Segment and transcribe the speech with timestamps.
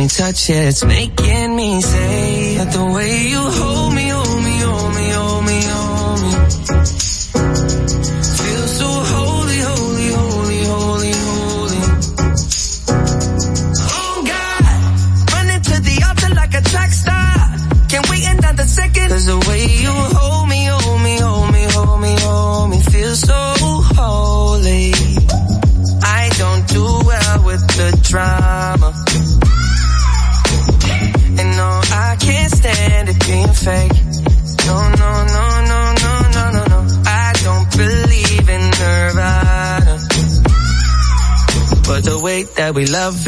[0.00, 1.09] me touch it, it's making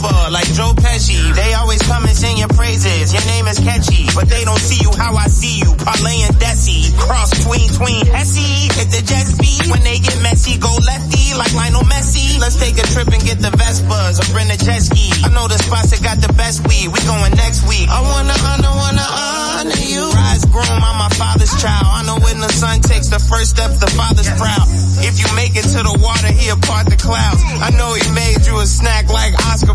[0.00, 1.34] Temper, like Joe Pesci.
[1.34, 4.06] They always come and sing your praises, your name is catchy.
[4.14, 6.96] But they don't see you how I see you, parlay and Desi.
[6.98, 9.70] Cross tween tween Hesse, hit the jet speed.
[9.70, 12.40] When they get messy, go lefty, like Lionel Messi.
[12.40, 15.12] Let's take a trip and get the Vespas, or rent a jet ski.
[15.24, 17.88] I know the spots that got the best weed, we going next week.
[17.88, 20.08] I wanna honor, wanna honor you.
[20.10, 21.86] Rise groom, I'm my father's child.
[21.86, 24.66] I know when the son takes the first step, the father's proud.
[25.00, 27.40] If you make it to the water, he'll part the clouds.
[27.60, 29.74] I know he made you a snack like Oscar.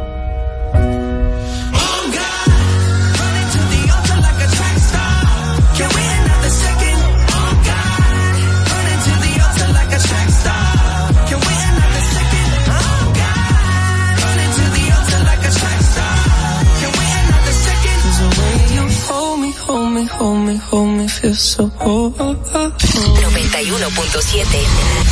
[19.71, 22.11] Hold me, hold me, hold me, feel so oh.
[22.11, 22.19] 91.7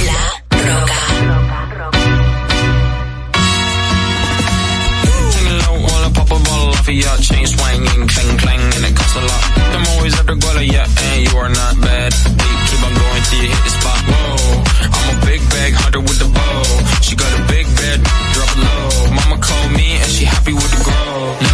[0.07, 0.19] La
[0.67, 0.99] Roca.
[5.31, 8.83] Sing low while I pop a bottle off of your chain swinging, clang clang, and
[8.89, 9.43] it costs a lot.
[9.75, 12.11] I'm always at the guala, yeah, and you are not bad.
[12.39, 13.99] Beat, keep on going till you hit the spot.
[14.11, 14.63] Whoa,
[14.95, 16.63] I'm a big bag hunter with the bow.
[17.05, 18.03] She got a big bed,
[18.35, 19.15] drop it low.
[19.15, 21.48] Mama called me and she happy with the grow.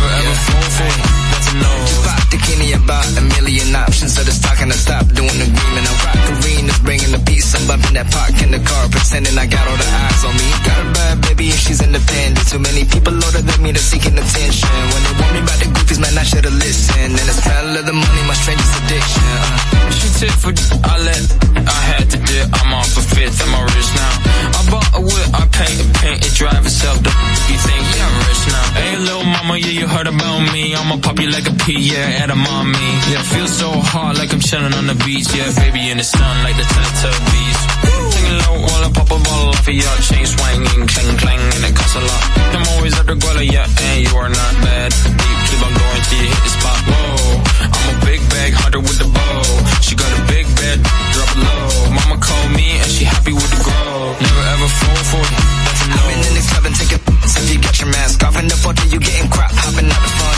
[7.95, 10.47] That park in the car, pretending I got all the eyes on me.
[10.67, 12.43] Got a bad baby and she's independent.
[12.51, 14.75] Too many people older than me that's seeking attention.
[14.91, 17.15] When they want me about the goofies, man, I should've listened.
[17.15, 19.23] And it's title of the money, my strangest addiction.
[19.23, 19.85] Uh.
[19.95, 21.23] She tip for I let,
[21.55, 22.47] I had to dip.
[22.51, 24.13] I'm off a fifth, I'm all rich now.
[24.59, 26.99] I bought a whip, I paint a paint, it drive itself.
[26.99, 27.11] The
[27.47, 28.65] you think, yeah, I'm rich now.
[28.75, 30.75] Hey, little mama, yeah, you heard about me.
[30.75, 32.91] I'ma pop you like a pea, yeah, at a mommy.
[33.07, 35.31] Yeah, feel so hot like I'm chilling on the beach.
[35.31, 37.84] Yeah, baby in the sun like the Teletubbies.
[37.85, 41.63] Singing low while I pop a bottle off of your chain swinging, clang clang, and
[41.65, 42.23] it costs a lot.
[42.55, 44.89] I'm always at the guala, yeah, and you are not bad.
[44.91, 46.79] Deep, keep on going till you hit the spot.
[46.89, 47.43] Whoa,
[47.75, 49.41] I'm a big bag hunter with the bow.
[49.81, 50.77] She got a big bed,
[51.13, 51.69] drop it low.
[51.93, 54.15] Mama called me and she happy with the grow.
[54.21, 55.95] Never ever fall for it, that's a no.
[55.95, 57.15] I've been in the club and taking
[57.45, 59.51] if you got your mask off in the photo, you getting crap.
[59.53, 59.84] Hopping out the front,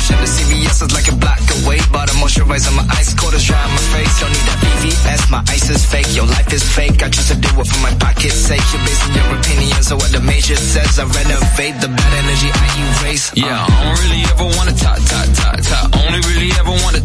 [0.08, 1.84] shut the CVS is like a block away.
[1.92, 4.14] Bought a Moisturize on my ice, cold as dry on my face.
[4.20, 6.08] Don't need that VVS, my ice is fake.
[6.16, 7.04] Your life is fake.
[7.04, 8.64] I choose to do it for my pocket's sake.
[8.72, 11.00] You're basing your opinions on what the major says.
[11.00, 13.36] I renovate the bad energy I erase.
[13.36, 15.88] Yeah, I don't really ever wanna talk, talk, talk, talk.
[16.08, 17.02] Only really ever wanna.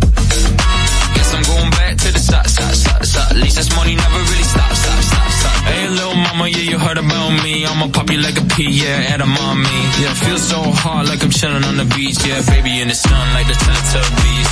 [1.18, 3.30] Guess I'm going back to the stop, stop, stop, stop.
[3.34, 5.58] At least this money never really stop, stop, stop, stop.
[5.66, 7.66] Hey, little yeah, you heard about me.
[7.66, 9.78] I'ma pop you like a pea, yeah, and a mommy.
[10.00, 12.18] Yeah, feel so hot like I'm chilling on the beach.
[12.24, 14.50] Yeah, baby in the sun like the Teletubbies.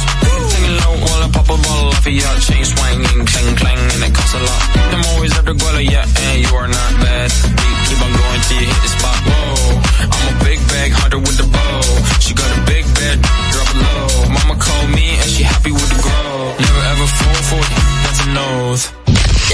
[0.50, 4.02] Singing low while I pop a bottle off of your chain swinging, clang, clang, and
[4.06, 4.62] it costs a lot.
[4.94, 7.28] I'm always after Guala, yeah, and you are not bad.
[7.30, 9.18] Keep, keep on going till you hit the spot.
[9.26, 11.80] Whoa, I'm a big bag hunter with the bow.
[12.20, 13.18] She got a big bed,
[13.50, 14.30] drop it low.
[14.36, 16.54] Mama called me and she happy with the grow.
[16.54, 17.72] Never ever fall for it,
[18.04, 18.84] that's a oath.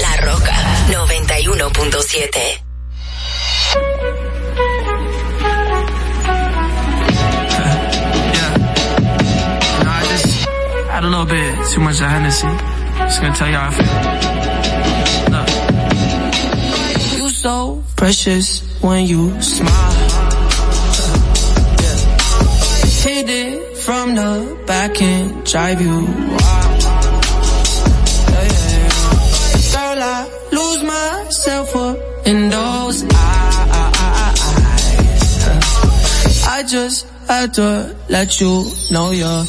[0.03, 0.56] La Roca
[1.57, 2.61] 91.7.
[9.83, 10.45] No, I just
[10.87, 12.47] had a little bit too much of Hennessy.
[12.99, 13.87] Just gonna tell you how I feel.
[15.33, 15.49] Look.
[17.19, 19.93] You so precious when you smile.
[21.81, 21.97] Yeah.
[23.01, 26.66] Hit it from the back and drive you wild.
[30.67, 33.13] Lose myself up in those eyes.
[36.47, 39.45] I just had to let you know you're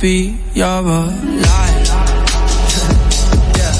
[0.00, 1.24] happy you're alive.
[3.56, 3.72] Yeah.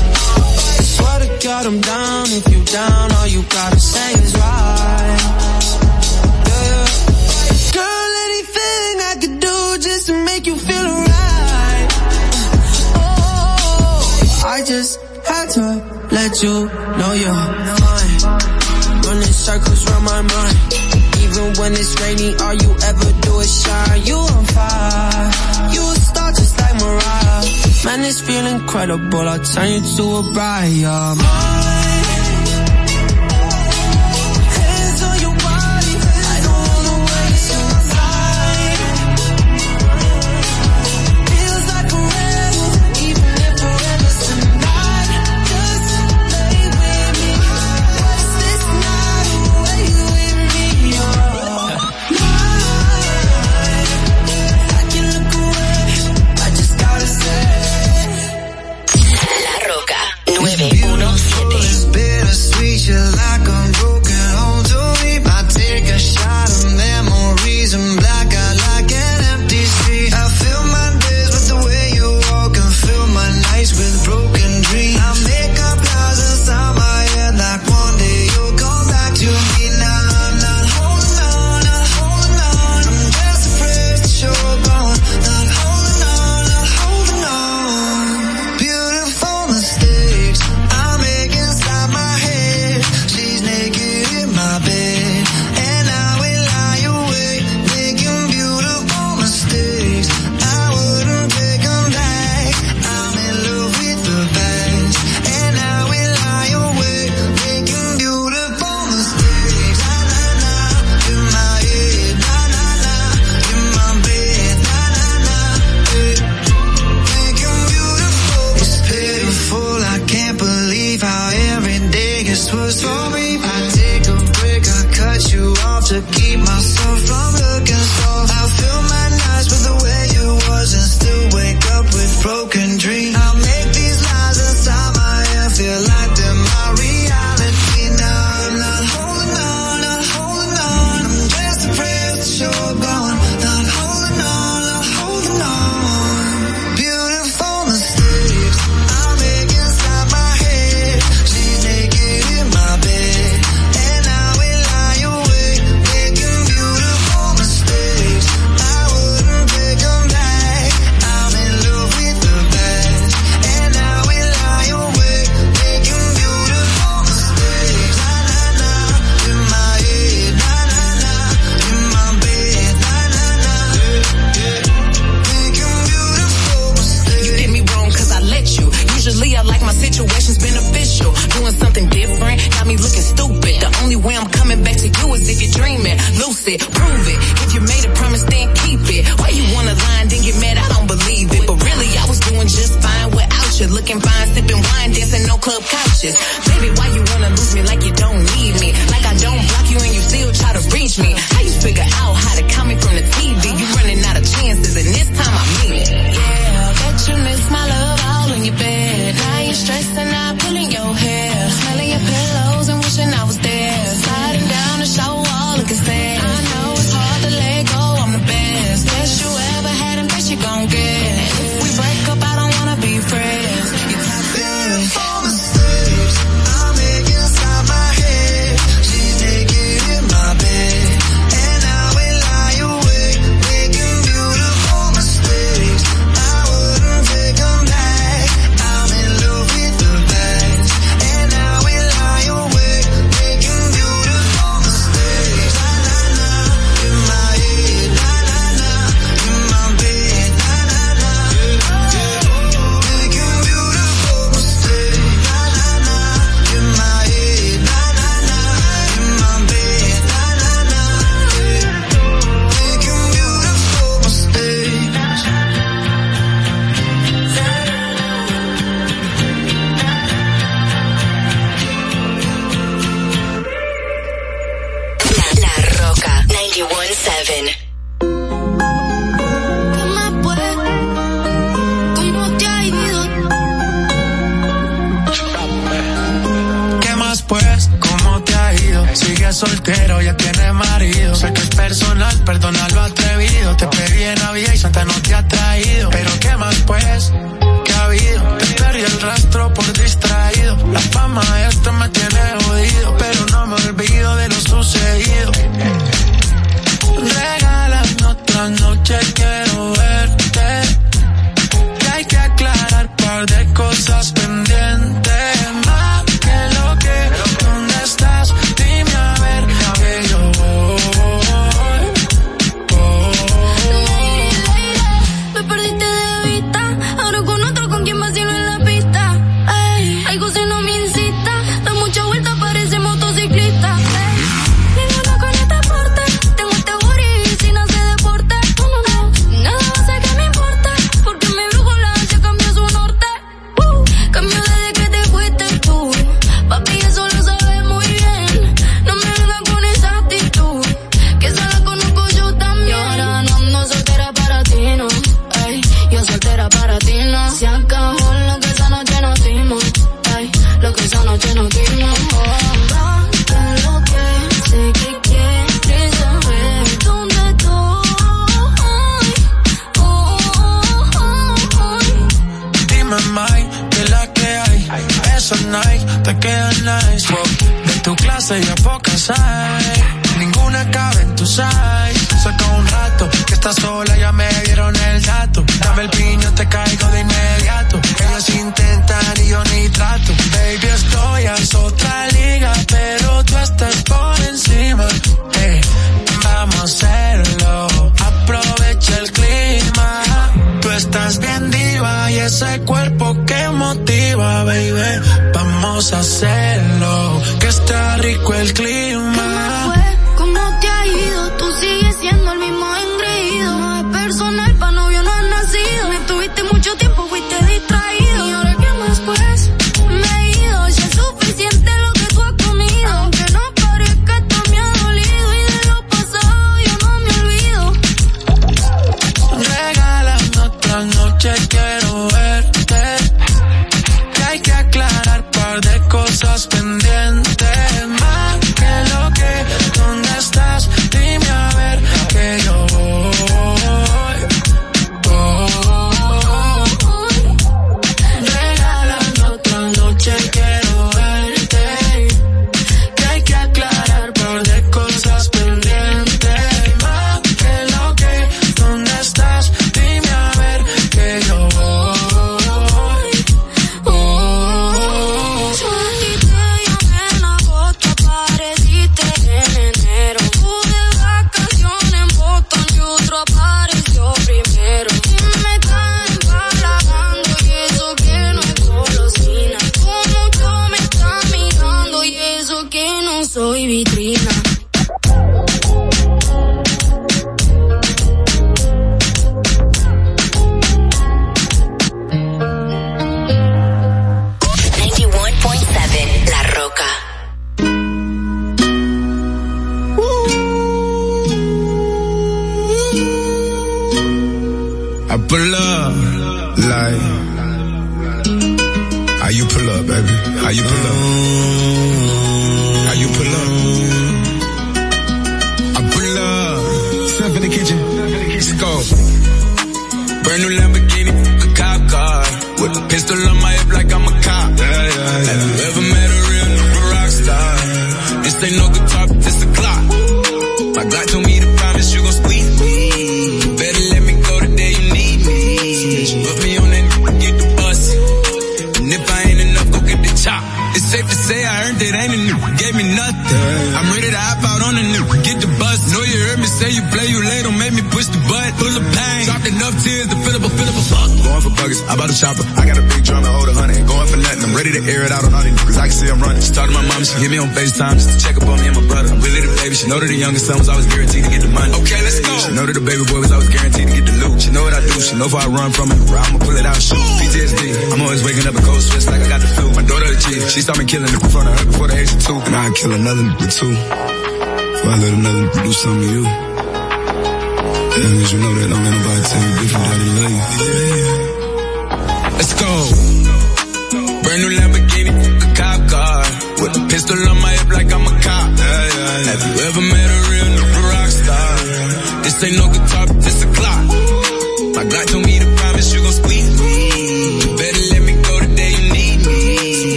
[0.92, 5.20] Swear to God I'm down, if you down, all you gotta say is right.
[6.46, 6.86] Yeah.
[7.72, 11.88] Girl, anything I could do just to make you feel alright.
[13.00, 15.64] Oh, I just had to
[16.12, 17.32] let you know you're
[17.80, 18.20] mine.
[19.06, 20.56] Running circles around my mind.
[21.24, 24.02] Even when it's rainy, all you ever do is shine.
[24.04, 25.30] You on fire.
[25.72, 25.99] You
[26.80, 27.42] Mariah.
[27.84, 29.28] Man, this feel incredible.
[29.28, 31.59] I'll turn you to a bride.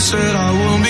[0.00, 0.89] Said I won't be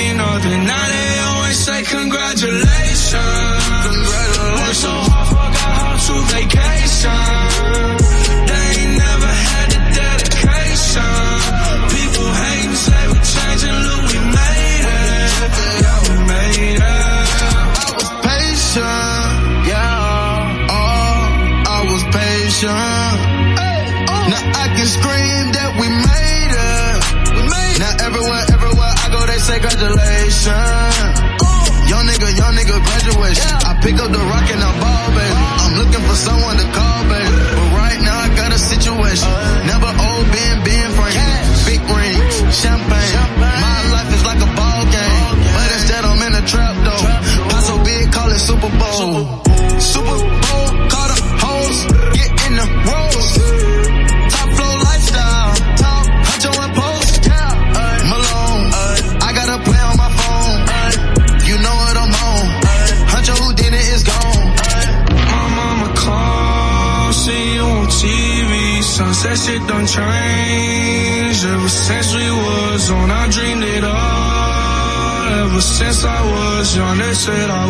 [77.20, 77.69] said I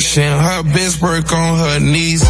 [0.00, 0.32] action.
[0.32, 2.24] Her best work on her knees.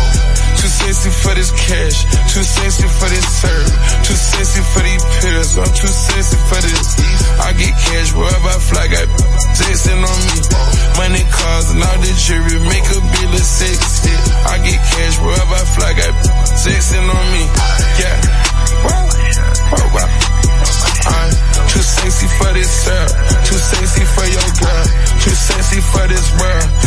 [0.59, 2.03] Too sexy for this cash,
[2.35, 3.71] too sexy for this serve,
[4.03, 6.89] too sexy for these pills, I'm too sexy for this.
[7.39, 9.07] I get cash wherever I fly, got
[9.57, 10.37] texting on me.
[10.99, 14.13] Money, cars, and all the jewelry make a bill of sexy.
[14.51, 16.13] I get cash wherever I fly, got
[16.61, 17.45] texting on me.
[18.03, 18.17] Yeah,
[18.85, 19.05] wow,
[19.71, 20.11] wow, wow.
[21.07, 21.31] I'm
[21.71, 23.05] too sexy for this sir,
[23.47, 24.85] too sexy for your girl,
[25.23, 26.80] too sexy for this world.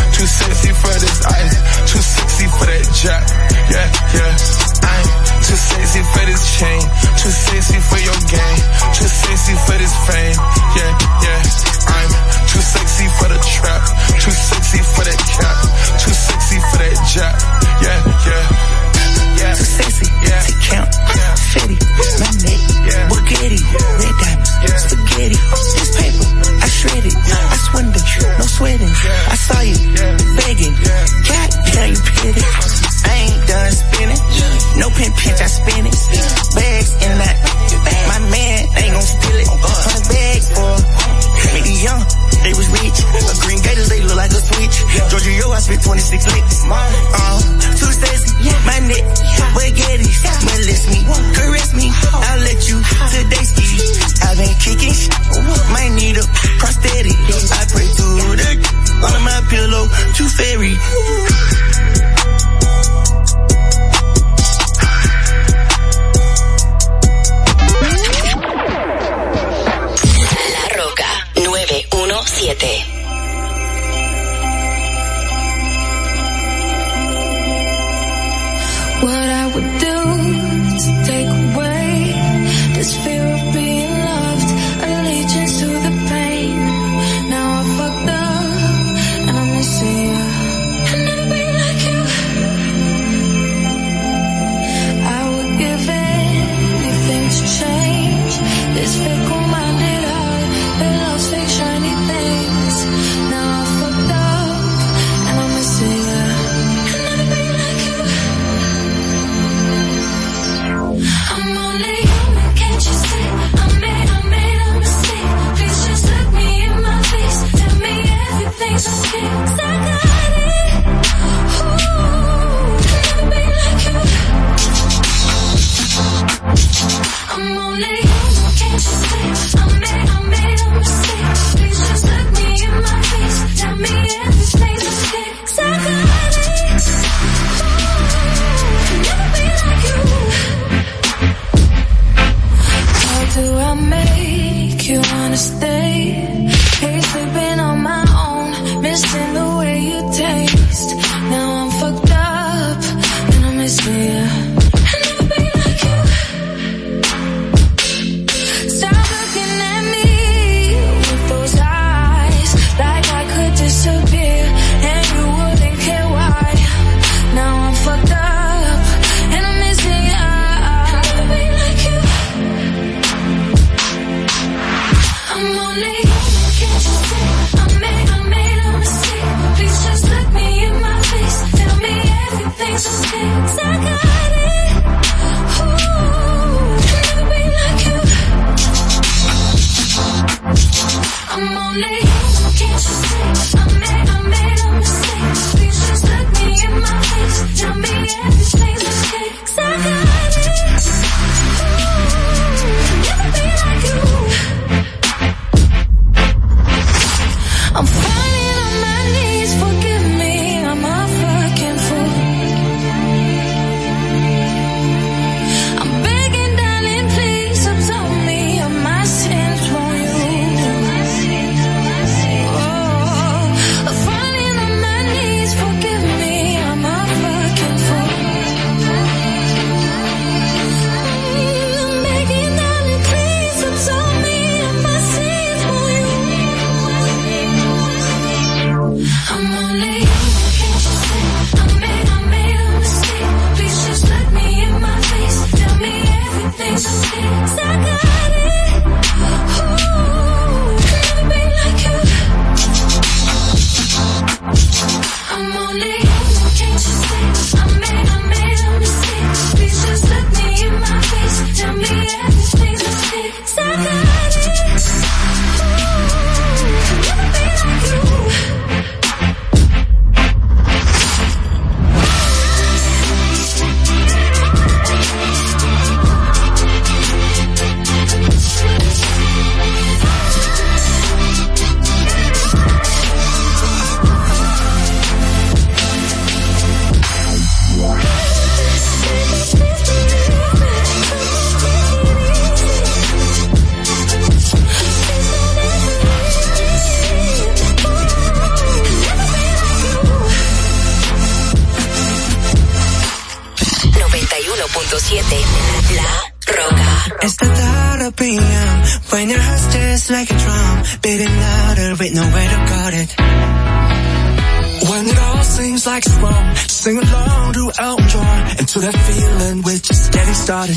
[315.84, 316.54] feels like sprung.
[316.68, 320.76] Sing along to Elton John and to that feeling we're just getting started.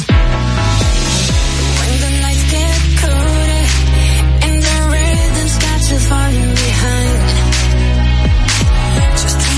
[1.80, 3.66] When the lights get colder
[4.46, 5.98] and the rhythm starts to
[6.32, 7.20] you behind,
[9.22, 9.57] just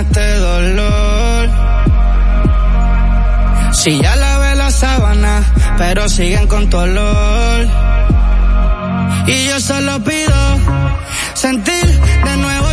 [0.00, 1.48] este dolor?
[3.72, 5.42] Si ya lavé la sábana,
[5.78, 7.66] pero siguen con tu olor.
[9.26, 10.58] Y yo solo pido
[11.34, 11.86] sentir
[12.24, 12.69] de nuevo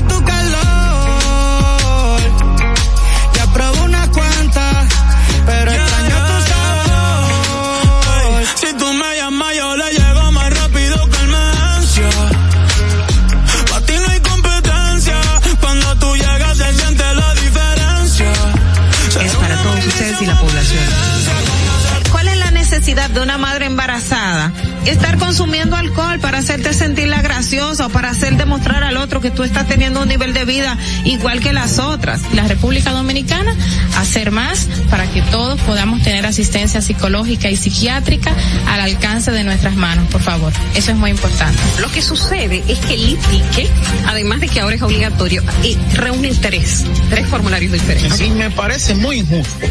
[24.87, 29.43] Estar consumiendo alcohol para hacerte sentirla graciosa o para hacer demostrar al otro que tú
[29.43, 32.21] estás teniendo un nivel de vida igual que las otras.
[32.33, 33.53] La República Dominicana
[33.97, 38.33] hacer más para que todos podamos tener asistencia psicológica y psiquiátrica
[38.65, 40.53] al alcance de nuestras manos, por favor.
[40.73, 41.59] Eso es muy importante.
[41.81, 43.69] Lo que sucede es que el IPIQUE,
[44.07, 48.21] además de que ahora es obligatorio, eh, reúne tres, tres formularios diferentes.
[48.21, 49.67] Y me parece muy injusto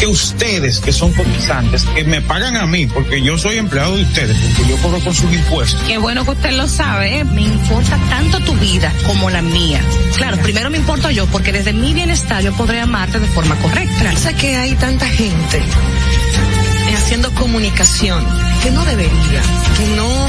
[0.00, 4.04] que ustedes, que son cotizantes, que me pagan a mí, porque yo soy empleado de
[4.04, 5.78] ustedes, porque yo cobro con sus impuestos.
[5.86, 7.24] Qué bueno que usted lo sabe, ¿eh?
[7.24, 9.80] me importa tanto tu vida como la mía.
[10.16, 14.16] Claro, primero me importo yo, porque desde mi bienestar yo podré amarte de forma correcta.
[14.16, 15.60] Sé que hay tanta gente
[16.96, 18.24] haciendo comunicación
[18.62, 19.42] que no debería,
[19.76, 20.28] que no,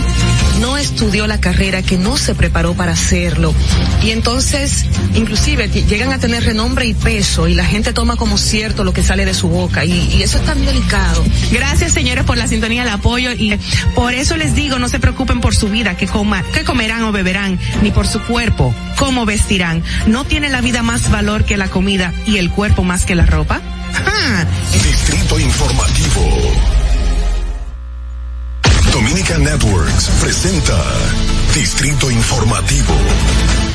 [0.62, 3.54] no estudió la carrera, que no se preparó para hacerlo.
[4.04, 4.86] Y entonces,
[5.16, 9.04] inclusive, llegan a tener renombre y peso y la gente toma como cierto lo que
[9.04, 11.24] sale de su boca y, y eso es tan delicado.
[11.52, 13.60] Gracias señores por la sintonía, el apoyo y
[13.96, 17.12] por eso les digo, no se preocupen por su vida, que coma, que comerán o
[17.12, 19.84] beberán, ni por su cuerpo, cómo vestirán.
[20.08, 23.26] No tiene la vida más valor que la comida y el cuerpo más que la
[23.26, 23.62] ropa.
[23.94, 24.46] ¡Ja!
[24.72, 26.81] Distrito Informativo.
[28.92, 30.78] Dominica Networks presenta
[31.54, 33.71] Distrito Informativo.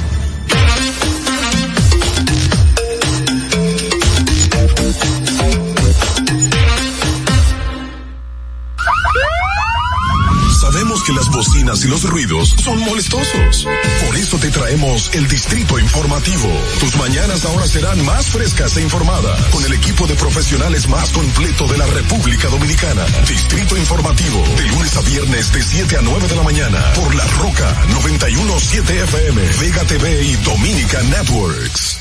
[10.73, 13.69] Sabemos que las bocinas y los ruidos son molestosos.
[14.05, 16.51] Por eso te traemos el Distrito Informativo.
[16.81, 21.69] Tus mañanas ahora serán más frescas e informadas con el equipo de profesionales más completo
[21.69, 23.07] de la República Dominicana.
[23.29, 27.25] Distrito Informativo, de lunes a viernes de 7 a 9 de la mañana por La
[27.39, 31.99] Roca 917 FM, Vega TV y Dominica Networks.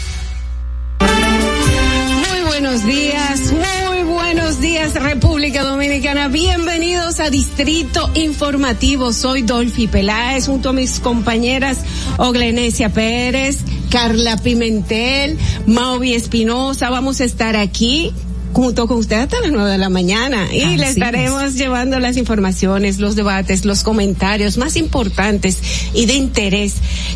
[2.31, 3.53] Muy buenos días,
[4.45, 6.27] buenos días República Dominicana.
[6.27, 9.11] Bienvenidos a Distrito Informativo.
[9.11, 11.79] Soy Dolphy Peláez junto a mis compañeras
[12.19, 16.91] Oglenesia Pérez, Carla Pimentel, Mauvi Espinosa.
[16.91, 18.13] Vamos a estar aquí
[18.55, 20.47] junto con usted hasta las nueve de la mañana.
[20.49, 25.59] Y Así le estaremos llevando las informaciones, los debates, los comentarios más importantes
[25.93, 26.75] y de interés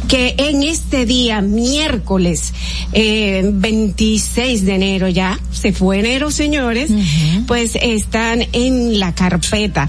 [0.09, 2.53] que en este día, miércoles
[2.91, 6.91] eh, 26 de enero ya, se fue enero señores,
[7.47, 9.87] pues están en la carpeta.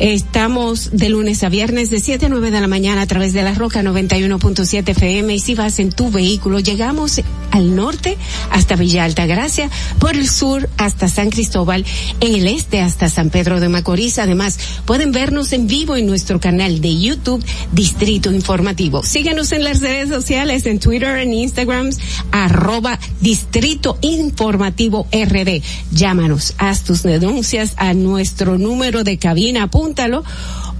[0.00, 3.42] Estamos de lunes a viernes de 7 a 9 de la mañana a través de
[3.42, 7.20] la Roca 91.7 FM y si vas en tu vehículo, llegamos
[7.52, 8.16] al norte
[8.50, 9.70] hasta Villa Altagracia,
[10.00, 11.84] por el sur hasta San Cristóbal,
[12.20, 14.18] en el este hasta San Pedro de Macorís.
[14.18, 19.02] Además, pueden vernos en vivo en nuestro canal de YouTube Distrito Informativo.
[19.04, 21.90] Síguenos en las redes sociales, en Twitter, en Instagram,
[22.32, 25.62] arroba Distrito Informativo RD.
[25.92, 30.24] Llámanos, haz tus denuncias a nuestro número de cabina, apúntalo.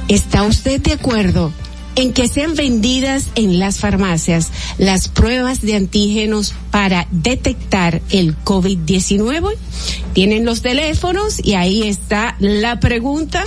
[0.08, 1.52] ¿Está usted de acuerdo
[1.94, 9.54] en que sean vendidas en las farmacias las pruebas de antígenos para detectar el COVID-19?
[10.12, 13.44] Tienen los teléfonos y ahí está la pregunta.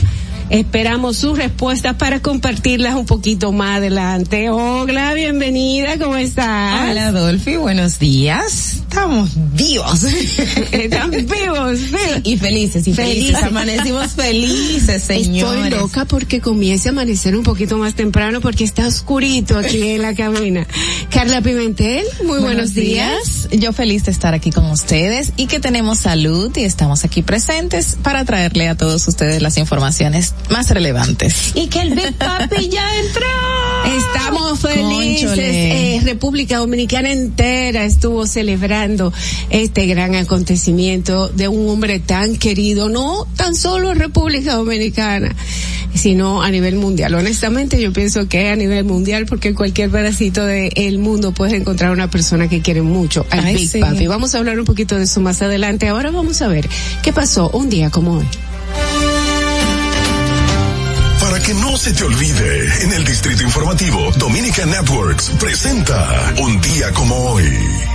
[0.49, 4.51] Esperamos sus respuestas para compartirlas un poquito más adelante.
[4.51, 6.91] Hola, bienvenida, ¿cómo estás?
[6.91, 8.83] Hola, Dolphy, buenos días.
[8.95, 10.03] Estamos vivos.
[10.71, 11.79] Están vivos, vivos.
[12.23, 13.43] Y felices, y felices.
[13.43, 15.65] Amanecimos felices, señores.
[15.65, 20.03] Estoy loca porque comience a amanecer un poquito más temprano porque está oscurito aquí en
[20.03, 20.67] la cabina.
[21.09, 23.49] Carla Pimentel, muy buenos, días.
[23.51, 27.97] Yo feliz de estar aquí con ustedes y que tenemos salud y estamos aquí presentes
[28.01, 31.51] para traerle a todos ustedes las informaciones más relevantes.
[31.55, 33.25] Y que el Big Papi ya entró.
[33.97, 35.37] Estamos felices.
[35.37, 39.11] Eh, República Dominicana entera estuvo celebrando
[39.49, 45.35] este gran acontecimiento de un hombre tan querido, no tan solo en República Dominicana,
[45.93, 47.15] sino a nivel mundial.
[47.15, 51.91] Honestamente, yo pienso que a nivel mundial, porque en cualquier pedacito del mundo puedes encontrar
[51.91, 53.79] una persona que quiere mucho al Ay, Big sí.
[53.79, 54.07] Papi.
[54.07, 55.87] Vamos a hablar un poquito de eso más adelante.
[55.87, 56.67] Ahora vamos a ver
[57.01, 58.25] qué pasó un día como hoy.
[61.35, 66.93] Para que no se te olvide, en el Distrito Informativo, Dominica Networks presenta Un día
[66.93, 67.94] como hoy.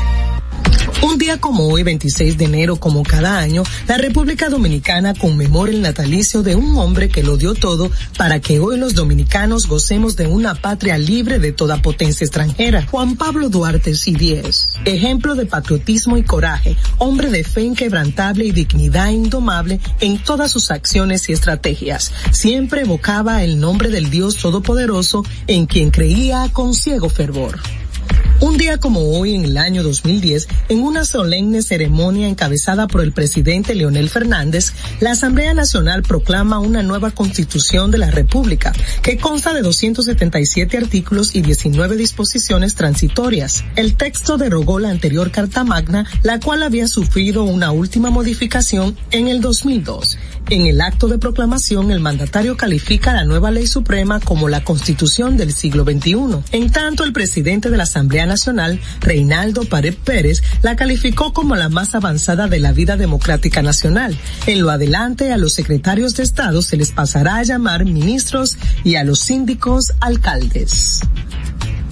[1.02, 5.80] Un día como hoy, 26 de enero, como cada año, la República Dominicana conmemora el
[5.80, 10.26] natalicio de un hombre que lo dio todo para que hoy los dominicanos gocemos de
[10.26, 12.86] una patria libre de toda potencia extranjera.
[12.86, 19.08] Juan Pablo Duarte Sidies, ejemplo de patriotismo y coraje, hombre de fe inquebrantable y dignidad
[19.08, 22.12] indomable en todas sus acciones y estrategias.
[22.30, 27.58] Siempre evocaba el nombre del Dios Todopoderoso en quien creía con ciego fervor.
[28.42, 33.12] Un día como hoy, en el año 2010, en una solemne ceremonia encabezada por el
[33.12, 38.72] presidente Leonel Fernández, la Asamblea Nacional proclama una nueva constitución de la República,
[39.02, 43.62] que consta de 277 artículos y 19 disposiciones transitorias.
[43.76, 49.28] El texto derogó la anterior Carta Magna, la cual había sufrido una última modificación en
[49.28, 50.16] el 2002.
[50.48, 55.36] En el acto de proclamación, el mandatario califica la nueva ley suprema como la constitución
[55.36, 56.16] del siglo XXI.
[56.52, 61.68] En tanto, el presidente de la Asamblea Nacional, Reinaldo Pared Pérez, la calificó como la
[61.68, 64.16] más avanzada de la vida democrática nacional.
[64.46, 68.94] En lo adelante, a los secretarios de Estado se les pasará a llamar ministros y
[68.94, 71.00] a los síndicos alcaldes.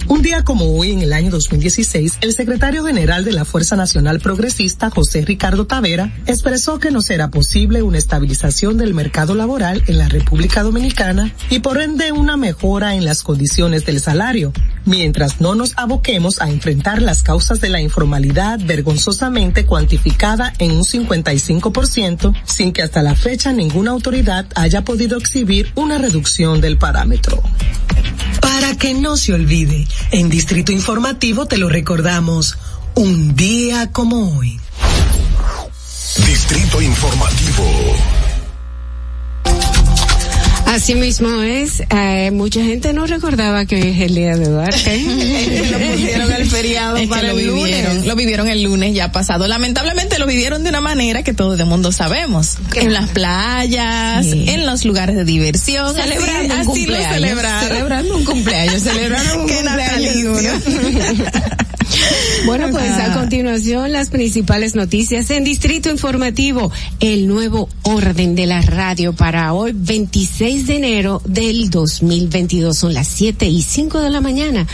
[0.09, 4.19] Un día como hoy, en el año 2016, el secretario general de la Fuerza Nacional
[4.19, 9.99] Progresista, José Ricardo Tavera, expresó que no será posible una estabilización del mercado laboral en
[9.99, 14.51] la República Dominicana y por ende una mejora en las condiciones del salario,
[14.83, 20.85] mientras no nos aboquemos a enfrentar las causas de la informalidad vergonzosamente cuantificada en un
[20.85, 27.43] 55%, sin que hasta la fecha ninguna autoridad haya podido exhibir una reducción del parámetro.
[28.41, 32.57] Para que no se olvide, en Distrito Informativo te lo recordamos,
[32.95, 34.59] un día como hoy.
[36.25, 37.63] Distrito Informativo.
[40.69, 44.99] Así mismo es, eh, mucha gente no recordaba que hoy es el día de Duarte.
[45.71, 48.05] lo pusieron el feriado Es que para lo el vivieron, lunes.
[48.05, 49.47] Lo vivieron el lunes ya pasado.
[49.47, 52.57] Lamentablemente lo vivieron de una manera que todo el mundo sabemos.
[52.75, 55.95] En las playas, en los lugares de diversión.
[55.95, 57.13] Celebrando un así, así lo cumpleaños.
[57.13, 57.67] celebraron.
[57.67, 60.63] Celebrando un cumpleaños, celebraron un cumpleaños.
[62.45, 66.71] Bueno, pues a continuación las principales noticias en Distrito Informativo.
[66.99, 72.77] El nuevo orden de la radio para hoy, 26 de enero del 2022.
[72.77, 74.67] Son las 7 y 5 de la mañana.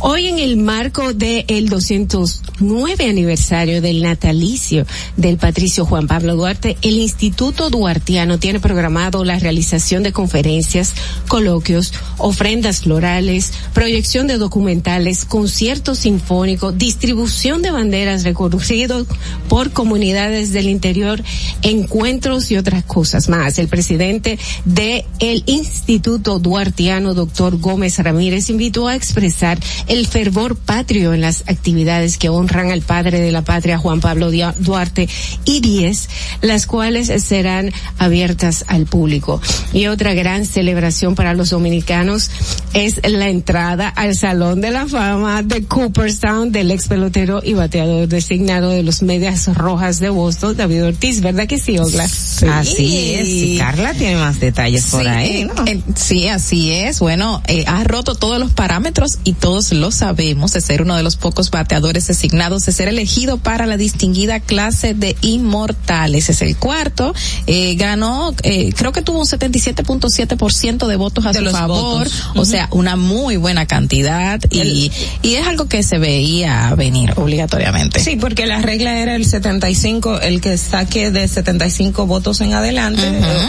[0.00, 4.86] Hoy en el marco del 209 aniversario del natalicio
[5.16, 10.94] del patricio Juan Pablo Duarte, el Instituto Duartiano tiene programado la realización de conferencias,
[11.28, 19.06] coloquios, ofrendas florales, proyección de documentales, conciertos sinfónicos, distribución de banderas recorridos
[19.48, 21.22] por comunidades del interior,
[21.62, 23.58] encuentros y otras cosas más.
[23.58, 31.14] El presidente de el Instituto Duartiano, doctor Gómez Ramírez, invitó a expresar el fervor patrio
[31.14, 35.08] en las actividades que honran al padre de la patria, Juan Pablo Duarte,
[35.44, 36.08] y 10,
[36.42, 39.40] las cuales serán abiertas al público.
[39.72, 42.30] Y otra gran celebración para los dominicanos
[42.74, 48.08] es la entrada al Salón de la Fama de Cooperstown del ex pelotero y bateador
[48.08, 52.04] designado de los Medias Rojas de Boston, David Ortiz, ¿verdad que sí, Ogla?
[52.04, 53.28] Así es.
[53.28, 55.66] Y Carla tiene más detalles por Sí, ahí, ¿no?
[55.66, 56.98] Eh, sí, así es.
[57.00, 61.02] Bueno, eh, ha roto todos los parámetros y todos lo sabemos de ser uno de
[61.02, 66.28] los pocos bateadores designados de ser elegido para la distinguida clase de inmortales.
[66.30, 67.14] Es el cuarto.
[67.46, 71.98] Eh, ganó, eh, creo que tuvo un 77.7% de votos a De su favor.
[72.08, 72.22] votos.
[72.34, 74.90] O sea, una muy buena cantidad y,
[75.22, 75.98] y es algo que se
[76.32, 78.00] veía venir obligatoriamente.
[78.00, 83.02] Sí, porque la regla era el 75, el que saque de 75 votos en adelante,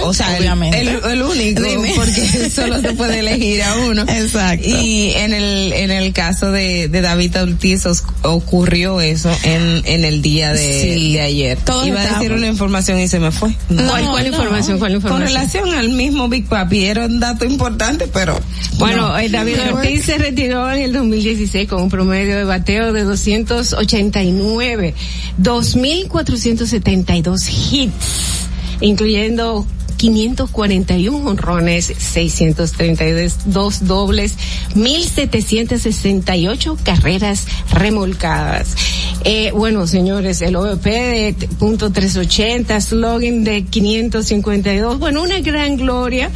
[0.03, 0.81] o sea, el- obviamente.
[0.81, 1.93] el, el único, Dime.
[1.95, 4.01] porque solo se puede elegir a uno.
[4.03, 4.67] Exacto.
[4.67, 10.03] Y en el en el caso de, de David Ortiz os- ocurrió eso en, en
[10.05, 11.13] el día de, Sí.
[11.13, 11.57] de ayer.
[11.59, 13.53] Todos Iba a decir una información y se me fue.
[13.67, 14.79] ¿Cuál, cuál información?
[14.79, 18.39] ¿Cuál Con relación al mismo Big Papi, era un dato importante, pero...
[18.77, 19.19] Bueno, no.
[19.19, 24.95] eh, David Ortiz se retiró en el 2016 con un promedio de bateo de 289,
[25.37, 28.47] 2.472 hits,
[28.79, 29.67] incluyendo
[30.03, 34.35] 541 honrones, 632 dobles,
[34.75, 38.75] 1.768 carreras remolcadas.
[39.23, 46.29] Eh, bueno, señores, el OVP de punto .380, slogan de 552, bueno, una gran gloria.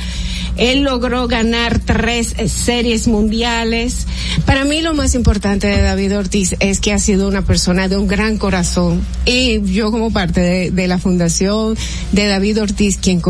[0.58, 4.08] Él logró ganar tres series mundiales.
[4.46, 7.98] Para mí lo más importante de David Ortiz es que ha sido una persona de
[7.98, 9.02] un gran corazón.
[9.26, 11.78] Y yo como parte de, la fundación
[12.12, 13.22] de David Ortiz, quien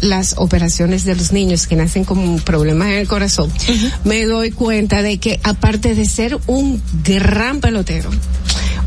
[0.00, 3.50] las operaciones de los niños que nacen con problemas en el corazón,
[4.04, 8.10] me doy cuenta de que aparte de ser un gran pelotero,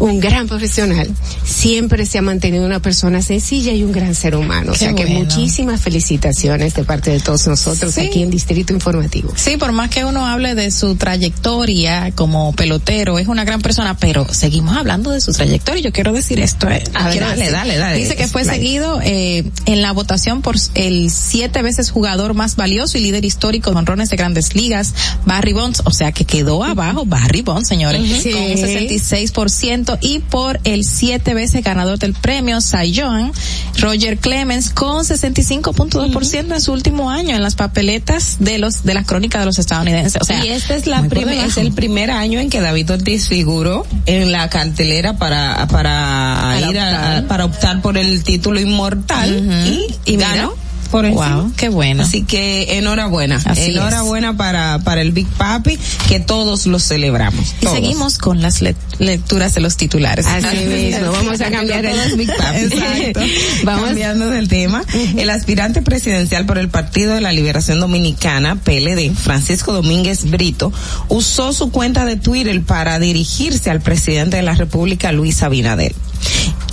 [0.04, 1.10] un gran profesional,
[1.46, 4.74] siempre se ha mantenido una persona sencilla y un gran ser humano.
[4.74, 9.32] O sea que muchísimas felicitaciones de parte de todos nosotros aquí en Distrito Informativo.
[9.36, 13.96] Sí, por más que uno hable de su trayectoria como pelotero, es una gran persona,
[13.96, 15.82] pero seguimos hablando de su trayectoria.
[15.82, 16.70] Yo quiero decir esto.
[16.70, 16.84] Eh.
[16.94, 21.12] A ver, dale, dale, dale, Dice que fue seguido eh, en la votación por el
[21.12, 24.94] siete veces jugador más valioso y líder histórico de honrones de grandes ligas,
[25.26, 25.82] Barry Bonds.
[25.86, 28.22] O sea que quedó abajo Barry Bonds, señores, uh -huh.
[28.22, 28.32] sí.
[28.32, 33.32] con un 66% y por el siete veces ganador del premio Sayon,
[33.80, 36.54] Roger Clemens, con 65.2% uh -huh.
[36.54, 40.22] en su último año en las papeletas de los de las crónicas de los estadounidenses.
[40.22, 43.28] O sea, y este es, la primer, es el primer año en que David Ortiz
[43.28, 47.24] figuró en la cartelera para, para, ir optar.
[47.24, 50.63] A, para optar por el título inmortal y, y ganó.
[51.02, 52.04] Wow, qué bueno.
[52.04, 53.42] Así que enhorabuena.
[53.46, 57.56] Así enhorabuena para, para el Big Papi, que todos lo celebramos.
[57.62, 57.76] Y todos.
[57.76, 60.26] seguimos con las le- lecturas de los titulares.
[60.28, 62.58] Así mismo, vamos a cambiar el es Big Papi.
[62.64, 63.22] Exacto.
[63.64, 64.84] Vamos cambiando del tema.
[65.18, 70.72] El aspirante presidencial por el Partido de la Liberación Dominicana, PLD, Francisco Domínguez Brito,
[71.10, 75.94] usó su cuenta de Twitter para dirigirse al presidente de la República, Luis Abinader.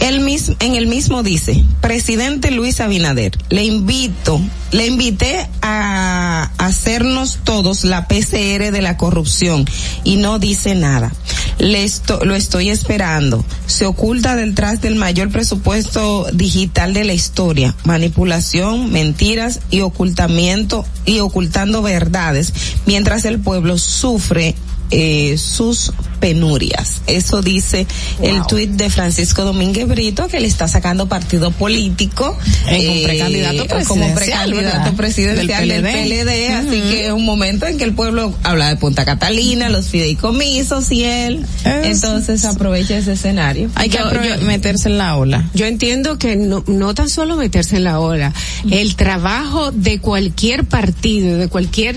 [0.00, 4.40] Él mismo, en el mismo dice, presidente Luis Abinader, le invito,
[4.72, 9.66] le invité a hacernos todos la PCR de la corrupción
[10.04, 11.12] y no dice nada.
[11.58, 13.44] Le esto- lo estoy esperando.
[13.66, 17.74] Se oculta detrás del mayor presupuesto digital de la historia.
[17.84, 22.54] Manipulación, mentiras y ocultamiento y ocultando verdades
[22.86, 24.54] mientras el pueblo sufre
[24.90, 27.02] eh, sus penurias.
[27.06, 27.86] Eso dice
[28.22, 32.36] el tuit de Francisco Domínguez Brito que le está sacando partido político
[32.68, 36.52] Eh, como eh, precandidato como presidencial, precandidato presidencial del Del PLD, PLD.
[36.54, 40.90] así que es un momento en que el pueblo habla de Punta Catalina, los fideicomisos
[40.92, 43.70] y él, entonces aprovecha ese escenario.
[43.74, 45.50] Hay que Yo- aprove- yo- meterse en la ola.
[45.54, 48.32] Yo entiendo que no, no tan solo meterse en la ola,
[48.70, 51.96] el trabajo de cualquier partido, de cualquier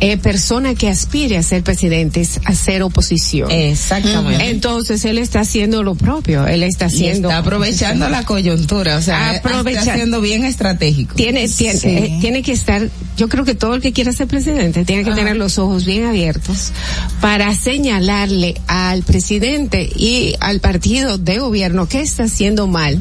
[0.00, 3.41] eh, persona que aspire a ser presidente es hacer oposición.
[3.50, 4.48] Exactamente.
[4.50, 9.02] Entonces él está haciendo lo propio, él está Y haciendo está aprovechando la coyuntura, o
[9.02, 11.14] sea, Aprovecha- está siendo bien estratégico.
[11.14, 11.88] tiene tiene, Sí.
[11.88, 15.12] eh, tiene que estar yo creo que todo el que quiera ser presidente tiene que
[15.12, 16.72] tener los ojos bien abiertos
[17.20, 23.00] para señalarle al presidente y al partido de gobierno que está haciendo mal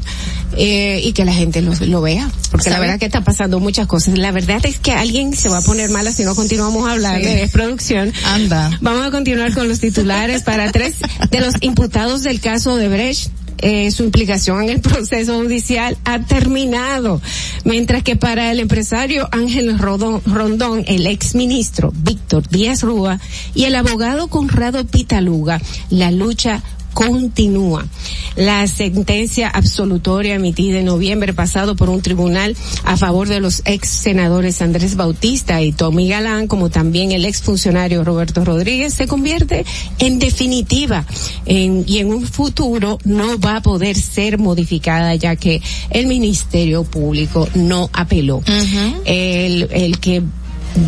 [0.57, 3.87] eh, y que la gente lo, lo vea porque la verdad que está pasando muchas
[3.87, 7.25] cosas la verdad es que alguien se va a poner mala si no continuamos hablando
[7.27, 7.33] Sí.
[7.33, 8.77] es producción Anda.
[8.81, 10.95] Vamos a continuar con los titulares para tres
[11.29, 13.31] de los imputados del caso de Brecht.
[13.61, 17.21] eh, su implicación en el proceso judicial ha terminado,
[17.63, 23.19] mientras que para el empresario Ángel Rondón, el ex ministro Víctor Díaz Rúa
[23.53, 27.85] y el abogado Conrado Pitaluga, la lucha continúa.
[28.35, 32.55] La sentencia absolutoria emitida en noviembre pasado por un tribunal
[32.85, 37.41] a favor de los ex senadores Andrés Bautista y Tommy Galán, como también el ex
[37.41, 39.65] funcionario Roberto Rodríguez, se convierte
[39.99, 41.05] en definitiva
[41.45, 46.83] en- y en un futuro no va a poder ser modificada ya que el Ministerio
[46.83, 48.41] Público no apeló.
[49.05, 50.21] el, el que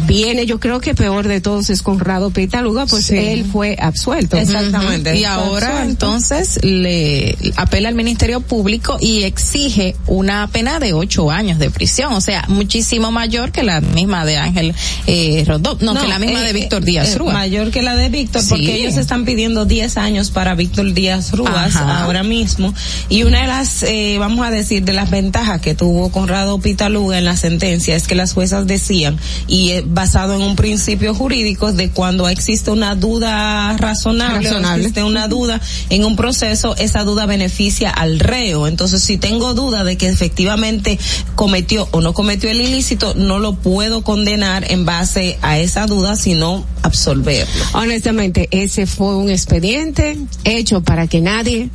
[0.08, 3.18] viene, yo creo que peor de todos es Conrado Pitaluga, pues Sí.
[3.18, 4.38] él fue absuelto.
[4.38, 5.18] Exactamente.
[5.18, 5.90] Y ahora Absuelto.
[5.92, 12.14] entonces le apela al Ministerio Público y exige una pena de ocho años de prisión,
[12.14, 14.74] o sea, muchísimo mayor que la misma de Ángel
[15.08, 17.34] eh, Rondón, no, que la misma eh, de Víctor eh, Díaz eh, Rúa.
[17.34, 18.50] Mayor que la de Víctor, Sí.
[18.50, 22.04] porque ellos están pidiendo 10 años para Víctor Díaz Rúas Ajá.
[22.04, 22.74] ahora mismo.
[23.10, 27.18] Y una de las, eh, vamos a decir, de las ventajas que tuvo Conrado Pitaluga
[27.18, 31.72] en la sentencia es que las juezas decían, y eh, basado en un principio jurídico,
[31.72, 35.60] de cuando existe una duda razonable, existe una duda
[35.90, 38.68] en un proceso, esa duda beneficia al reo.
[38.68, 41.00] Entonces, si tengo duda de que efectivamente
[41.36, 46.16] cometió o no cometió el ilícito, no lo puedo condenar en base a esa duda,
[46.16, 47.52] sino absolverlo.
[47.74, 51.70] Honestamente, ese fue un expediente hecho para que nadie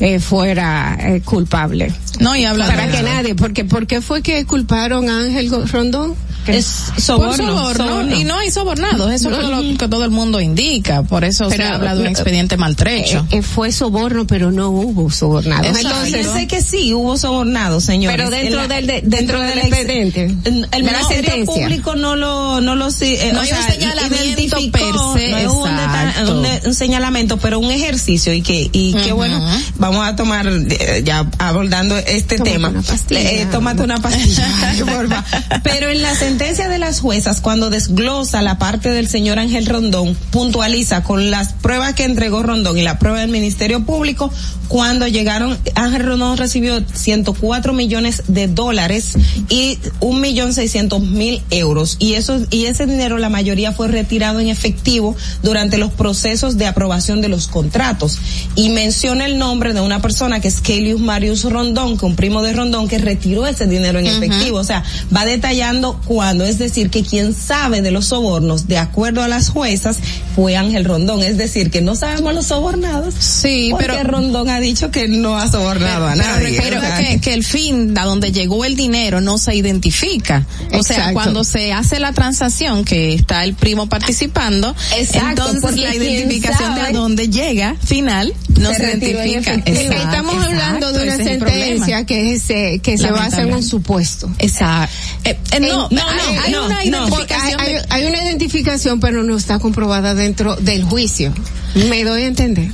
[0.00, 1.92] eh, fuera eh, culpable.
[2.20, 3.06] No, y hablando Para de que eso.
[3.06, 6.14] nadie, porque ¿por qué fue que culparon a Ángel Rondón?
[6.44, 8.16] Que- Es Por soborno, soborno, soborno.
[8.16, 9.60] y no hay sobornados, eso es No.
[9.62, 13.26] lo que todo el mundo indica, por eso se Pero- habla de un expediente maltrecho.
[13.30, 15.62] Eh, eh, fue soborno, pero no hubo sobornado.
[15.64, 15.88] Exacto.
[15.88, 18.16] Entonces, Fíjense que sí, hubo sobornado, señores.
[18.16, 21.44] Pero dentro En del de- dentro del ex- expediente, El Ministerio sentencia.
[21.44, 25.52] Público no lo, no lo, eh, No o hay sea, un señalamiento per se, no
[25.52, 26.40] hubo un, deta- exacto.
[26.40, 29.16] un un señalamiento, pero un ejercicio y que, y que Ujú.
[29.16, 29.44] bueno,
[29.78, 32.68] vamos a tomar, eh, ya abordando este Tómate tema.
[32.68, 33.20] una pastilla.
[33.20, 35.24] Eh, tómate una pastilla, ay, porfa.
[35.62, 40.16] Pero en la sentencia de las juezas, cuando desglosa la parte del señor Ángel Rondón,
[40.30, 44.32] puntualiza con las pruebas que entregó Rondón y la prueba del Ministerio Público,
[44.72, 49.12] cuando llegaron, Ángel Rondón recibió 104 millones de dólares
[49.50, 51.98] y un millón seiscientos mil euros.
[51.98, 56.66] Y eso, y ese dinero la mayoría fue retirado en efectivo durante los procesos de
[56.66, 58.18] aprobación de los contratos.
[58.54, 62.40] Y menciona el nombre de una persona que es Kelius Marius Rondón, que un primo
[62.40, 64.56] de Rondón que retiró ese dinero en efectivo.
[64.56, 64.84] O sea,
[65.14, 69.48] va detallando cuando, es decir, que quien sabe de los sobornos, de acuerdo a las
[69.48, 69.98] juezas,
[70.36, 73.12] fue Ángel Rondón, es decir, que no sabemos los sobornados.
[73.18, 76.60] Sí, porque pero- Rondón ha dicho que no ha sobornado a nadie.
[76.62, 80.46] Pero que, que el fin a donde llegó el dinero no se identifica.
[80.78, 85.92] O sea, cuando se hace la transacción que está el primo participando, Exacto, entonces la
[85.92, 89.54] identificación de a dónde llega final no Se identifica.
[89.54, 91.64] Exacto, Estamos hablando de una exacto, el problema.
[91.66, 94.30] sentencia que se, que se basa en un supuesto.
[94.38, 94.94] Exacto.
[95.24, 96.82] Eh, eh, no, no, hay, hay no, una no.
[97.08, 101.32] identificación hay, de- hay- hay una identificación, pero no está comprobada dentro del juicio.
[101.74, 102.68] Me doy a entender.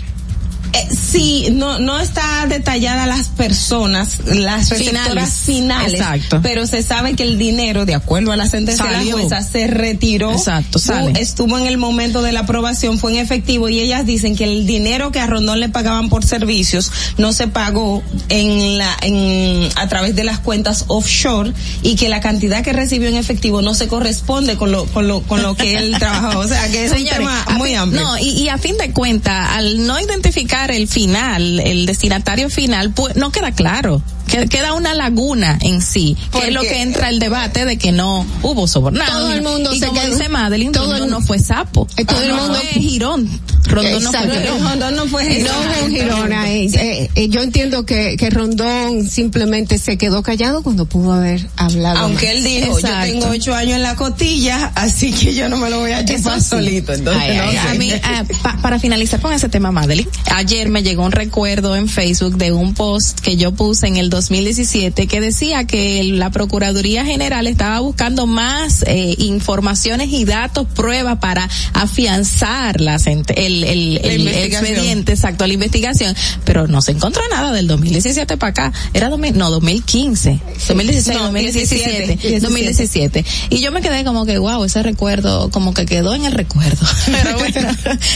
[0.72, 6.40] Eh, sí, no, no está detallada las personas, las receptoras finales, Exacto.
[6.42, 9.66] pero se sabe que el dinero, de acuerdo a la sentencia de la jueza, se
[9.66, 10.32] retiró.
[10.32, 11.20] Exacto, Estuvo- sale.
[11.20, 14.66] Estuvo en el momento de la aprobación, fue en efectivo y ellas dicen que el
[14.66, 19.88] dinero que a Rondón le pagaban por servicios no se pagó en la, en, a
[19.88, 23.88] través de las cuentas offshore y que la cantidad que recibió en efectivo no se
[23.88, 26.40] corresponde con lo, con lo, con lo que él trabajó.
[26.40, 28.02] O sea, que es Señores, un tema muy fin- amplio.
[28.02, 32.92] No, y, y a fin de cuentas, al no identificar el final, el destinatario final,
[32.92, 34.02] pues no queda claro.
[34.48, 37.92] Que- Queda una laguna en sí, que es lo que entra el debate de que
[37.92, 39.10] no hubo sobornado.
[39.20, 41.86] Todo el mundo y se como quedó- dice Madeline, todo el- no fue sapo.
[42.06, 43.40] todo el No mundo- fue girón.
[43.66, 44.62] Rondón no fue girón.
[44.64, 45.90] Rondón no fue No Girón.
[45.90, 46.70] girón ahí.
[46.74, 51.98] Eh, eh, yo entiendo que, que Rondón simplemente se quedó callado cuando pudo haber hablado.
[51.98, 52.34] Aunque más.
[52.36, 53.06] él dijo, Exacto.
[53.06, 56.04] yo tengo ocho años en la cotilla, así que yo no me lo voy a
[56.04, 56.48] chupar sí.
[56.48, 56.92] solito.
[56.94, 57.58] Entonces, Ay, no ay, sé.
[57.58, 61.76] a mí, ah, pa- para finalizar con ese tema, Madeline, ayer me llegó un recuerdo
[61.76, 66.28] en Facebook de un post que yo puse en el 2017 que decía que la
[66.30, 73.64] Procuraduría General estaba buscando más eh, informaciones y datos, pruebas para afianzar la sent- el,
[73.64, 76.14] el, expediente exacto, la investigación,
[76.44, 78.72] pero no se encontró nada del 2017 para acá.
[78.92, 80.38] Era 2000, no, 2015,
[80.68, 82.40] 2016, No, 2017, 17.
[82.40, 83.24] 2017.
[83.48, 86.86] Y yo me quedé como que, wow, ese recuerdo como que quedó en el recuerdo.
[87.06, 87.70] Pero bueno,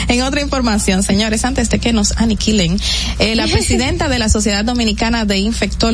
[0.08, 2.78] en otra información, señores, antes de que nos aniquilen,
[3.18, 5.38] eh, la presidenta de la Sociedad Dominicana de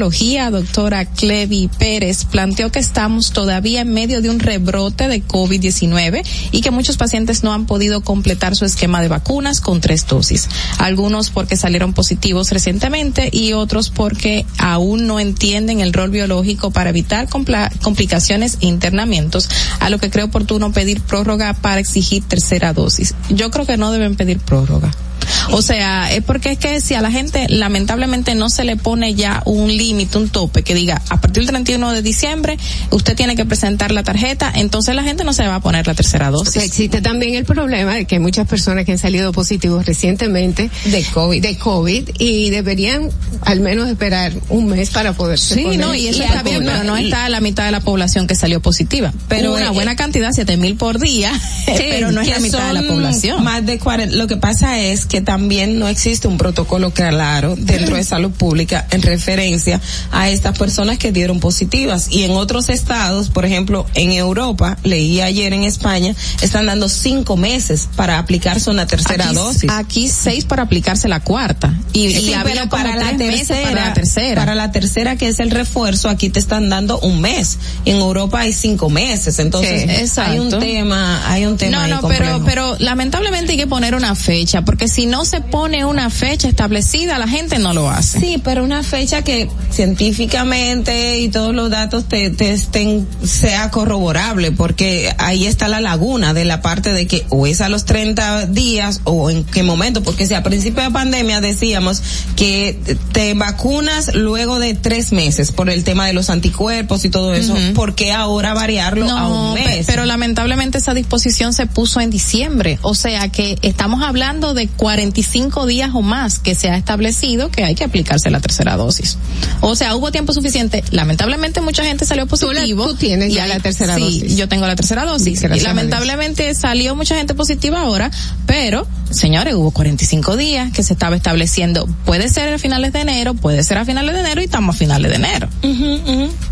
[0.09, 6.63] Doctora Clevi Pérez, planteó que estamos todavía en medio de un rebrote de COVID-19 y
[6.63, 10.49] que muchos pacientes no han podido completar su esquema de vacunas con tres dosis.
[10.79, 16.91] Algunos porque salieron positivos recientemente y otros porque aún no entienden el rol biológico para
[16.91, 23.15] evitar complicaciones e internamientos, a lo que creo oportuno pedir prórroga para exigir tercera dosis.
[23.29, 24.91] Yo creo que no deben pedir prórroga.
[25.51, 29.15] O sea, es porque es que si a la gente lamentablemente no se le pone
[29.15, 32.59] ya un límite, un tope que diga a partir del 31 de diciembre
[32.91, 35.95] usted tiene que presentar la tarjeta, entonces la gente no se va a poner la
[35.95, 36.63] tercera dosis.
[36.63, 41.05] Existe también el problema de que hay muchas personas que han salido positivos recientemente de
[41.05, 41.43] COVID.
[41.43, 43.11] de COVID y deberían
[43.45, 46.97] al menos esperar un mes para poder Sí, no, y eso está bien, pero no
[46.97, 49.13] está la mitad de la población que salió positiva.
[49.29, 51.33] Pero una buena cantidad, siete mil por día,
[51.67, 53.43] pero no es la mitad de la población.
[53.45, 54.17] Más de 40.
[54.17, 58.86] Lo que pasa es que también no existe un protocolo claro dentro de salud pública
[58.90, 59.81] en referencia
[60.12, 62.09] a estas personas que dieron positivas.
[62.11, 67.36] Y en otros estados, por ejemplo, en Europa, leí ayer en España, están dando cinco
[67.36, 69.70] meses para aplicarse una tercera aquí, dosis.
[69.70, 71.74] Aquí seis para aplicarse la cuarta.
[71.93, 74.40] Y, y Sí, había pero para la tercera, para la tercera.
[74.43, 77.59] para la tercera que es el refuerzo, aquí te están dando un mes.
[77.85, 82.09] En Europa hay cinco meses, entonces Sí, hay un tema, hay un tema No, no,
[82.09, 86.49] pero, pero lamentablemente hay que poner una fecha, porque si no se pone una fecha
[86.49, 88.21] establecida, la gente no lo hace.
[88.21, 94.53] Sí, pero una fecha que científicamente y todos los datos te, te estén, sea corroborable,
[94.53, 98.47] porque ahí está la laguna de la parte de que o es a los 30
[98.47, 102.03] días o en qué momento, porque si a principio de pandemia decíamos
[102.37, 102.79] que
[103.13, 107.53] te vacunas luego de tres meses por el tema de los anticuerpos y todo eso,
[107.53, 107.75] Ujú.
[107.75, 109.87] ¿por qué ahora variarlo a un mes?
[109.87, 114.69] pero lamentablemente esa disposición se puso en diciembre, o sea que estamos hablando de
[114.99, 119.16] 45 días o más que se ha establecido que hay que aplicarse la tercera dosis.
[119.61, 120.83] O sea, hubo tiempo suficiente.
[120.91, 122.89] Lamentablemente mucha gente salió positivo.
[122.89, 124.37] tú tienes y ya hay- la tercera sí, dosis.
[124.37, 125.41] yo tengo la tercera dosis.
[125.45, 128.11] Y lamentablemente salió mucha gente positiva ahora,
[128.47, 131.87] pero señores, hubo 45 días que se estaba estableciendo.
[132.05, 134.79] Puede ser a finales de enero, puede ser a finales de enero y estamos a
[134.79, 135.49] finales de enero.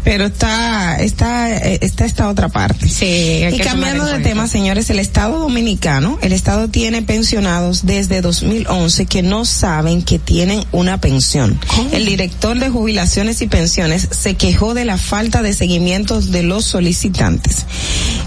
[0.04, 2.88] Pero está, está, eh, está esta otra parte.
[2.88, 7.84] Sí, hay y que cambiando de tema, señores, el Estado Dominicano, el Estado tiene pensionados
[7.86, 11.58] desde 2011 que no saben que tienen una pensión.
[11.92, 16.64] El director de jubilaciones y pensiones se quejó de la falta de seguimientos de los
[16.64, 17.66] solicitantes.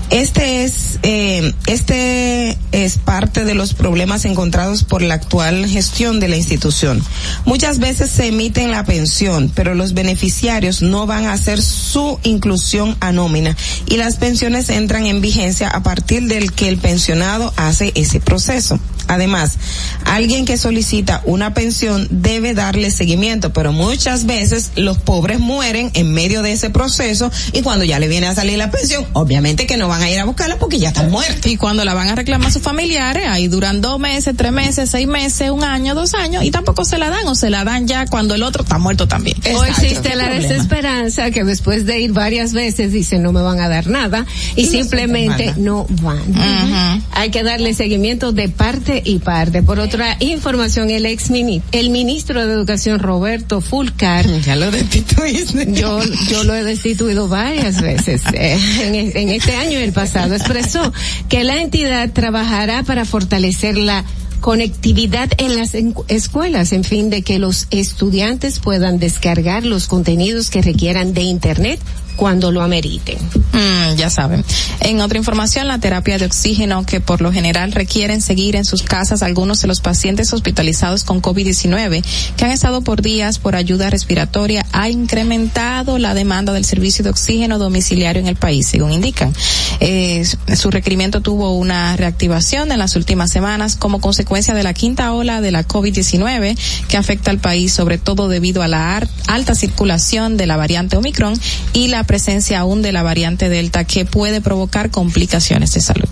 [0.10, 6.19] Este es, eh, este es parte de los problemas problemas encontrados por la actual gestión
[6.19, 7.03] de la institución.
[7.45, 12.95] Muchas veces se emiten la pensión, pero los beneficiarios no van a hacer su inclusión
[12.99, 13.57] a nómina
[13.88, 18.80] y las pensiones entran en vigencia a partir del que el pensionado hace ese proceso.
[19.07, 19.57] Además,
[20.06, 26.14] alguien que solicita una pensión debe darle seguimiento, pero muchas veces los pobres mueren en
[26.14, 29.78] medio de ese proceso y cuando ya le viene a salir la pensión, obviamente que
[29.78, 31.46] no van a ir a buscarla porque ya están muertos.
[31.46, 35.08] Y cuando la van a reclamar sus familiares, ahí duran dos meses, tres meses, seis
[35.08, 38.06] meses, un año, dos años, y tampoco se la dan o se la dan ya
[38.06, 39.38] cuando el otro está muerto también.
[39.56, 43.70] O existe la desesperanza que después de ir varias veces dicen no me van a
[43.70, 47.04] dar nada y, simplemente no van.
[47.12, 49.64] Hay que darle seguimiento de parte y parte.
[49.64, 54.28] Por otra información, el ex mini, el ministro de Educación Roberto Fulcar.
[54.45, 55.72] Ya lo destituiste.
[55.74, 55.99] Yo,
[56.30, 58.22] yo lo he destituido varias veces.
[58.34, 60.94] eh, en, en este año y el pasado expresó
[61.28, 64.06] que la entidad trabajará para fortalecer la
[64.41, 65.74] conectividad en las
[66.07, 71.80] escuelas, en fin, de que los estudiantes puedan descargar los contenidos que requieran de Internet
[72.20, 73.18] cuando lo ameriten.
[73.54, 74.44] Mm, ya saben.
[74.82, 78.84] En otra información, la terapia de oxígeno que por lo general requieren seguir en sus
[78.84, 82.04] casas algunos de los pacientes hospitalizados con COVID-19
[82.36, 87.12] que han estado por días por ayuda respiratoria ha incrementado la demanda del servicio de
[87.12, 89.34] oxígeno domiciliario en el país, según indican.
[89.80, 90.28] Eh,
[90.58, 95.40] su requerimiento tuvo una reactivación en las últimas semanas como consecuencia de la quinta ola
[95.40, 96.58] de la COVID-19
[96.90, 101.40] que afecta al país, sobre todo debido a la alta circulación de la variante Omicron
[101.72, 106.10] y la presencia aún de la variante Delta que puede provocar complicaciones de salud.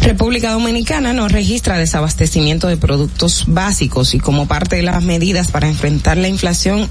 [0.00, 5.68] República Dominicana no registra desabastecimiento de productos básicos y como parte de las medidas para
[5.68, 6.88] enfrentar la inflación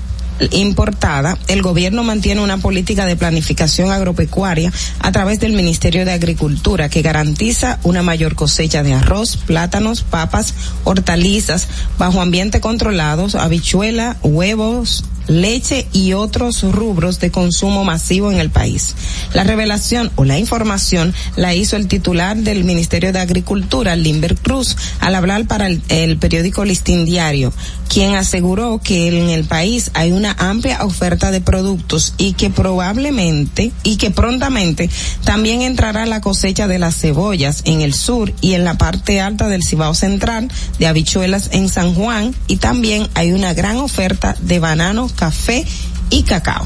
[0.51, 6.89] importada, el gobierno mantiene una política de planificación agropecuaria a través del Ministerio de Agricultura
[6.89, 10.53] que garantiza una mayor cosecha de arroz, plátanos, papas,
[10.83, 11.67] hortalizas,
[11.97, 18.95] bajo ambiente controlados, habichuela, huevos, leche y otros rubros de consumo masivo en el país.
[19.33, 24.75] La revelación o la información la hizo el titular del Ministerio de Agricultura, Limber Cruz,
[24.99, 27.53] al hablar para el, periódico Listín Diario,
[27.89, 33.71] quien aseguró que en el país hay una amplia oferta de productos y que probablemente
[33.83, 34.89] y que prontamente
[35.23, 39.47] también entrará la cosecha de las cebollas en el sur y en la parte alta
[39.47, 40.49] del Cibao Central,
[40.79, 45.65] de habichuelas en San Juan y también hay una gran oferta de bananos, café
[46.09, 46.65] y cacao.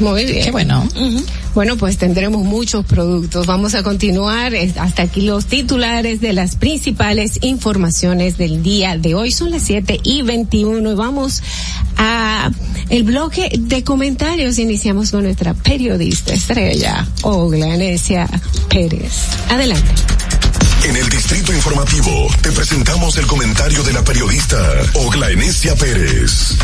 [0.00, 0.44] Muy bien.
[0.44, 0.88] Qué bueno.
[1.54, 3.46] Bueno, pues tendremos muchos productos.
[3.46, 9.30] Vamos a continuar hasta aquí los titulares de las principales informaciones del día de hoy.
[9.30, 11.42] Son las 7 y 21 y vamos
[11.96, 12.50] a
[12.88, 14.58] el bloque de comentarios.
[14.58, 18.28] Iniciamos con nuestra periodista estrella, Oglanesia
[18.68, 19.12] Pérez.
[19.48, 19.90] Adelante.
[20.84, 24.58] En el Distrito Informativo te presentamos el comentario de la periodista
[24.94, 26.58] Ogla Enesia Pérez.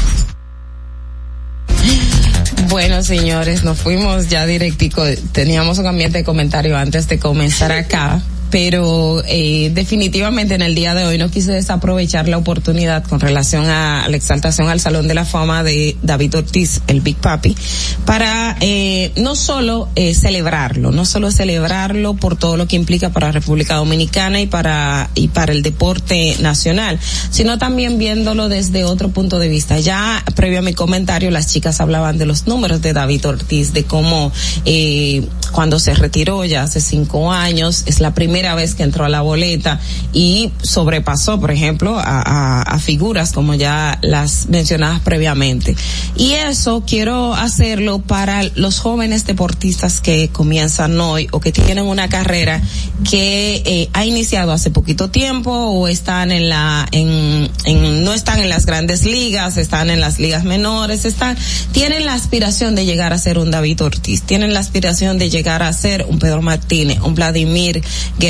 [2.69, 5.03] Bueno, señores, nos fuimos ya directico.
[5.33, 10.95] Teníamos un ambiente de comentario antes de comenzar acá, pero eh, definitivamente en el día
[10.95, 15.15] de hoy no quise desaprovechar la oportunidad con relación a, la exaltación al Salón de
[15.15, 17.57] la Fama de David Ortiz, el Big Papi,
[18.05, 23.33] para eh, no solo eh, celebrarlo, no solo celebrarlo por todo lo que implica para
[23.33, 26.99] República Dominicana y para y para el deporte nacional,
[27.31, 29.79] sino también viéndolo desde otro punto de vista.
[29.79, 33.85] Ya previo a mi comentario, las chicas hablaban de los números de David Ortiz, de
[33.85, 34.33] cómo
[34.65, 39.09] eh, cuando se retiró ya hace cinco años, es la primera vez que entró a
[39.09, 39.81] la boleta
[40.13, 45.77] y sobrepasó, por ejemplo, a figuras como ya las mencionadas previamente.
[46.17, 52.09] Y eso quiero hacerlo para los jóvenes deportistas que comienzan hoy o que tienen una
[52.09, 52.61] carrera
[53.09, 58.41] que eh, ha iniciado hace poquito tiempo o están en la, en, en, no están
[58.41, 61.37] en las grandes ligas, están en las ligas menores, están,
[61.73, 65.63] tienen la aspiración de llegar a ser un David Ortiz, tienen la aspiración de llegar
[65.63, 67.83] a ser un Pedro Martínez, un Vladimir
[68.19, 68.30] Guerrero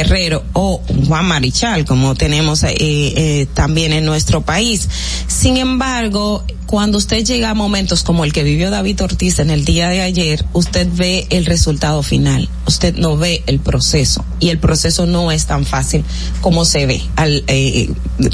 [0.53, 4.89] o un Juan Marichal, como tenemos eh, eh, también en nuestro país.
[5.27, 9.65] Sin embargo, cuando usted llega a momentos como el que vivió David Ortiz en el
[9.65, 14.59] día de ayer, usted ve el resultado final, usted no ve el proceso y el
[14.61, 16.05] proceso no es tan fácil
[16.41, 17.03] como se ve.
[17.17, 17.91] Al, eh,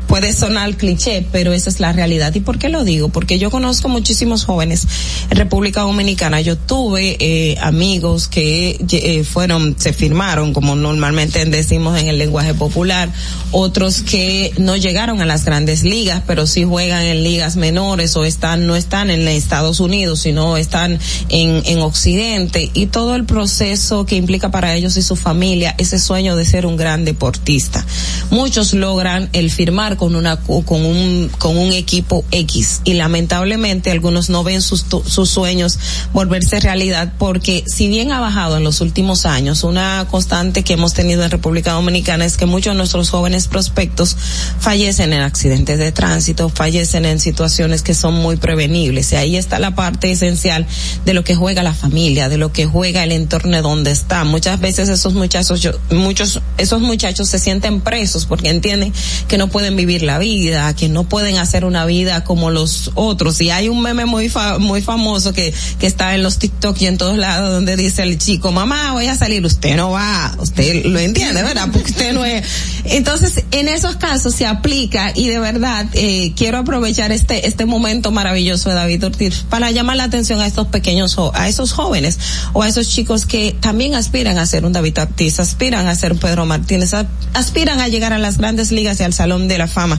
[0.06, 2.34] puede sonar cliché, pero esa es la realidad.
[2.34, 3.08] ¿Y por qué lo digo?
[3.08, 4.86] Porque yo conozco muchísimos jóvenes
[5.30, 6.42] en República Dominicana.
[6.42, 12.52] Yo tuve eh, amigos que eh, fueron, se firmaron, como normalmente decimos en el lenguaje
[12.52, 13.10] popular,
[13.50, 18.25] otros que no llegaron a las grandes ligas, pero sí juegan en ligas menores o
[18.26, 20.98] están, no están en Estados Unidos, sino están
[21.28, 25.98] en, en Occidente y todo el proceso que implica para ellos y su familia ese
[25.98, 27.84] sueño de ser un gran deportista.
[28.30, 34.30] Muchos logran el firmar con una, con un, con un equipo X y lamentablemente algunos
[34.30, 35.78] no ven sus, sus sueños
[36.12, 40.94] volverse realidad porque si bien ha bajado en los últimos años, una constante que hemos
[40.94, 44.16] tenido en República Dominicana es que muchos de nuestros jóvenes prospectos
[44.58, 49.58] fallecen en accidentes de tránsito, fallecen en situaciones que son muy prevenibles y ahí está
[49.58, 50.66] la parte esencial
[51.04, 54.24] de lo que juega la familia, de lo que juega el entorno donde está.
[54.24, 58.92] Muchas veces esos muchachos, yo, muchos, esos muchachos se sienten presos porque entienden
[59.28, 63.40] que no pueden vivir la vida, que no pueden hacer una vida como los otros.
[63.40, 66.86] Y hay un meme muy fa, muy famoso que, que está en los TikTok y
[66.86, 70.84] en todos lados donde dice el chico, mamá, voy a salir, usted no va, usted
[70.86, 71.68] lo entiende, ¿verdad?
[71.72, 72.44] Porque usted no es.
[72.84, 78.05] Entonces, en esos casos se aplica y de verdad, eh, quiero aprovechar este, este momento
[78.10, 82.18] maravilloso de David Ortiz para llamar la atención a estos pequeños, a esos jóvenes
[82.52, 86.12] o a esos chicos que también aspiran a ser un David Ortiz, aspiran a ser
[86.12, 86.92] un Pedro Martínez,
[87.34, 89.98] aspiran a llegar a las grandes ligas y al Salón de la Fama.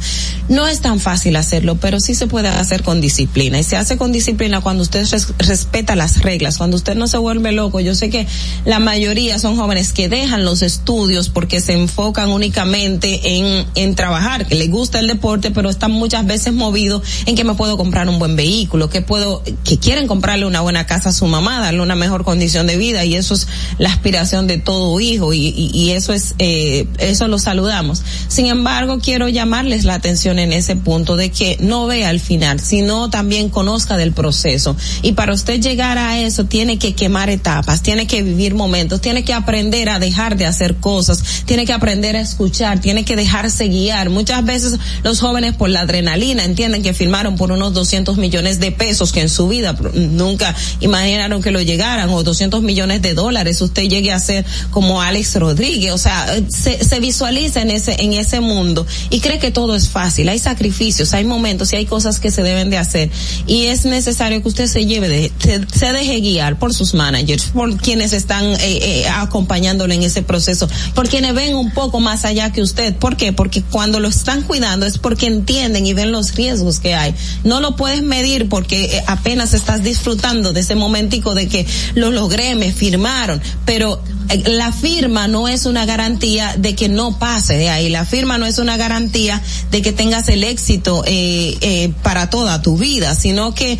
[0.50, 3.98] No es tan fácil hacerlo, pero sí se puede hacer con disciplina y se hace
[3.98, 7.80] con disciplina cuando usted res respeta las reglas, cuando usted no se vuelve loco.
[7.80, 8.28] Yo sé que
[8.66, 14.46] la mayoría son jóvenes que dejan los estudios porque se enfocan únicamente en, en trabajar,
[14.46, 17.97] que les gusta el deporte, pero están muchas veces movidos en que me puedo comprar
[18.06, 21.82] un buen vehículo, que puedo, que quieren comprarle una buena casa a su mamá, darle
[21.82, 23.48] una mejor condición de vida y eso es
[23.80, 28.04] la aspiración de todo hijo y, eso es, eh, eso lo saludamos.
[28.28, 32.60] Sin embargo, quiero llamarles la atención en ese punto de que no vea al final,
[32.60, 34.76] sino también conozca del proceso.
[35.02, 39.24] Y para usted llegar a eso, tiene que quemar etapas, tiene que vivir momentos, tiene
[39.24, 43.68] que aprender a dejar de hacer cosas, tiene que aprender a escuchar, tiene que dejarse
[43.68, 44.10] guiar.
[44.10, 48.74] Muchas veces los jóvenes por la adrenalina entienden que firmaron por unos 200 millones de
[48.74, 53.62] pesos que en su vida nunca imaginaron que lo llegaran o 200 millones de dólares
[53.62, 58.42] usted llegue a ser como Alex Rodríguez, o sea, se, visualiza en ese en ese
[58.42, 62.32] mundo y cree que todo es fácil, hay sacrificios, hay momentos y hay cosas que
[62.32, 63.10] se deben de hacer
[63.46, 67.46] y es necesario que usted se lleve de se, se deje guiar por sus managers,
[67.54, 72.26] por quienes están eh, eh, acompañándole en ese proceso, por quienes ven un poco más
[72.26, 73.32] allá que usted, ¿por qué?
[73.32, 77.14] Porque cuando lo están cuidando es porque entienden y ven los riesgos que hay.
[77.44, 81.66] No lo puedes medir porque apenas estás disfrutando de ese momentico de que
[81.96, 84.02] lo logré, firmaron, pero
[84.46, 87.90] la firma no es una garantía de que no pase de ahí.
[87.90, 89.42] La firma no es una garantía
[89.72, 93.80] de que tengas el éxito eh, eh, para toda tu vida, sino que eh,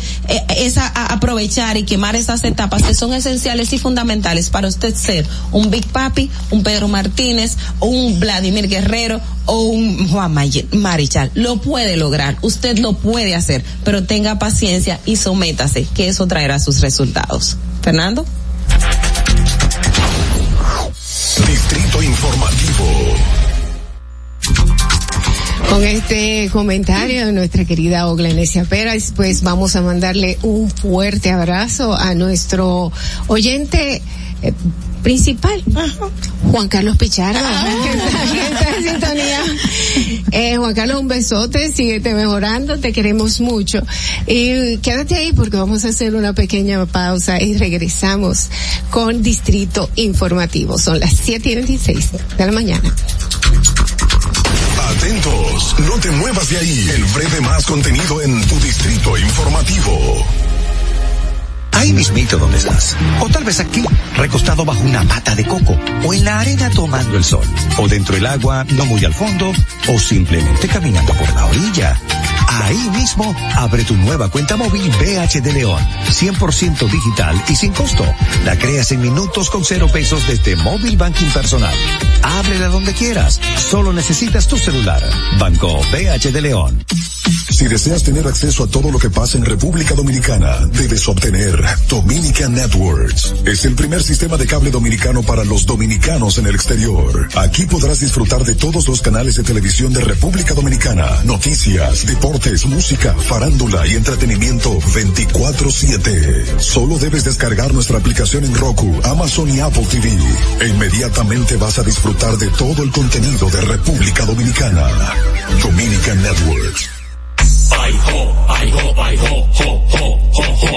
[0.56, 5.70] es aprovechar y quemar esas etapas que son esenciales y fundamentales para usted ser un
[5.70, 10.32] Big Papi, un Pedro Martínez, un Vladimir Guerrero o un Juan
[10.72, 11.30] Marichal.
[11.34, 16.58] Lo puede lograr, usted lo puede hacer, pero tenga paciencia y sométase, que eso traerá
[16.60, 17.56] sus resultados.
[17.82, 18.24] Fernando.
[21.46, 22.84] Distrito Informativo.
[25.70, 31.94] Con este comentario de nuestra querida Oglenesia Pérez, pues vamos a mandarle un fuerte abrazo
[31.94, 32.90] a nuestro
[33.28, 34.02] oyente
[34.42, 34.52] eh,
[35.02, 35.62] principal,
[36.50, 39.40] Juan Carlos Pichardo, que está en sintonía.
[40.30, 43.80] Eh, Juan Carlos, un besote, síguete mejorando, te queremos mucho.
[44.26, 48.48] Y quédate ahí porque vamos a hacer una pequeña pausa y regresamos
[48.90, 50.78] con Distrito Informativo.
[50.78, 52.94] Son las 7 y 26 de la mañana.
[54.90, 56.90] Atentos, no te muevas de ahí.
[56.94, 60.24] El breve más contenido en tu Distrito Informativo.
[61.78, 62.96] Ahí mismito donde estás.
[63.20, 63.84] O tal vez aquí,
[64.16, 65.78] recostado bajo una mata de coco.
[66.04, 67.46] O en la arena tomando el sol.
[67.78, 69.52] O dentro del agua, no muy al fondo.
[69.86, 71.96] O simplemente caminando por la orilla.
[72.62, 75.82] Ahí mismo, abre tu nueva cuenta móvil BH de León.
[76.08, 78.04] 100% digital y sin costo.
[78.44, 81.74] La creas en minutos con cero pesos desde Móvil Banking Personal.
[82.22, 83.40] Ábrela donde quieras.
[83.56, 85.02] Solo necesitas tu celular.
[85.38, 86.84] Banco BH de León.
[87.50, 92.54] Si deseas tener acceso a todo lo que pasa en República Dominicana, debes obtener Dominican
[92.54, 93.34] Networks.
[93.44, 97.28] Es el primer sistema de cable dominicano para los dominicanos en el exterior.
[97.36, 103.14] Aquí podrás disfrutar de todos los canales de televisión de República Dominicana, noticias, deportes, música,
[103.14, 106.58] farándula y entretenimiento 24/7.
[106.58, 110.16] Solo debes descargar nuestra aplicación en Roku, Amazon y Apple TV.
[110.60, 114.88] E inmediatamente vas a disfrutar de todo el contenido de República Dominicana.
[115.62, 116.97] Dominican Networks.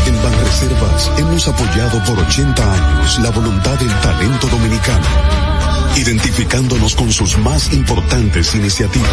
[0.06, 5.06] En Banreservas hemos apoyado por 80 años la voluntad del talento dominicano,
[5.98, 9.12] identificándonos con sus más importantes iniciativas,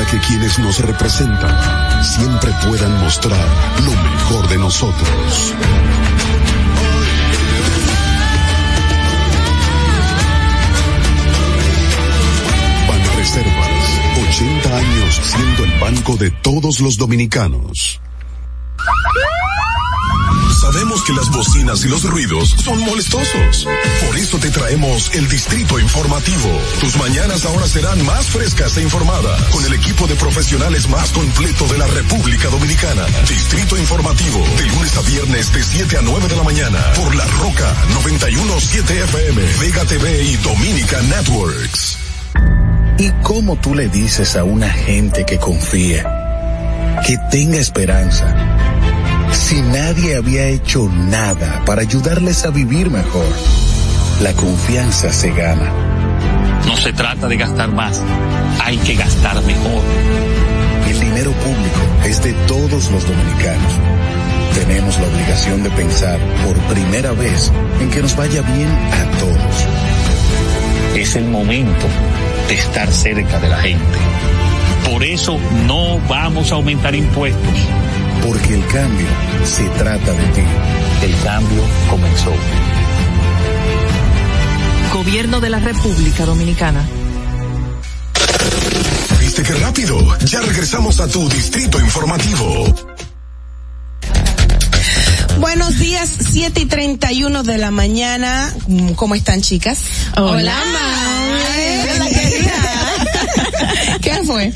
[0.00, 3.46] para que quienes nos representan siempre puedan mostrar
[3.84, 5.54] lo mejor de nosotros.
[12.88, 14.00] Banreservas,
[14.30, 18.00] 80 años siendo el banco de todos los dominicanos.
[20.52, 23.66] Sabemos que las bocinas y los ruidos son molestosos.
[24.06, 26.48] Por eso te traemos el Distrito Informativo.
[26.80, 31.66] Tus mañanas ahora serán más frescas e informadas con el equipo de profesionales más completo
[31.68, 33.06] de la República Dominicana.
[33.28, 37.26] Distrito Informativo, de lunes a viernes de 7 a 9 de la mañana por La
[37.26, 41.98] Roca 917 FM, Vega TV y Dominica Networks.
[42.98, 48.79] ¿Y cómo tú le dices a una gente que confía, que tenga esperanza,
[49.32, 53.26] si nadie había hecho nada para ayudarles a vivir mejor?
[54.22, 55.72] La confianza se gana.
[56.66, 58.00] No se trata de gastar más,
[58.62, 59.82] hay que gastar mejor.
[60.88, 63.72] El dinero público es de todos los dominicanos.
[64.54, 67.50] Tenemos la obligación de pensar por primera vez
[67.80, 69.66] en que nos vaya bien a todos.
[70.96, 71.86] Es el momento
[72.48, 73.98] de estar cerca de la gente.
[74.90, 77.58] Por eso no vamos a aumentar impuestos.
[78.26, 79.06] Porque el cambio
[79.44, 80.42] se trata de ti.
[81.02, 82.32] El cambio comenzó.
[84.92, 86.86] Gobierno de la República Dominicana.
[89.20, 90.18] ¿Viste qué rápido?
[90.26, 92.74] Ya regresamos a tu Distrito Informativo.
[95.38, 98.54] Buenos días, 7 y 31 de la mañana.
[98.66, 99.78] Mm, ¿Cómo están, chicas?
[100.16, 100.54] Hola,
[101.94, 102.70] Hola, querida.
[104.16, 104.52] ¿Qué fue?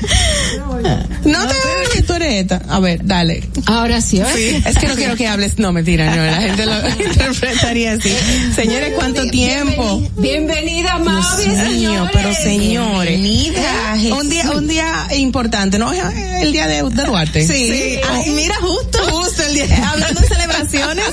[1.25, 2.61] No te veo tú eres esta.
[2.69, 3.43] A ver, dale.
[3.65, 4.61] Ahora sí, ahora sí.
[4.65, 5.57] Es que no quiero que hables.
[5.57, 6.23] No, mentira, no.
[6.23, 6.73] La gente lo
[7.05, 8.15] interpretaría así.
[8.55, 10.03] Señores, ¿cuánto tiempo?
[10.17, 12.11] Bienvenida, Mavi, señores.
[12.13, 13.21] pero señores.
[13.21, 15.91] Bienvenida, Un día, un día importante, ¿no?
[15.93, 17.45] El día de, de Duarte.
[17.47, 17.99] Sí.
[18.09, 18.99] Ay, mira, justo.
[19.09, 19.89] Justo el día.
[19.91, 21.05] Hablando de celebraciones.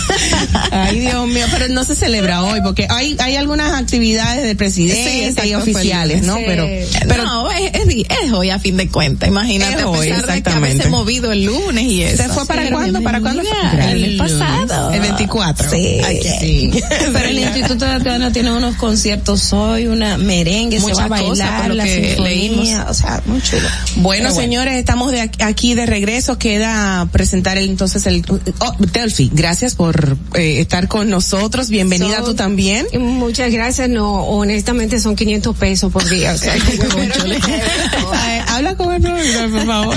[0.70, 5.26] Ay, Dios mío, pero no se celebra hoy porque hay, hay algunas actividades del presidente
[5.26, 6.22] exacto, y oficiales.
[6.22, 6.36] ¿no?
[6.46, 6.66] Pero,
[7.08, 10.20] Pero no, es, es, es hoy a fin de cuentas, imagínate, Es a hoy, pesar
[10.26, 10.88] de que exactamente.
[10.88, 12.22] movido el lunes y eso.
[12.22, 13.00] ¿Se fue para cuándo?
[13.02, 13.92] ¿Para cuándo fue?
[13.92, 14.90] El pasado.
[14.92, 15.70] El 24.
[15.70, 16.00] Sí.
[16.04, 16.70] Ay, sí.
[17.12, 21.08] Pero el Instituto de Teatro tiene unos conciertos hoy, una merengue, se Muchas va a
[21.08, 22.68] bailar, por lo la que sinfonía, leímos.
[22.90, 23.68] o sea, muy chulo.
[23.96, 26.38] Bueno, señores, estamos de aquí- de regreso.
[26.38, 28.24] Queda presentar el, entonces el...
[28.60, 31.68] Oh, Delphi, gracias por eh, estar con nosotros.
[31.70, 32.86] Bienvenida So- tú también.
[32.98, 36.32] Muchas gracias, no, honestamente son 500 pesos por día.
[36.32, 36.54] O sea,
[38.14, 39.96] Ay, habla con el profesor, por favor.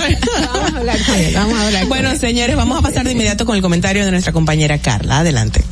[0.54, 2.20] Vamos a hablar con él, vamos a hablar con Bueno, él.
[2.20, 5.20] señores, vamos a pasar de inmediato con el comentario de nuestra compañera Carla.
[5.20, 5.64] Adelante.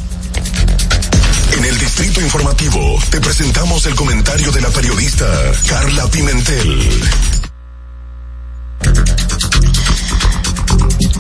[1.58, 5.26] En el Distrito Informativo te presentamos el comentario de la periodista
[5.68, 7.02] Carla Pimentel.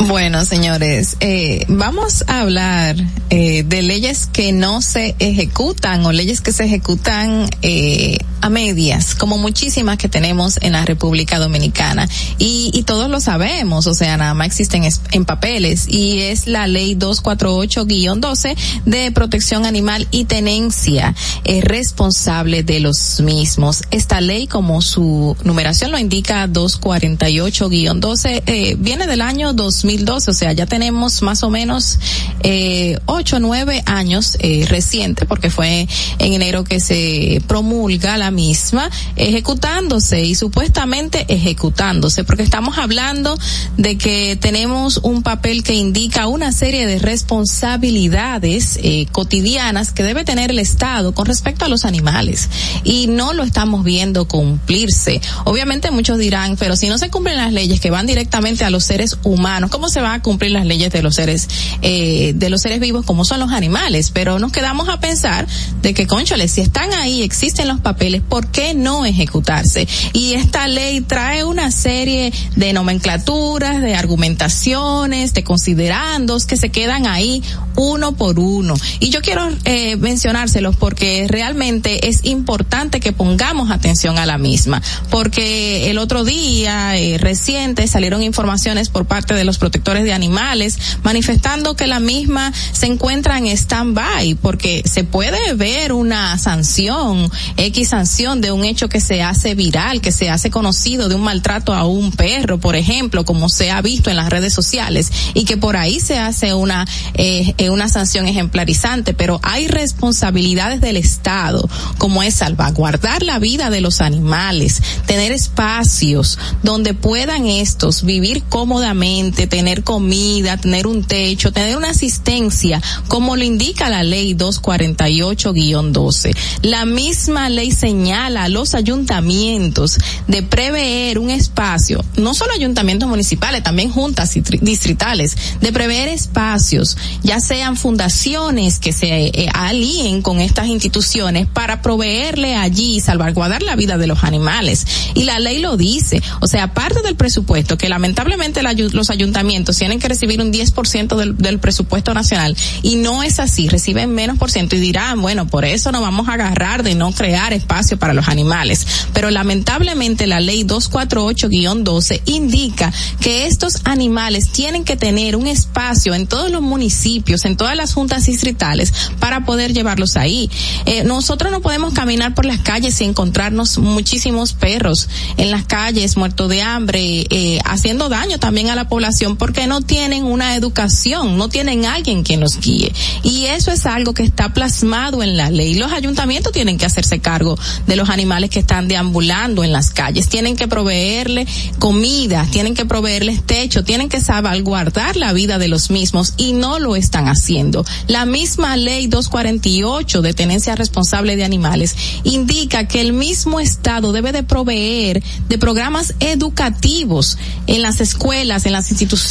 [0.06, 2.95] Bueno, señores, eh, vamos a hablar
[3.32, 9.15] eh, de leyes que no se ejecutan o leyes que se ejecutan eh, a medias,
[9.15, 12.07] como muchísimas que tenemos en la República Dominicana.
[12.38, 15.88] Y, y todos lo sabemos, o sea, nada más existen es- en papeles.
[15.90, 18.56] Y es la ley 248-12
[18.86, 23.82] de protección animal y tenencia eh, responsable de los mismos.
[23.90, 30.34] Esta ley, como su numeración lo indica, 248-12, eh, viene del año 2000 2012, o
[30.34, 31.97] sea, ya tenemos más o menos
[32.41, 35.88] eh, ocho, nueve años eh, reciente, porque fue
[36.19, 43.38] en enero que se promulga la misma, ejecutándose y supuestamente ejecutándose, porque estamos hablando
[43.77, 50.26] de que tenemos un papel que indica una serie de responsabilidades eh, cotidianas que debe
[50.26, 52.49] tener el Estado con respecto a los animales
[52.84, 55.22] y no lo estamos viendo cumplirse.
[55.45, 58.84] Obviamente muchos dirán, pero si no se cumplen las leyes que van directamente a los
[58.84, 61.48] seres humanos, ¿cómo se van a cumplir las leyes de los seres
[61.84, 64.10] eh, de los seres vivos como son los animales?
[64.10, 65.45] Pero nos quedamos a pensar
[65.84, 69.88] de que, conchales, si están ahí, existen los papeles, ¿por qué no ejecutarse?
[70.14, 77.06] Y esta ley trae una serie de nomenclaturas, de argumentaciones, de considerandos que se quedan
[77.06, 77.44] ahí
[77.76, 78.74] uno por uno.
[78.99, 84.82] Y yo quiero eh, mencionárselos porque realmente es importante que pongamos atención a la misma,
[85.12, 90.80] porque el otro día eh, reciente salieron informaciones por parte de los protectores de animales
[91.03, 97.89] manifestando que la misma se encuentra en stand-by porque se puede ver una sanción, X
[97.89, 101.73] sanción de un hecho que se hace viral, que se hace conocido de un maltrato
[101.73, 105.57] a un perro, por ejemplo, como se ha visto en las redes sociales y que
[105.57, 111.68] por ahí se hace una eh, eh, una sanción ejemplarizante, pero hay responsabilidades del Estado,
[111.98, 119.48] como es salvaguardar la vida de los animales, tener espacios donde puedan estos vivir cómodamente,
[119.57, 126.38] tener comida, tener un techo, tener una asistencia, como lo indica la ley 248-12.
[126.61, 129.97] La misma ley señala a los ayuntamientos
[130.27, 137.39] de prever un espacio, no solo ayuntamientos municipales, también juntas distritales, de prever espacios, ya
[137.39, 143.97] sean fundaciones que se eh, alíen con estas instituciones para proveerle allí salvaguardar la vida
[143.97, 144.85] de los animales.
[145.15, 146.21] Y la ley lo dice.
[146.41, 149.47] O sea, aparte del presupuesto, que lamentablemente los ayuntamientos
[149.78, 154.38] tienen que recibir un 10% del, del presupuesto nacional y no es así, reciben menos
[154.38, 157.98] por ciento y dirán, bueno, por eso nos vamos a agarrar de no crear espacio
[157.98, 158.86] para los animales.
[159.14, 166.28] Pero lamentablemente la ley 248-12 indica que estos animales tienen que tener un espacio en
[166.28, 170.49] todos los municipios, en todas las juntas distritales para poder llevarlos ahí.
[170.86, 175.07] Eh, nosotros no podemos caminar por las calles y encontrarnos muchísimos perros
[175.38, 179.81] en las calles muertos de hambre, eh, haciendo daño también a la población porque no
[179.81, 182.93] tienen una educación, no tienen alguien que los guíe.
[183.23, 185.76] Y eso es algo que está plasmado en la ley.
[185.76, 190.30] Los ayuntamientos tienen que hacerse cargo de los animales que están deambulando en las calles,
[190.30, 191.47] tienen que proveerle
[191.80, 196.80] comida, tienen que proveerles techo, tienen que salvaguardar la vida de los mismos y no
[196.80, 197.85] lo están haciendo.
[198.07, 204.31] La misma ley 248 de tenencia responsable de animales indica que el mismo Estado debe
[204.31, 207.38] de proveer de programas educativos
[207.68, 209.27] en las escuelas, en las instituciones.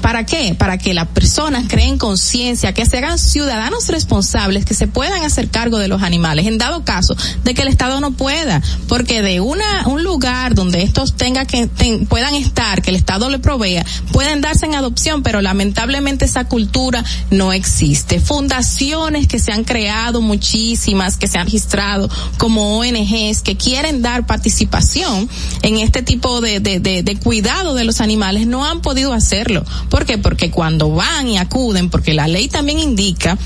[0.00, 0.54] ¿Para qué?
[0.58, 5.48] Para que las personas creen conciencia, que se hagan ciudadanos responsables, que se puedan hacer
[5.48, 9.40] cargo de los animales, en dado caso de que el Estado no pueda, porque de
[9.40, 11.68] una un lugar donde estos tenga que
[12.08, 17.04] puedan estar, que el Estado le provea, pueden darse en adopción, pero lamentablemente esa cultura
[17.30, 18.20] no existe.
[18.20, 24.26] Fundaciones que se han creado muchísimas, que se han registrado como ONGs que quieren dar
[24.26, 25.28] participación
[25.62, 29.64] en este tipo de, de, de cuidado de los animales no han podido hacerlo.
[29.90, 30.18] ¿Por qué?
[30.18, 33.36] Porque cuando van y acuden, porque la ley también indica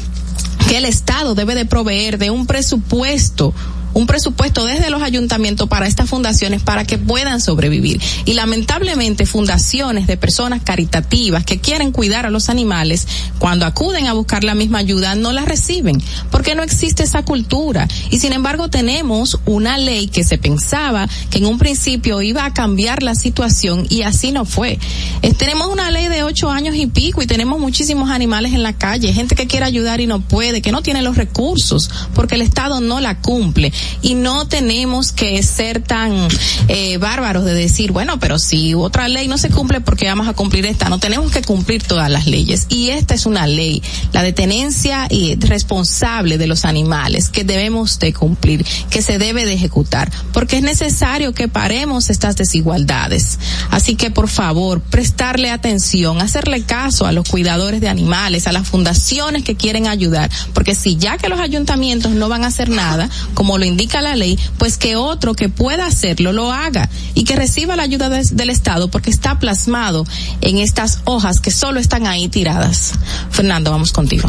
[0.69, 3.55] que el Estado debe de proveer de un presupuesto
[3.99, 8.01] un presupuesto desde los ayuntamientos para estas fundaciones para que puedan sobrevivir.
[8.25, 13.09] Y lamentablemente fundaciones de personas caritativas que quieren cuidar a los animales,
[13.39, 16.01] cuando acuden a buscar la misma ayuda, no la reciben,
[16.31, 17.89] porque no existe esa cultura.
[18.11, 22.55] Y sin embargo tenemos una ley que se pensaba que en un principio iba a
[22.55, 24.79] cambiar la situación y así no fue.
[25.23, 28.75] Eh, tenemos una ley de ocho años y pico y tenemos muchísimos animales en la
[28.75, 32.43] calle, gente que quiere ayudar y no puede, que no tiene los recursos, porque el
[32.43, 33.73] Estado no la cumple
[34.03, 36.29] y no tenemos que ser tan
[36.69, 40.29] eh, bárbaros de decir, bueno, pero si otra ley no se cumple, ¿por qué vamos
[40.29, 40.89] a cumplir esta?
[40.89, 43.83] No tenemos que cumplir todas las leyes y esta es una ley,
[44.13, 49.45] la de tenencia y responsable de los animales que debemos de cumplir, que se debe
[49.45, 53.39] de ejecutar, porque es necesario que paremos estas desigualdades.
[53.71, 58.69] Así que por favor, prestarle atención, hacerle caso a los cuidadores de animales, a las
[58.69, 63.09] fundaciones que quieren ayudar, porque si ya que los ayuntamientos no van a hacer nada,
[63.35, 67.37] como lo indica la ley, pues que otro que pueda hacerlo lo haga y que
[67.37, 70.05] reciba la ayuda de- del Estado porque está plasmado
[70.41, 72.93] en estas hojas que solo están ahí tiradas.
[73.31, 74.29] Fernando, vamos contigo.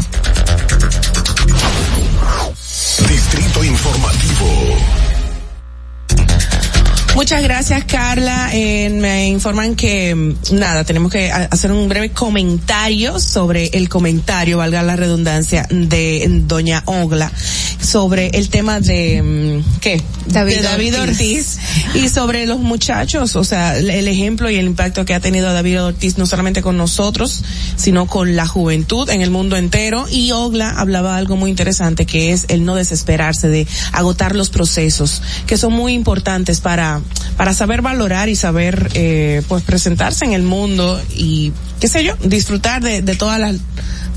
[3.08, 4.99] Distrito Informativo.
[7.20, 8.48] Muchas gracias, Carla.
[8.54, 13.90] Eh, me informan que, mm, nada, tenemos que a- hacer un breve comentario sobre el
[13.90, 17.30] comentario, valga la redundancia, de doña Ogla,
[17.78, 20.00] sobre el tema de, mm, ¿qué?
[20.28, 21.58] David de David Ortiz.
[21.58, 21.58] Ortiz.
[21.94, 25.82] y sobre los muchachos, o sea, el ejemplo y el impacto que ha tenido David
[25.82, 27.42] Ortiz no solamente con nosotros,
[27.76, 30.06] sino con la juventud en el mundo entero.
[30.10, 35.20] Y Ogla hablaba algo muy interesante que es el no desesperarse de agotar los procesos,
[35.46, 37.02] que son muy importantes para,
[37.36, 42.14] para saber valorar y saber, eh, pues presentarse en el mundo y, qué sé yo,
[42.22, 43.56] disfrutar de, de todas las,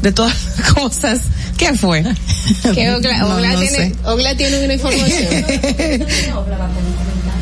[0.02, 1.22] de todas las cosas.
[1.58, 2.04] ¿Qué fue?
[2.74, 3.96] Que Ogla, No, Ogla no tiene.
[4.04, 5.46] Ogla tiene una información.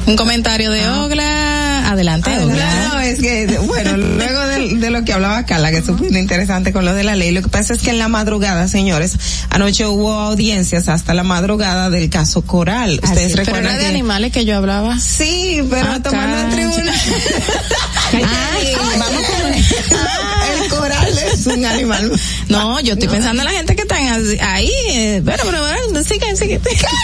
[0.08, 1.61] Un comentario de Ogla.
[1.92, 2.32] Adelante.
[2.36, 6.72] No, es que, bueno, luego de, de lo que hablaba Carla, que es súper interesante
[6.74, 9.14] con lo de la ley, lo que pasa es que en la madrugada, señores,
[9.50, 13.00] anoche hubo audiencias hasta la madrugada del caso Coral.
[13.04, 15.00] Ustedes Así, pero recuerdan era de animales que yo hablaba.
[15.00, 16.96] Sí, pero Ah, tomando el tribunal.
[18.14, 21.11] Ay, vamos con el coral
[21.42, 22.12] es un animal.
[22.50, 24.72] No, yo estoy pensando en la gente que están así- ahí.
[24.90, 26.60] eh, pero, pero, bueno, sigue, sigue.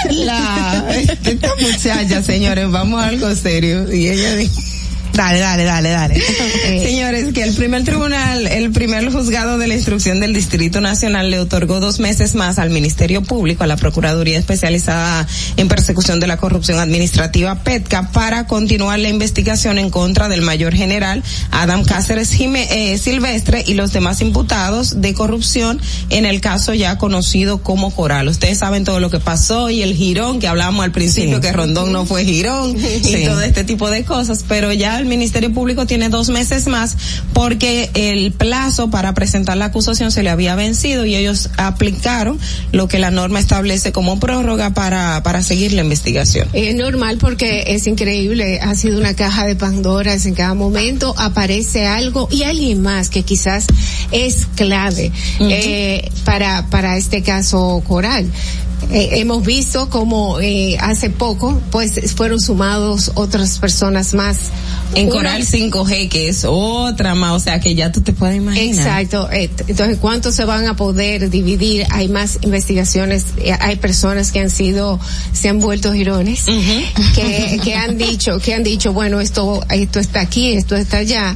[0.06, 0.86] Carla,
[1.26, 3.92] esta muchacha, señores, vamos a algo serio.
[3.94, 4.54] Y ella dijo,
[5.18, 6.22] Dale, dale, dale, dale.
[6.84, 11.40] Señores, que el primer tribunal, el primer juzgado de la instrucción del Distrito Nacional le
[11.40, 15.28] otorgó dos meses más al Ministerio Público, a la Procuraduría Especializada
[15.58, 20.76] en Persecución de la Corrupción Administrativa PETCA, para continuar la investigación en contra del mayor
[20.76, 25.82] general Adam Cáceres Jime- eh, Silvestre y los demás imputados de corrupción
[26.12, 28.28] en el caso ya conocido como Coral.
[28.28, 31.42] Ustedes saben todo lo que pasó y el girón que hablábamos al principio, Sí.
[31.42, 35.52] que Rondón no fue girón y todo este tipo de cosas, pero ya el Ministerio
[35.52, 36.98] Público tiene dos meses más
[37.34, 42.40] porque el plazo para presentar la acusación se le había vencido y ellos aplicaron
[42.72, 46.48] lo que la norma establece como prórroga para, para seguir la investigación.
[46.54, 51.86] Es normal porque es increíble, ha sido una caja de Pandoras, en cada momento aparece
[51.86, 53.68] algo y alguien más que quizás
[54.12, 58.30] es clave eh, para, para este caso coral.
[58.92, 64.38] Eh, hemos visto como eh, hace poco pues fueron sumados otras personas más.
[64.96, 68.68] En Coral 5G, que es otra más, o sea que ya tú te puedes imaginar.
[68.78, 69.30] Exacto.
[69.32, 71.86] eh, Entonces, ¿cuántos se van a poder dividir?
[71.90, 75.00] Hay más investigaciones, eh, hay personas que han sido,
[75.34, 76.46] se han vuelto girones,
[77.16, 81.36] que, que han dicho, que han dicho, bueno, esto, esto está aquí, esto está allá.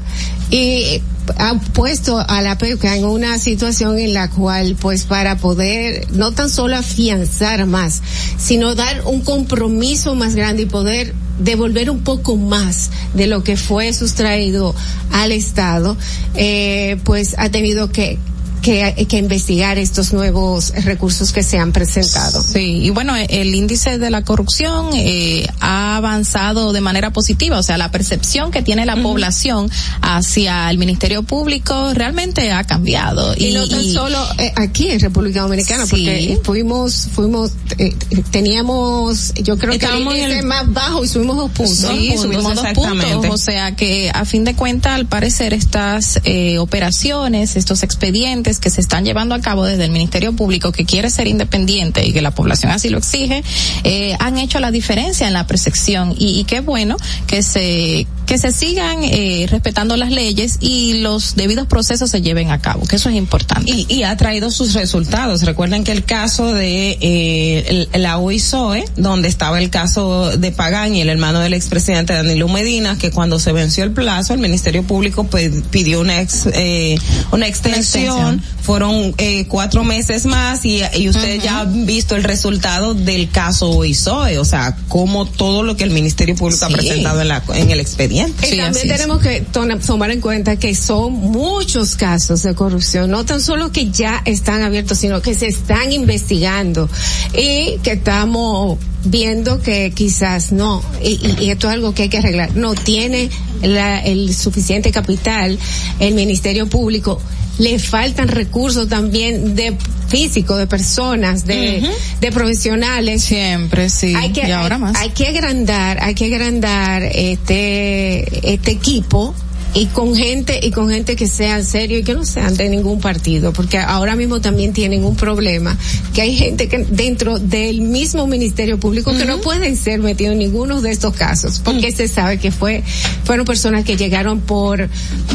[0.50, 1.02] Y
[1.38, 6.32] han puesto a la PECA en una situación en la cual, pues, para poder no
[6.32, 8.02] tan solo afianzar más,
[8.38, 13.58] sino dar un compromiso más grande y poder devolver un poco más de lo que
[13.58, 14.76] fue sustraído
[15.12, 15.98] al Estado,
[16.36, 18.20] eh, pues ha tenido que,
[18.62, 22.42] que, que investigar estos nuevos recursos que se han presentado.
[22.42, 27.64] Sí, y bueno, el índice de la corrupción eh, ha avanzado de manera positiva, o
[27.64, 29.70] sea, la percepción que tiene la población
[30.02, 33.34] hacia el Ministerio Público realmente ha cambiado.
[33.38, 35.92] Y, no tan y- solo eh, aquí en República Dominicana, Sí.
[35.92, 37.96] porque fuimos, fuimos, eh,
[38.32, 41.78] teníamos, yo creo Estábamos que el en el- índice más bajo y subimos dos puntos.
[41.78, 43.26] Sí, puntos, subimos dos puntos.
[43.30, 48.70] O sea que a fin de cuentas, al parecer, estas eh, operaciones, estos expedientes que
[48.70, 52.22] se están llevando a cabo desde el Ministerio Público, que quiere ser independiente y que
[52.22, 53.44] la población así lo exige,
[53.84, 56.98] eh, han hecho la diferencia en la percepción y, y qué bueno
[57.28, 62.50] que se que se sigan eh, respetando las leyes y los debidos procesos se lleven
[62.50, 63.70] a cabo, que eso es importante.
[63.70, 65.42] Y, y ha traído sus resultados.
[65.42, 70.96] Recuerden que el caso de eh, el- la OISOE, donde estaba el caso de Pagán
[70.96, 74.84] y el hermano del expresidente Danilo Medina, que cuando se venció el plazo, el Ministerio
[74.84, 76.98] Público pues, pidió una ex, eh,
[77.34, 78.06] una extensión.
[78.06, 78.41] extensión.
[78.62, 83.70] Fueron eh, cuatro meses más y, y ustedes ya han visto el resultado del caso
[83.72, 86.74] OISOE, o sea, como todo lo que el Ministerio Público Sí.
[86.74, 88.48] ha presentado en, la, en el expediente.
[88.48, 93.10] Y Sí, también tenemos que to- tomar en cuenta que son muchos casos de corrupción,
[93.10, 96.88] no tan solo que ya están abiertos, sino que se están investigando
[97.34, 102.10] y que estamos viendo que quizás no, y, y- y esto es algo que hay
[102.10, 103.30] que arreglar, no tiene
[103.64, 105.58] la- el suficiente capital
[106.00, 107.20] el Ministerio Público,
[107.60, 109.76] le faltan recursos también de
[110.08, 111.88] físico, de personas, de,
[112.20, 113.24] de profesionales.
[113.24, 114.14] Siempre, sí.
[114.16, 114.96] Hay que, y ahora hay- más.
[114.98, 119.34] hay que agrandar, hay que agrandar este, este equipo
[119.74, 123.00] y con gente y con gente que sean serio y que no sean de ningún
[123.00, 125.78] partido, porque ahora mismo también tienen un problema
[126.14, 130.40] que hay gente que dentro del mismo Ministerio Público que no pueden ser metidos en
[130.40, 132.84] ninguno de estos casos, porque se sabe que fue
[133.24, 134.90] fueron personas que llegaron por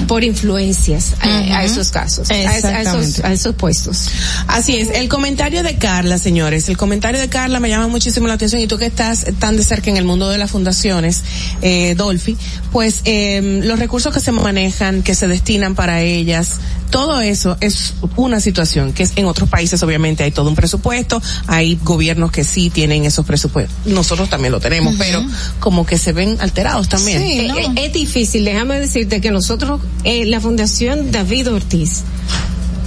[0.07, 4.09] por influencias a, a esos casos, a, es- a esos a esos puestos.
[4.49, 8.35] Así es, el comentario de Carla, señores, el comentario de Carla me llama muchísimo la
[8.35, 11.23] atención y tú que estás tan de cerca en el mundo de las fundaciones,
[11.63, 12.37] eh, Dolphy,
[12.71, 16.55] pues eh, los recursos que se manejan, que se destinan para ellas,
[16.91, 21.23] todo eso es una situación que es en otros países obviamente hay todo un presupuesto,
[21.47, 25.25] hay gobiernos que sí tienen esos presupuestos, nosotros también lo tenemos, pero
[25.61, 27.23] como que se ven alterados también.
[27.23, 32.03] Eh, eh, es difícil, déjame decirte que nosotros, eh, la Fundación David Ortiz,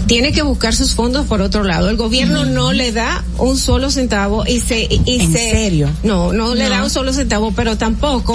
[0.09, 1.87] tiene que buscar sus fondos por otro lado.
[1.87, 5.87] El gobierno no le da un solo centavo y se y ¿En se serio?
[6.03, 8.33] no no le da un solo centavo, pero tampoco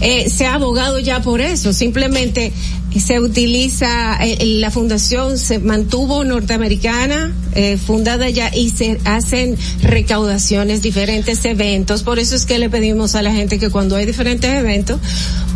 [0.00, 1.72] eh, se ha abogado ya por eso.
[1.72, 2.52] Simplemente
[3.00, 10.82] se utiliza eh, la fundación se mantuvo norteamericana eh, fundada ya y se hacen recaudaciones
[10.82, 12.02] diferentes eventos.
[12.02, 15.00] Por eso es que le pedimos a la gente que cuando hay diferentes eventos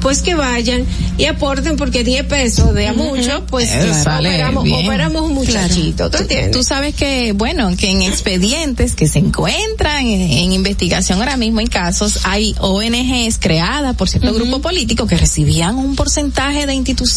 [0.00, 0.86] pues que vayan
[1.18, 6.16] y aporten porque 10 pesos de a mucho pues Eh, operamos, operamos un muchachito ¿tú
[6.16, 6.50] Tú- entiendes?
[6.52, 11.60] Tú sabes que, bueno, que en expedientes que se encuentran en, en investigación ahora mismo
[11.60, 17.10] en casos, hay ONGs creadas por cierto grupo político que recibían un porcentaje de instituciones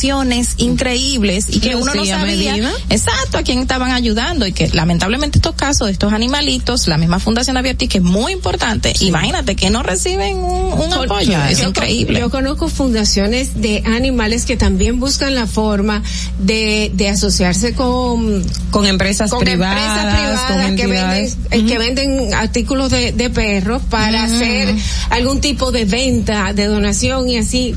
[0.58, 2.56] increíbles y que uno no sabía
[2.90, 7.20] exacto a quién estaban ayudando y que lamentablemente estos casos de estos animalitos, la misma
[7.20, 11.58] Fundación Abierti, que es muy importante, imagínate que no reciben un, un Por- apoyo, es
[11.58, 12.20] Yo con- increíble.
[12.20, 16.02] Yo conozco fundaciones de animales que también buscan la forma
[16.40, 21.78] de, de asociarse con Con empresas con privadas, empresas privadas con que venden eh, que
[21.78, 24.74] venden artículos de, de perros para hacer
[25.10, 27.76] algún tipo de venta de donación y así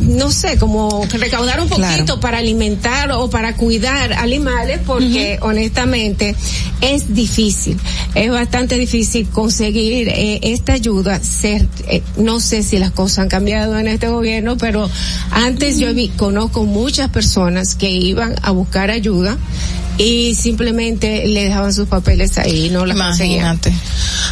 [0.00, 1.92] no sé como recaudar un Claro.
[1.94, 6.34] poquito para alimentar o para cuidar animales porque honestamente
[6.80, 7.78] es difícil
[8.14, 13.28] es bastante difícil conseguir eh, esta ayuda ser eh, no sé si las cosas han
[13.28, 14.90] cambiado en este gobierno pero
[15.30, 19.36] antes yo vi conozco muchas personas que iban a buscar ayuda
[19.98, 23.40] y simplemente le dejaban sus papeles ahí y no las conseguían.
[23.58, 23.72] Imagínate.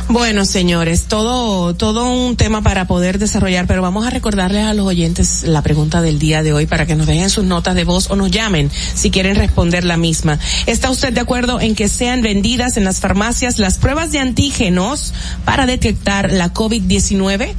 [0.09, 4.87] Bueno, señores, todo, todo un tema para poder desarrollar, pero vamos a recordarles a los
[4.87, 8.11] oyentes la pregunta del día de hoy para que nos dejen sus notas de voz
[8.11, 10.39] o nos llamen si quieren responder la misma.
[10.67, 15.13] ¿Está usted de acuerdo en que sean vendidas en las farmacias las pruebas de antígenos
[15.45, 17.55] para detectar la COVID-19?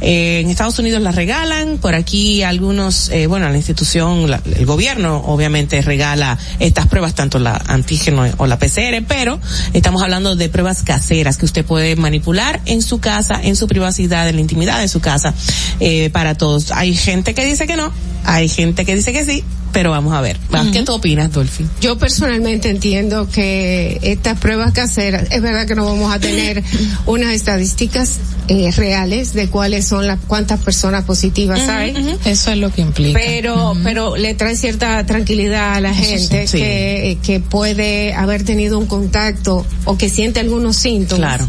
[0.00, 4.66] Eh, en Estados Unidos las regalan, por aquí algunos, eh, bueno, la institución, la- el
[4.66, 9.38] gobierno obviamente regala estas pruebas, tanto la antígeno o la PCR, pero
[9.72, 14.28] estamos hablando de pruebas caseras que usted puede manipular en su casa, en su privacidad,
[14.28, 15.34] en la intimidad de su casa,
[15.80, 16.72] eh, para todos.
[16.72, 17.92] Hay gente que dice que no,
[18.24, 20.38] hay gente que dice que sí, pero vamos a ver.
[20.72, 21.66] ¿Qué tú opinas, Dolphy?
[21.80, 26.62] Yo personalmente entiendo que estas pruebas caseras, es verdad que no vamos a tener
[27.06, 28.18] unas estadísticas
[28.48, 31.94] eh, reales de cuáles son las cuántas personas positivas hay.
[32.24, 33.18] Eso es lo que implica.
[33.18, 36.58] Pero, pero le trae cierta tranquilidad a la Eso gente sí.
[36.58, 41.36] que, que puede haber tenido un contacto o que siente algunos síntomas.
[41.36, 41.48] Claro.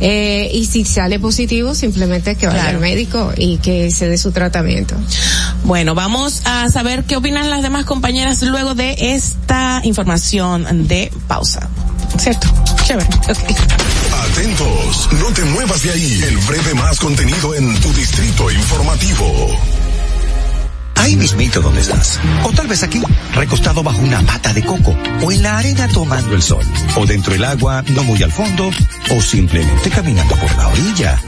[0.00, 2.76] Eh, y si sale positivo, simplemente que vaya Claro.
[2.76, 4.94] al médico y que se dé su tratamiento.
[5.64, 11.68] Bueno, vamos a saber qué opinan las demás compañeras luego de esta información de pausa.
[12.18, 12.48] ¿Cierto?
[12.84, 13.06] Chévere.
[14.30, 16.20] Atentos, no te muevas de ahí.
[16.22, 19.48] El breve más contenido en tu distrito informativo.
[20.96, 22.18] Ahí mismito donde estás.
[22.44, 23.00] O tal vez aquí,
[23.32, 24.96] recostado bajo una mata de coco.
[25.22, 26.64] O en la arena tomando el sol.
[26.96, 28.70] O dentro del agua, no muy al fondo.
[29.10, 31.18] O simplemente caminando por la orilla.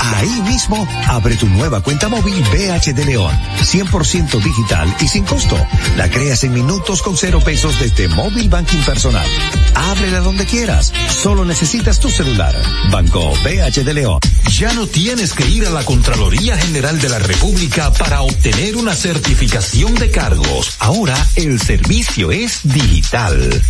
[0.00, 3.36] Ahí mismo, abre tu nueva cuenta móvil BH de León.
[3.62, 5.56] 100% digital y sin costo.
[5.96, 9.26] La creas en minutos con cero pesos desde Móvil Banking Personal.
[9.74, 10.92] Ábrela donde quieras.
[11.08, 12.54] Solo necesitas tu celular.
[12.90, 14.20] Banco BH de León.
[14.58, 18.94] Ya no tienes que ir a la Contraloría General de la República para obtener una
[18.94, 20.76] certificación de cargos.
[20.80, 23.62] Ahora el servicio es digital.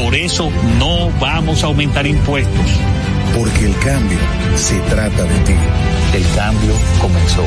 [0.00, 2.66] Por eso no vamos a aumentar impuestos.
[3.36, 4.18] Porque el cambio
[4.56, 5.54] se trata de ti.
[6.14, 7.44] El cambio comenzó.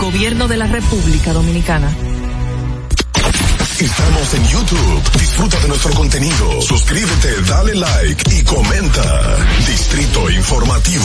[0.00, 1.90] Gobierno de la República Dominicana.
[3.78, 5.02] Estamos en YouTube.
[5.20, 6.60] Disfruta de nuestro contenido.
[6.62, 9.36] Suscríbete, dale like y comenta.
[9.66, 11.04] Distrito Informativo.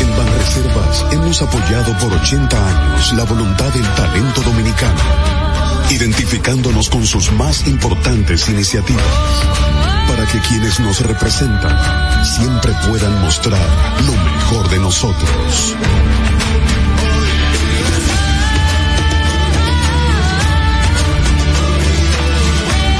[0.00, 5.00] En Banreservas hemos apoyado por 80 años la voluntad del talento dominicano,
[5.90, 9.04] identificándonos con sus más importantes iniciativas,
[10.08, 13.68] para que quienes nos representan siempre puedan mostrar
[14.06, 15.74] lo mejor de nosotros.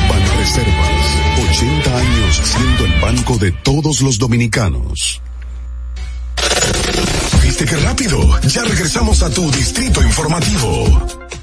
[0.09, 5.21] Banreservas, 80 años siendo el banco de todos los dominicanos.
[7.59, 8.41] ¿Viste qué rápido?
[8.49, 11.36] Ya regresamos a tu distrito informativo.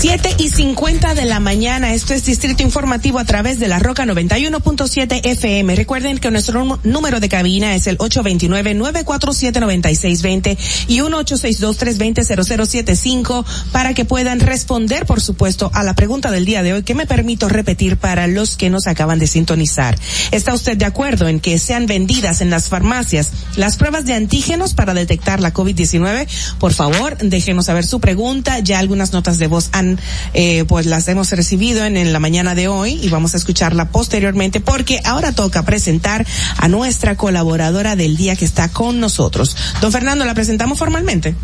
[0.00, 4.06] 7 y 50 de la mañana, esto es Distrito Informativo a través de la Roca
[4.06, 5.76] 91.7 FM.
[5.76, 10.56] Recuerden que nuestro nú- número de cabina es el 829-947-9620
[10.88, 16.82] y 1862-320-0075 para que puedan responder, por supuesto, a la pregunta del día de hoy
[16.82, 19.98] que me permito repetir para los que nos acaban de sintonizar.
[20.30, 24.72] ¿Está usted de acuerdo en que sean vendidas en las farmacias las pruebas de antígenos
[24.72, 26.26] para detectar la COVID-19?
[26.58, 28.60] Por favor, déjenos saber su pregunta.
[28.60, 29.89] Ya algunas notas de voz han,
[30.34, 33.90] eh, pues las hemos recibido en, en la mañana de hoy y vamos a escucharla
[33.90, 36.26] posteriormente porque ahora toca presentar
[36.56, 39.56] a nuestra colaboradora del día que está con nosotros.
[39.80, 41.34] Don Fernando, ¿la presentamos formalmente?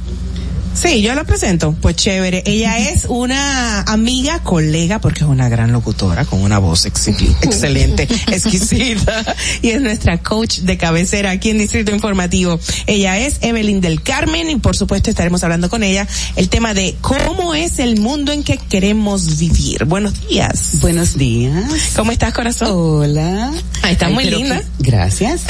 [0.77, 1.75] Sí, yo la presento.
[1.81, 2.43] Pues chévere.
[2.45, 9.35] Ella es una amiga, colega, porque es una gran locutora con una voz excelente, exquisita.
[9.63, 12.61] Y es nuestra coach de cabecera aquí en Distrito Informativo.
[12.87, 16.95] Ella es Evelyn del Carmen y por supuesto estaremos hablando con ella el tema de
[17.01, 19.85] cómo es el mundo en que queremos vivir.
[19.87, 20.81] Buenos días.
[20.83, 21.65] Buenos días.
[21.97, 22.69] ¿Cómo estás, corazón?
[22.73, 23.51] Hola.
[23.83, 24.63] Ay, está Ay, muy linda.
[24.79, 25.43] Gracias.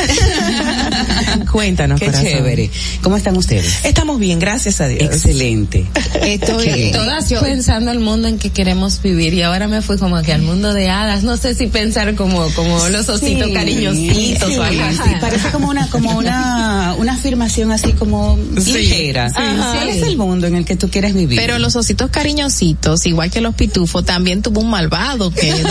[1.52, 2.26] Cuéntanos, Qué corazón.
[2.28, 2.70] chévere.
[3.02, 3.84] ¿Cómo están ustedes?
[3.84, 5.15] Estamos bien, gracias a Dios.
[5.16, 5.86] Excelente.
[6.22, 10.20] Estoy, Qué- estoy pensando el mundo en que queremos vivir y ahora me fui como
[10.22, 11.22] que al mundo de hadas.
[11.24, 14.98] No sé si pensar como, como los ositos Sí, cariñositos sí, o algo así.
[15.04, 18.72] sí, parece como una, como una, una afirmación así como Sí.
[18.72, 19.30] ligera.
[19.32, 21.38] ¿Cuál es el mundo en el que tú quieres vivir?
[21.38, 25.52] Pero los ositos cariñositos, igual que los pitufos, también tuvo un malvado que...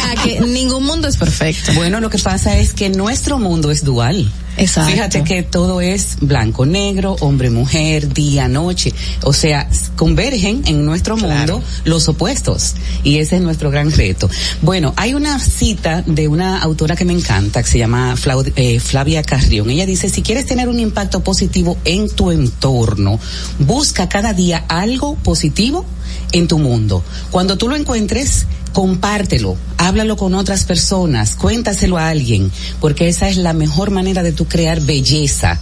[0.00, 1.72] sea, que ningún mundo es perfecto.
[1.74, 4.30] Bueno, lo que pasa es que nuestro mundo es dual.
[4.56, 4.90] Exacto.
[4.90, 8.92] Fíjate que todo es blanco, negro, hombre, mujer, día, noche.
[9.22, 12.74] O sea, convergen en nuestro mundo los opuestos.
[13.04, 14.28] Y ese es nuestro gran reto.
[14.62, 18.16] Bueno, hay una cita de una autora que me encanta, que se llama
[18.56, 19.70] eh, Flavia Carrión.
[19.70, 23.20] Ella dice, si quieres tener un impacto positivo en tu entorno,
[23.60, 25.86] busca cada día algo positivo
[26.32, 27.02] en tu mundo.
[27.30, 32.50] Cuando tú lo encuentres, compártelo, háblalo con otras personas, cuéntaselo a alguien,
[32.80, 35.58] porque esa es la mejor manera de tú crear belleza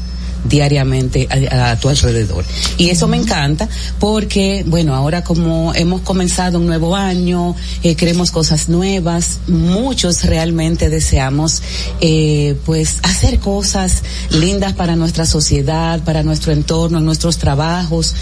[0.48, 2.44] diariamente a, a tu alrededor.
[2.78, 3.68] Y eso me encanta
[3.98, 10.88] porque, bueno, ahora como hemos comenzado un nuevo año, eh, queremos cosas nuevas, muchos realmente
[10.88, 11.62] deseamos,
[12.00, 18.14] eh, pues, hacer cosas lindas para nuestra sociedad, para nuestro entorno, nuestros trabajos.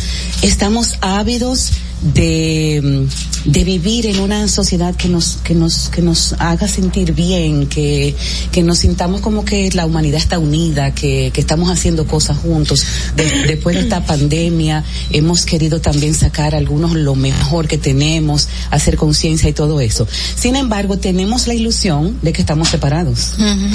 [0.43, 1.73] Estamos ávidos
[2.14, 7.12] de, mm, de vivir en una sociedad que nos, que nos, que nos haga sentir
[7.12, 8.14] bien, que,
[8.52, 12.85] que nos sintamos como que la humanidad está unida, que, que estamos haciendo cosas juntos.
[13.16, 18.97] De- después de esta pandemia hemos querido también sacar algunos lo mejor que tenemos, hacer
[18.97, 20.06] conciencia y todo eso.
[20.36, 23.32] Sin embargo, tenemos la ilusión de que estamos separados.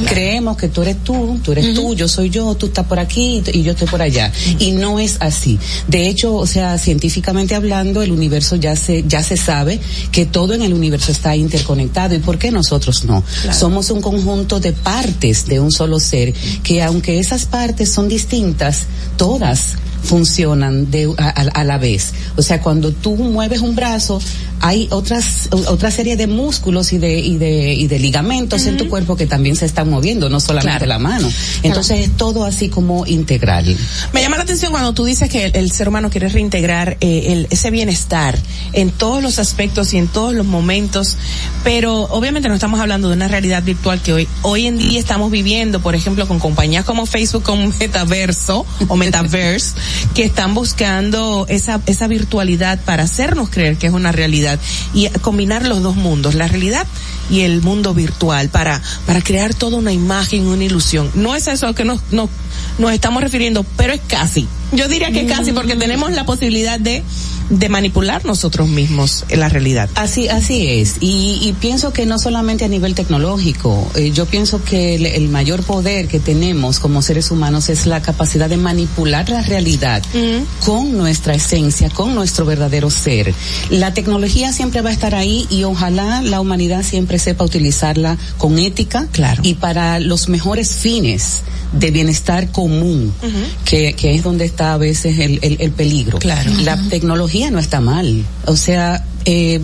[0.07, 3.41] Creemos que tú eres tú, tú eres tú, yo soy yo, tú estás por aquí
[3.53, 4.31] y yo estoy por allá.
[4.60, 5.57] Y no es así.
[5.88, 9.80] De hecho, o sea, científicamente hablando, el universo ya se, ya se sabe
[10.12, 12.16] que todo en el universo está interconectado.
[12.16, 13.24] ¿Y por qué nosotros no?
[13.52, 16.34] Somos un conjunto de partes de un solo ser
[16.64, 18.86] que aunque esas partes son distintas,
[19.18, 22.12] todas funcionan de, a, a- la vez.
[22.38, 24.22] O sea, cuando tú mueves un brazo,
[24.62, 28.90] hay otras otra serie de músculos y de y de y de ligamentos en tu
[28.90, 31.30] cuerpo que también se están moviendo, no solamente la mano.
[31.64, 33.66] Entonces es todo así como integral.
[34.14, 37.24] Me llama la atención cuando tú dices que el, el ser humano quiere reintegrar eh,
[37.28, 38.38] el- ese bienestar
[38.74, 41.18] en todos los aspectos y en todos los momentos,
[41.64, 45.30] pero obviamente no estamos hablando de una realidad virtual que hoy hoy en día estamos
[45.32, 49.74] viviendo, por ejemplo, con compañías como Facebook, como Metaverso o Metaverse,
[50.14, 54.60] que están buscando esa esa virtualidad para hacernos creer que es una realidad
[54.94, 56.86] y combinar los dos mundos, la realidad
[57.30, 61.10] y el mundo virtual para para crear toda una imagen, una ilusión.
[61.14, 62.30] No es eso a lo que nos, nos
[62.78, 64.48] nos estamos refiriendo, pero es casi.
[64.72, 67.04] Yo diría que casi porque tenemos la posibilidad de
[67.50, 69.90] de manipular nosotros mismos en la realidad.
[69.96, 70.98] Así, así es.
[71.00, 75.30] Y, y pienso que no solamente a nivel tecnológico, eh, yo pienso que el, el
[75.30, 80.04] mayor poder que tenemos como seres humanos es la capacidad de manipular la realidad
[80.66, 83.34] con nuestra esencia, con nuestro verdadero ser.
[83.70, 88.60] La tecnología siempre va a estar ahí y ojalá la humanidad siempre sepa utilizarla con
[88.60, 89.08] ética
[89.41, 91.41] y para los mejores fines
[91.72, 93.14] de bienestar común,
[93.66, 96.19] que, que es donde está a veces el, el, el peligro.
[96.19, 96.52] Claro.
[96.64, 98.26] La tecnología no está mal.
[98.45, 99.60] O sea, eh,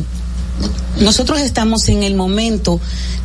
[1.00, 2.80] nosotros estamos en el momento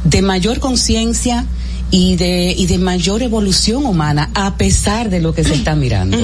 [0.05, 1.47] de mayor conciencia
[1.91, 6.17] y de y de mayor evolución humana a pesar de lo que se está mirando.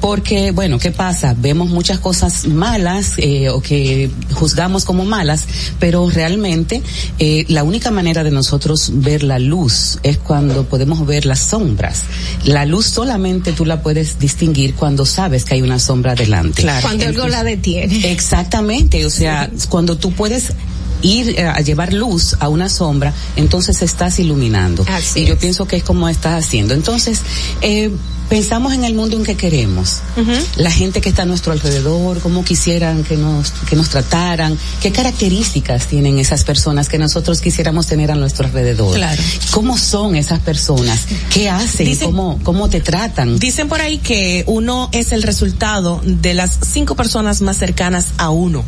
[0.00, 5.46] Porque bueno qué pasa vemos muchas cosas malas eh, o que juzgamos como malas
[5.78, 6.82] pero realmente
[7.18, 12.02] eh, la única manera de nosotros ver la luz es cuando podemos ver las sombras.
[12.44, 16.66] La luz solamente tú la puedes distinguir cuando sabes que hay una sombra delante.
[16.80, 18.10] Cuando algo la detiene.
[18.12, 20.52] Exactamente, o sea, cuando tú puedes
[21.02, 24.84] ir eh, a llevar luz a una sombra, entonces estás iluminando.
[24.88, 26.74] Así y yo pienso que es como estás haciendo.
[26.74, 27.20] Entonces,
[27.60, 27.90] eh,
[28.32, 29.98] pensamos en el mundo en que queremos,
[30.56, 34.90] la gente que está a nuestro alrededor, cómo quisieran que nos, que nos trataran, qué
[34.90, 38.96] características tienen esas personas que nosotros quisiéramos tener a nuestro alrededor.
[38.96, 39.22] Claro.
[39.50, 41.00] ¿Cómo son esas personas?
[41.30, 41.86] ¿Qué hacen?
[41.86, 43.38] Dicen- ¿Cómo, ¿Cómo te tratan?
[43.38, 48.30] Dicen por ahí que uno es el resultado de las cinco personas más cercanas a
[48.30, 48.64] uno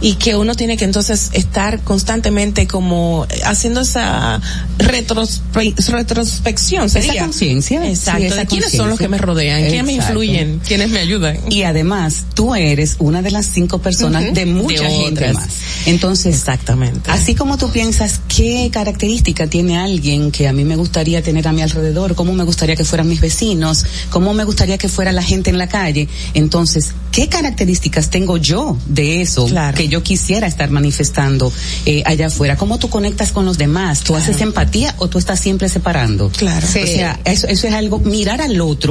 [0.00, 4.40] y que uno tiene que entonces estar constantemente como haciendo esa
[4.78, 6.86] retrospe- retrospección.
[6.86, 7.86] Esa conciencia.
[7.86, 8.20] Exacto.
[8.20, 9.62] Sí, esa ¿De quiénes son los que me rodean?
[9.62, 10.60] ¿Quiénes me influyen?
[10.66, 11.38] ¿Quiénes me ayudan?
[11.50, 15.48] Y además, tú eres una de las cinco personas de mucha De gente más.
[15.86, 17.10] Entonces, exactamente.
[17.10, 21.52] Así como tú piensas qué característica tiene alguien que a mí me gustaría tener a
[21.52, 25.22] mi alrededor, cómo me gustaría que fueran mis vecinos, cómo me gustaría que fuera la
[25.22, 30.70] gente en la calle, entonces, ¿qué características tengo yo de eso que yo quisiera estar
[30.70, 31.52] manifestando
[31.86, 32.56] eh, allá afuera?
[32.56, 34.00] ¿Cómo tú conectas con los demás?
[34.00, 36.30] ¿Tú haces empatía o tú estás siempre separando?
[36.30, 36.66] Claro.
[36.66, 38.81] O sea, eso, eso es algo, mirar al otro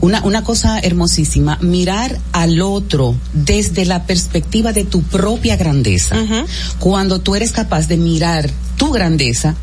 [0.00, 6.16] una, una cosa hermosísima, mirar al otro desde la perspectiva de tu propia grandeza.
[6.78, 9.54] Cuando tú eres capaz de mirar tu grandeza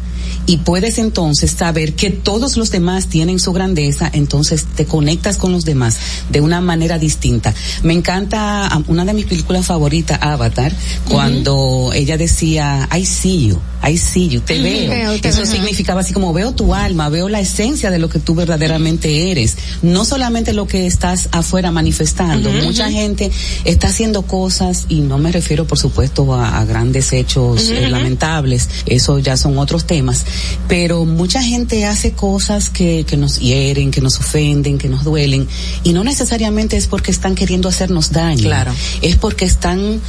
[0.46, 5.52] y puedes entonces saber que todos los demás tienen su grandeza, entonces te conectas con
[5.52, 5.98] los demás
[6.30, 7.54] de una manera distinta.
[7.84, 10.74] Me encanta um, una de mis películas favoritas, Avatar,
[11.10, 14.90] cuando ella decía, I see you, I see you, te veo.
[14.90, 15.52] Veo, te Eso veo.
[15.52, 19.58] significaba así como veo tu alma, veo la esencia de lo que tú verdaderamente eres.
[19.82, 22.50] No solamente lo que estás afuera manifestando.
[22.50, 23.32] Mucha gente
[23.66, 28.70] está haciendo cosas y no me refiero por supuesto a, a grandes hechos eh, lamentables.
[28.86, 30.26] Eso ya son otros temas.
[30.68, 35.48] Pero mucha gente hace cosas que, que nos hieren, que nos ofenden, que nos duelen,
[35.84, 38.44] y no necesariamente es porque están queriendo hacernos daño.
[38.44, 38.74] Claro.
[39.02, 40.02] Es porque están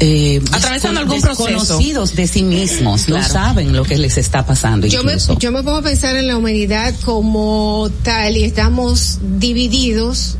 [0.00, 1.46] eh, Atravesando algún proceso.
[1.46, 4.86] desconocidos de sí mismos, no saben lo que les está pasando.
[4.86, 10.38] Yo me, yo me pongo a pensar en la humanidad como tal y estamos divididos.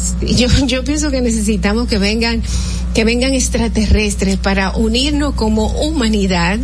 [0.36, 2.42] Yo, yo pienso que necesitamos que vengan
[2.94, 6.58] que vengan extraterrestres para unirnos como humanidad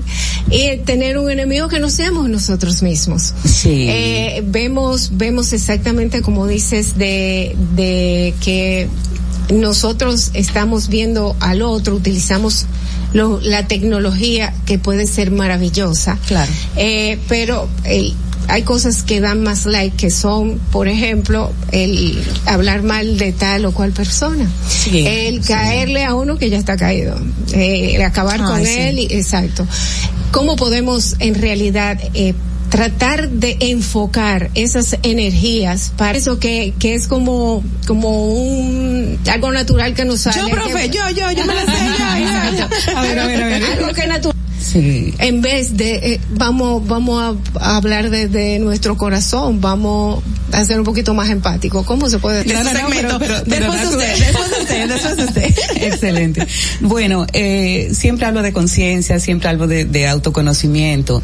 [0.50, 3.32] y tener un enemigo que no seamos nosotros mismos.
[3.44, 3.86] Sí.
[3.88, 8.88] Eh, vemos vemos exactamente como dices de de que
[9.52, 12.66] nosotros estamos viendo al otro, utilizamos
[13.14, 16.18] lo- la tecnología que puede ser maravillosa.
[16.26, 16.52] Claro.
[16.76, 18.14] Eh, pero el-
[18.48, 23.64] hay cosas que dan más like, que son, por ejemplo, el hablar mal de tal
[23.66, 24.48] o cual persona.
[24.68, 27.16] Sí, el caerle a uno que ya está caído.
[27.52, 28.72] Eh, el acabar Ay, con sí.
[28.78, 29.66] él, y- exacto.
[30.32, 32.34] ¿Cómo podemos en realidad eh,
[32.68, 39.94] tratar de enfocar esas energías para eso que, que es como, como un, algo natural
[39.94, 40.40] que nos sale?
[40.40, 41.72] Yo, profe, Que- yo, yo, yo me la sé.
[42.94, 43.64] A ver, a ver, a ver.
[43.64, 44.36] Algo que natural.
[44.72, 45.14] Sí.
[45.18, 47.22] En vez de, eh, vamos, vamos
[47.54, 50.22] a, a hablar desde nuestro corazón, vamos
[50.52, 51.86] a ser un poquito más empáticos.
[51.86, 55.18] ¿Cómo se puede No, no, no, pero- pero- pero después da- usted, después usted, después
[55.28, 55.54] usted.
[55.84, 56.46] Excelente.
[56.80, 61.22] Bueno, eh, siempre hablo de conciencia, siempre hablo de, de autoconocimiento.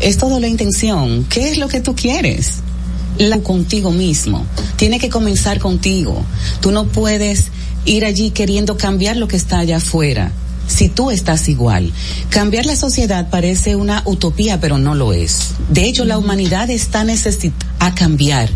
[0.00, 1.24] Es todo la intención.
[1.28, 2.60] ¿Qué es lo que tú quieres?
[3.18, 4.44] La contigo mismo.
[4.76, 6.22] Tiene que comenzar contigo.
[6.60, 7.46] Tú no puedes
[7.86, 10.32] ir allí queriendo cambiar lo que está allá afuera.
[10.66, 11.92] Si tú estás igual.
[12.30, 15.54] Cambiar la sociedad parece una utopía, pero no lo es.
[15.70, 18.50] De hecho, la humanidad está necesitada a cambiar.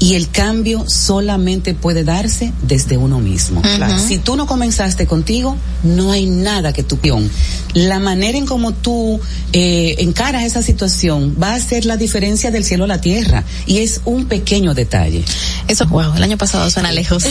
[0.00, 3.60] Y el cambio solamente puede darse desde uno mismo.
[3.60, 3.98] Claro.
[3.98, 7.30] Si tú no comenzaste contigo, no hay nada que tú pion.
[7.74, 9.20] La manera en cómo tú
[9.52, 13.44] eh, encaras esa situación va a hacer la diferencia del cielo a la tierra.
[13.66, 15.22] Y es un pequeño detalle.
[15.68, 17.26] Eso, wow, el año pasado suena lejos.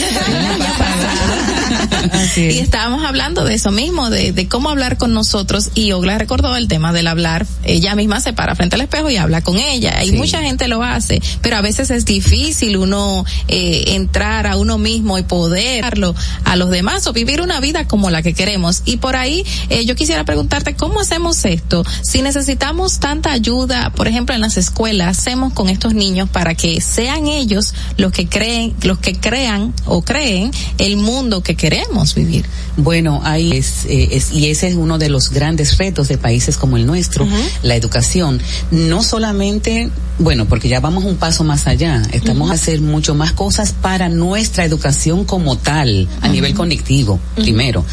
[2.36, 6.56] y estábamos hablando de eso mismo, de, de cómo hablar con nosotros y Ogla recordó
[6.56, 10.02] el tema del hablar, ella misma se para frente al espejo y habla con ella
[10.04, 10.16] y Sí.
[10.16, 15.18] mucha gente lo hace, pero a veces es difícil uno eh, entrar a uno mismo
[15.18, 16.14] y poderlo
[16.44, 19.84] a los demás o vivir una vida como la que queremos y por ahí eh,
[19.84, 25.18] yo quisiera preguntarte cómo hacemos esto, si necesitamos tanta ayuda, por ejemplo en las escuelas,
[25.18, 30.02] hacemos con estos niños para que sean ellos los que creen, los que crean o
[30.02, 32.44] creen el mundo que queremos vivir.
[32.76, 36.56] Bueno, ahí es, eh, es- y ese es uno de los grandes retos de países
[36.56, 37.26] como el nuestro,
[37.62, 38.40] la educación.
[38.70, 43.32] No solamente, bueno, porque ya vamos un paso más allá, estamos a hacer mucho más
[43.32, 47.84] cosas para nuestra educación como tal, a nivel conectivo, primero.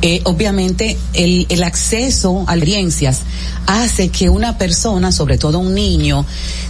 [0.00, 3.20] Eh, obviamente, el, el acceso a experiencias
[3.66, 6.24] hace que una persona, sobre todo un niño,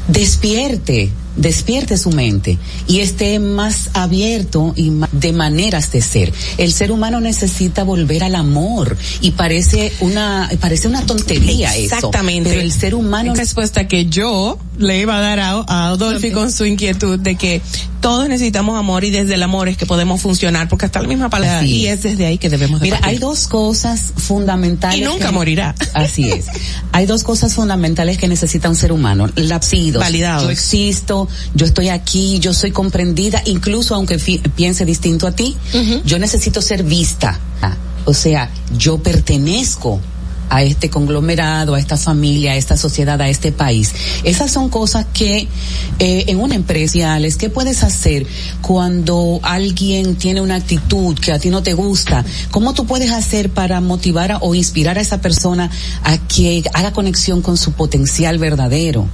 [0.09, 6.33] despierte despierte su mente y esté más abierto y de maneras de ser.
[6.59, 11.95] El ser humano necesita volver al amor y parece una parece una tontería eso.
[11.97, 12.51] Exactamente.
[12.51, 16.51] Pero el ser humano respuesta que yo le iba a dar a, a Adolfi con
[16.53, 17.63] su inquietud de que
[18.01, 21.31] todos necesitamos amor y desde el amor es que podemos funcionar porque hasta la misma
[21.31, 21.99] palabra Así y es.
[21.99, 23.15] es desde ahí que debemos de Mira, partir.
[23.15, 24.99] hay dos cosas fundamentales.
[24.99, 25.75] Y nunca que- morirá.
[25.95, 26.47] Así es.
[26.91, 29.29] Hay dos cosas fundamentales que necesita un ser humano.
[29.37, 30.01] Lapsidos.
[30.01, 30.45] Validados.
[30.45, 31.22] Yo existo,
[31.55, 34.19] yo estoy aquí, yo soy comprendida, incluso aunque
[34.57, 35.57] piense distinto a ti,
[36.05, 37.39] yo necesito ser vista.
[38.05, 40.01] O sea, yo pertenezco
[40.55, 43.93] a este conglomerado, a esta familia, a esta sociedad, a este país.
[44.23, 45.49] Esas son cosas que
[45.99, 48.27] eh, en una empresa, Alex, ¿qué puedes hacer
[48.61, 52.25] cuando alguien tiene una actitud que a ti no te gusta?
[52.51, 55.71] ¿Cómo tú puedes hacer para motivar a- o inspirar a esa persona
[56.05, 59.09] a que haga conexión con su potencial verdadero?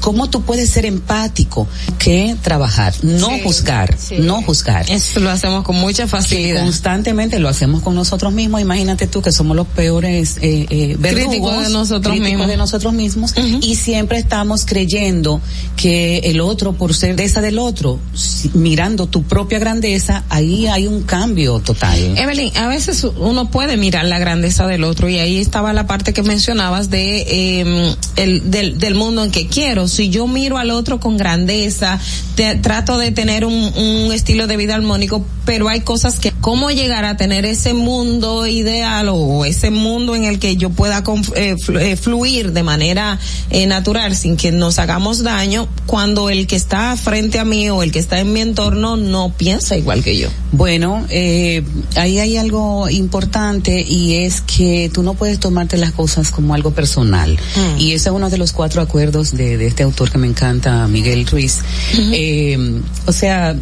[0.00, 1.66] ¿Cómo tú puedes ser empático?
[1.98, 4.16] Que trabajar, no Sí, juzgar, sí.
[4.20, 4.88] no juzgar.
[4.90, 6.62] Eso lo hacemos con mucha Que facilidad.
[6.62, 8.60] constantemente lo hacemos con nosotros mismos.
[8.60, 12.46] Imagínate tú que somos los peores eh, eh, verdugos, Críticos de nosotros críticos mismos.
[12.48, 15.40] de nosotros mismos y siempre estamos creyendo
[15.76, 20.66] que el otro por ser de esa del otro, si- mirando tu propia grandeza, ahí
[20.66, 21.98] hay un cambio total.
[22.18, 26.12] Evelyn, a veces uno puede mirar la grandeza del otro y ahí estaba la parte
[26.12, 29.88] que mencionabas de eh, el, del, del mundo en que quiero.
[29.88, 31.98] Si yo miro al otro con grandeza,
[32.34, 36.70] te- trato de tener un, un estilo de vida armónico, pero hay cosas que cómo
[36.70, 41.02] llegar a tener ese mundo ideal o ese mundo en el que yo pueda
[41.36, 43.18] eh, eh, fluir de manera
[43.50, 47.82] eh, natural sin que nos hagamos daño cuando el que está frente a mí o
[47.82, 50.28] el que está en mi entorno no piensa igual que yo.
[50.52, 51.62] Bueno, eh,
[51.96, 56.72] ahí hay algo importante y es que tú no puedes tomarte las cosas como algo
[56.72, 57.38] personal.
[57.56, 57.80] Mm.
[57.80, 60.86] Y ese es uno de los cuatro acuerdos de, de este autor que me encanta,
[60.88, 61.60] Miguel Ruiz.
[61.94, 63.54] Eh, o sea,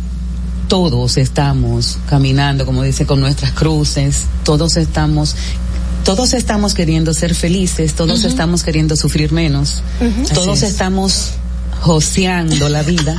[0.68, 5.36] todos estamos caminando, como dice, con nuestras cruces, todos estamos
[6.06, 9.82] todos estamos queriendo ser felices, todos estamos queriendo sufrir menos,
[10.32, 10.70] todos es.
[10.70, 11.32] estamos
[11.80, 13.18] joseando la vida.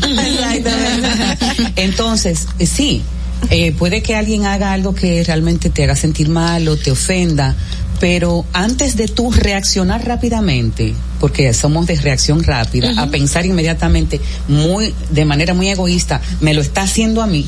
[1.76, 3.02] Entonces, eh, sí,
[3.50, 7.58] eh, puede que alguien haga algo que realmente te haga sentir mal o te ofenda,
[8.00, 14.94] pero antes de tú reaccionar rápidamente, porque somos de reacción rápida, a pensar inmediatamente muy,
[15.10, 17.46] de manera muy egoísta, me lo está haciendo a mí,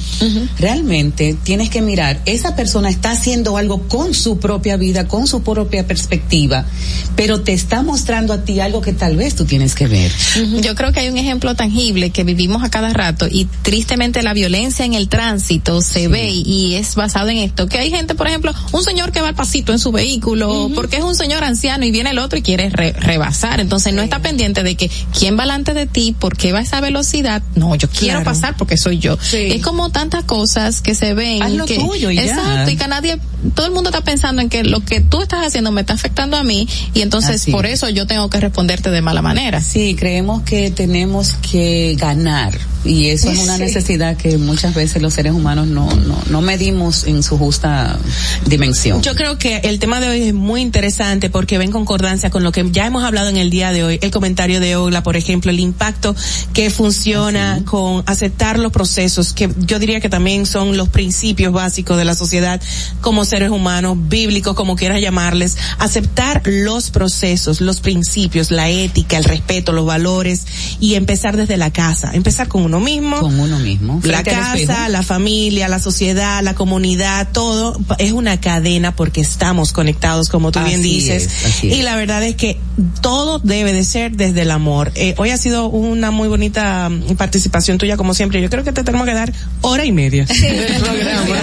[0.58, 5.42] realmente tienes que mirar, esa persona está haciendo algo con su propia vida, con su
[5.44, 6.66] propia perspectiva,
[7.16, 10.12] pero te está mostrando a ti algo que tal vez tú tienes que ver.
[10.62, 14.34] Yo creo que hay un ejemplo tangible que vivimos a cada rato y tristemente la
[14.34, 17.68] violencia en el tránsito se ve y, y es basado en esto.
[17.68, 20.98] Que hay gente, por ejemplo, un señor que va al pasito en su vehículo porque
[20.98, 23.59] es un señor anciano y viene el otro y quiere re- rebasar.
[23.60, 26.62] Entonces no está pendiente de que quién va delante de ti, por qué va a
[26.62, 27.42] esa velocidad.
[27.56, 28.26] No, yo quiero Claro.
[28.26, 29.18] pasar porque soy yo.
[29.34, 31.42] Es como tantas cosas que se ven.
[31.42, 32.24] Haz lo que, tuyo y ya.
[32.24, 33.20] Exacto, y que nadie,
[33.56, 36.38] todo el mundo está pensando en que lo que tú estás haciendo me está afectando
[36.38, 37.74] a mí y entonces Así por es.
[37.74, 39.62] eso yo tengo que responderte de mala manera.
[39.62, 45.14] Sí, creemos que tenemos que ganar y eso es una necesidad que muchas veces los
[45.14, 47.98] seres humanos no, no, no medimos en su justa
[48.46, 49.02] dimensión.
[49.02, 52.44] Yo creo que el tema de hoy es muy interesante porque va en concordancia con
[52.44, 54.00] lo que ya hemos hablado en el día de hoy.
[54.02, 56.16] El comentario de Ogla, por ejemplo, el impacto
[56.54, 61.98] que funciona con aceptar los procesos, que yo diría que también son los principios básicos
[61.98, 62.62] de la sociedad
[63.02, 65.58] como seres humanos, bíblicos, como quieras llamarles.
[65.78, 70.46] Aceptar los procesos, los principios, la ética, el respeto, los valores
[70.80, 72.12] y empezar desde la casa.
[72.14, 73.20] Empezar con uno mismo.
[73.20, 74.00] Con uno mismo.
[74.04, 80.30] La casa, la familia, la sociedad, la comunidad, todo es una cadena porque estamos conectados,
[80.30, 81.24] como tú bien Así dices.
[81.24, 81.78] es, así es.
[81.78, 82.60] Y la verdad es que
[83.02, 84.92] todo debe de ser desde el amor.
[84.96, 88.42] Eh, hoy ha sido una muy bonita mm, participación tuya, como siempre.
[88.42, 90.26] Yo creo que te tenemos que dar hora y media.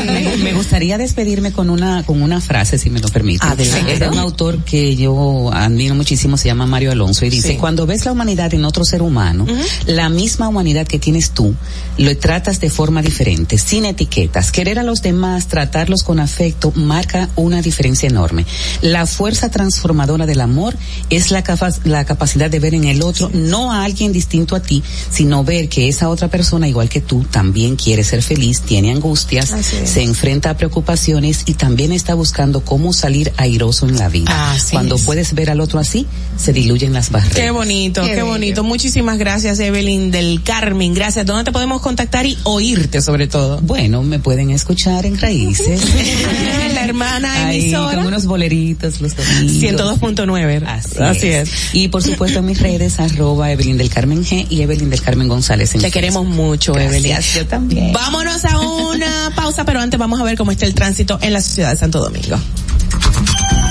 [0.07, 3.45] Me, me gustaría despedirme con una con una frase, si me lo permite.
[3.47, 3.93] Adelante.
[3.95, 7.57] Es de un autor que yo admiro muchísimo, se llama Mario Alonso, y dice, Sí.
[7.57, 9.47] cuando ves la humanidad en otro ser humano,
[9.87, 11.55] la misma humanidad que tienes tú,
[11.99, 14.51] lo tratas de forma diferente, sin etiquetas.
[14.53, 18.45] Querer a los demás, tratarlos con afecto, marca una diferencia enorme.
[18.83, 20.75] La fuerza transformadora del amor
[21.11, 21.43] es la,
[21.87, 25.69] la capacidad de ver en el otro no a alguien distinto a ti, sino ver
[25.69, 29.55] que esa otra persona, igual que tú, también quiere ser feliz, tiene angustias,
[29.85, 34.53] se enfrenta a preocupaciones y también está buscando cómo salir airoso en la vida.
[34.53, 35.03] Así Cuando es.
[35.03, 36.07] puedes ver al otro así,
[36.37, 37.37] se diluyen las barreras.
[37.37, 38.65] Qué bonito, qué, bonito.
[38.65, 40.95] Muchísimas gracias, Evelyn del Carmen.
[40.95, 41.25] Gracias.
[41.27, 43.61] ¿Dónde te podemos contactar y oírte sobre todo?
[43.63, 45.81] Bueno, me pueden escuchar en Raíces.
[46.75, 47.97] la hermana Ahí, emisora.
[47.99, 49.57] con unos boleritos los domingos.
[49.57, 50.63] 102.9.
[50.67, 51.49] Así, Así es.
[51.49, 51.75] es.
[51.79, 55.29] Y por supuesto en mis redes, arroba Evelyn del Carmen G y Evelyn del Carmen
[55.29, 55.75] González.
[55.75, 55.93] En Te Facebook.
[55.93, 57.21] queremos mucho, Gracias, Evelyn.
[57.35, 57.93] yo también.
[57.93, 61.43] Vámonos a una pausa, pero antes vamos a ver cómo está el tránsito en la
[61.43, 62.39] ciudad de Santo Domingo.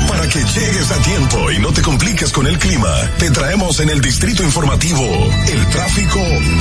[0.08, 3.90] Para que llegues a tiempo y no te compliques con el clima, te traemos en
[3.90, 5.02] el distrito informativo
[5.52, 6.20] el tráfico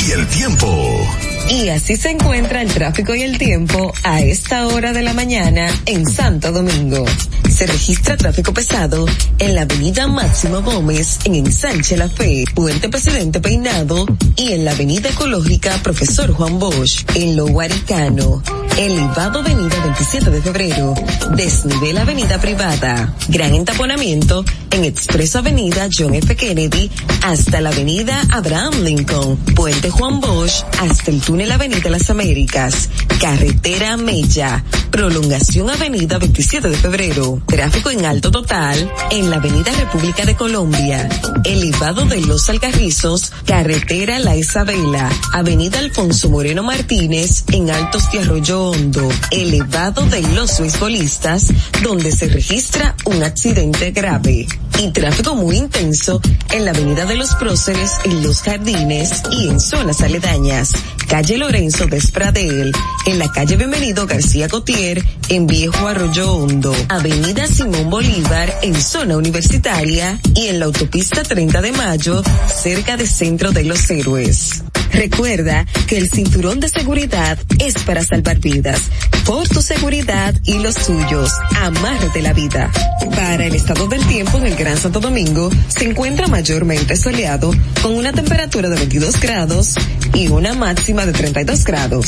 [0.08, 1.06] y el tiempo.
[1.48, 5.68] Y así se encuentra el tráfico y el tiempo a esta hora de la mañana
[5.86, 7.04] en Santo Domingo.
[7.50, 9.06] Se registra tráfico pesado
[9.38, 14.06] en la avenida Máximo Gómez en Ensanche La Fe, Puente Presidente Peinado
[14.36, 18.42] y en la avenida ecológica Profesor Juan Bosch en Lo Guaricano.
[18.76, 20.94] Elevado Avenida 27 de Febrero,
[21.36, 26.34] desnivel Avenida Privada, gran entaponamiento en Expreso Avenida John F.
[26.34, 26.90] Kennedy
[27.22, 32.90] hasta la Avenida Abraham Lincoln, Puente Juan Bosch hasta el túnel Avenida Las Américas,
[33.20, 34.62] Carretera Mella,
[34.92, 41.08] prolongación Avenida 27 de Febrero, tráfico en alto total en la Avenida República de Colombia,
[41.42, 48.68] elevado de Los Alcarrizos, Carretera La Isabela, Avenida Alfonso Moreno Martínez en Altos de Arroyo
[48.68, 51.48] Hondo, elevado de Los Beisbolistas,
[51.82, 54.46] donde se registra un accidente grave
[54.78, 56.20] y tráfico muy intenso
[56.50, 60.72] en la Avenida de los Próceres en Los Jardines y en zonas aledañas,
[61.08, 62.72] calle Lorenzo Despradel,
[63.06, 69.16] en la calle Bienvenido García Cotier, en Viejo Arroyo Hondo, Avenida Simón Bolívar en zona
[69.16, 72.22] universitaria y en la autopista 30 de Mayo,
[72.54, 74.62] cerca de Centro de los Héroes.
[74.94, 78.80] Recuerda que el cinturón de seguridad es para salvar vidas.
[79.26, 82.70] Por tu seguridad y los tuyos, amárrate la vida.
[83.10, 87.50] Para el estado del tiempo en el Gran Santo Domingo, se encuentra mayormente soleado
[87.82, 89.74] con una temperatura de 22 grados
[90.14, 92.06] y una máxima de 32 grados.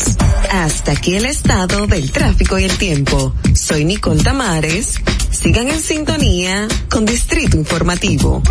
[0.51, 3.35] Hasta aquí el estado del tráfico y el tiempo.
[3.55, 4.95] Soy Nicole Tamares.
[5.31, 8.43] Sigan en sintonía con Distrito Informativo.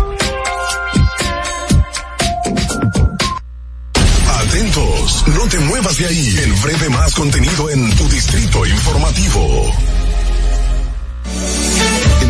[4.38, 6.38] Atentos, no te muevas de ahí.
[6.44, 9.72] En breve más contenido en tu distrito informativo.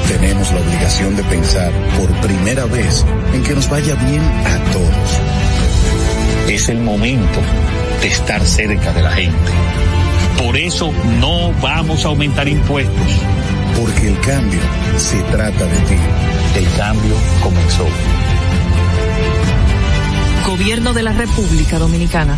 [0.08, 5.20] Tenemos la obligación de pensar por primera vez en que nos vaya bien a todos.
[6.48, 7.40] Es el momento
[8.02, 9.52] de estar cerca de la gente.
[10.38, 13.08] Por eso no vamos a aumentar impuestos.
[13.76, 14.62] Porque el cambio
[14.98, 15.98] se trata de ti.
[16.56, 17.86] El cambio comenzó.
[20.48, 22.38] Gobierno de la República Dominicana.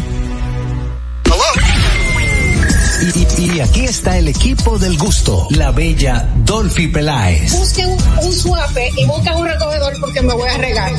[3.16, 7.54] Y, y- y aquí está el equipo del gusto, la bella Dolphy Peláez.
[7.54, 7.90] Busquen
[8.22, 10.92] un suape y busquen un recogedor porque me voy a regar.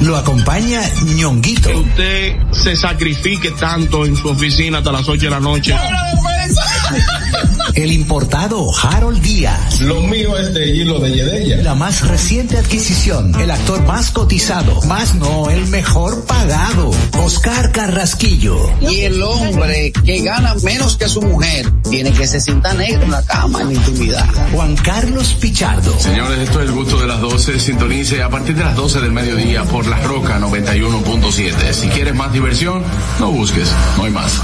[0.00, 0.80] Lo acompaña
[1.16, 1.70] ñonguito.
[1.80, 5.74] usted se sacrifique tanto en su oficina hasta las 8 de la noche.
[7.74, 9.80] El importado Harold Díaz.
[9.80, 11.62] Lo mío es de hilo de Yedella.
[11.62, 18.58] La más reciente adquisición, el actor más cotizado, más no el mejor pagado, Oscar Carrasquillo.
[18.80, 23.10] Y el hombre que gana menos que su mujer tiene que se sienta negro en
[23.10, 24.26] la cama, en la intimidad.
[24.52, 25.98] Juan Carlos Pichardo.
[26.00, 27.60] Señores, esto es el gusto de las 12.
[27.60, 31.72] Sintonice a partir de las 12 del mediodía por La Roca 91.7.
[31.72, 32.82] Si quieres más diversión,
[33.20, 34.40] no busques, no hay más.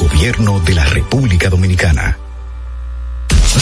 [0.01, 2.17] Gobierno de la República Dominicana.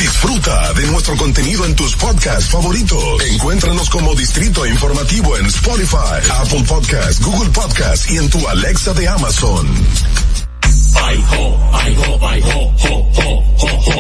[0.04, 3.24] Disfruta de nuestro contenido en tus podcasts favoritos.
[3.26, 9.08] Encuéntranos como Distrito Informativo en Spotify, Apple Podcasts, Google Podcasts y en tu Alexa de
[9.08, 9.66] Amazon.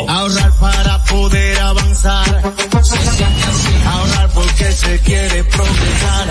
[0.09, 2.53] Ahorrar para poder avanzar.
[3.85, 6.27] Ahorrar porque se quiere progresar.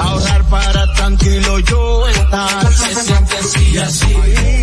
[0.00, 2.74] Ahorrar para tranquilo yo estar.
[2.74, 4.16] Se siente así y así.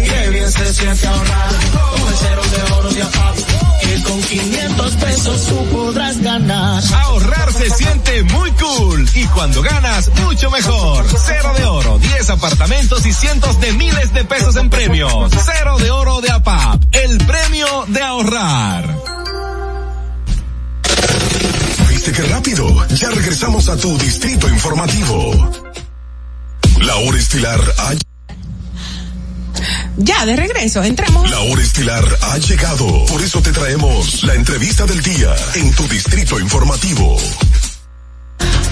[0.04, 1.50] Qué bien se siente ahorrar.
[1.96, 3.49] El cero de oro de APAP.
[3.90, 6.84] Que con 500 pesos tú podrás ganar.
[6.94, 11.06] Ahorrar se siente muy cool y cuando ganas, mucho mejor.
[11.18, 15.32] Cero de oro, 10 apartamentos y cientos de miles de pesos en premios.
[15.44, 18.96] Cero de oro de APAP, el premio de ahorrar.
[21.90, 22.88] ¿Viste qué rápido?
[22.90, 25.52] Ya regresamos a tu Distrito Informativo.
[26.82, 27.94] La hora estilar ha,
[30.02, 31.30] Ya, de regreso, entramos.
[31.30, 33.06] la hora estilar ha llegado.
[33.06, 37.18] Por eso te traemos la entrevista del día en tu Distrito Informativo.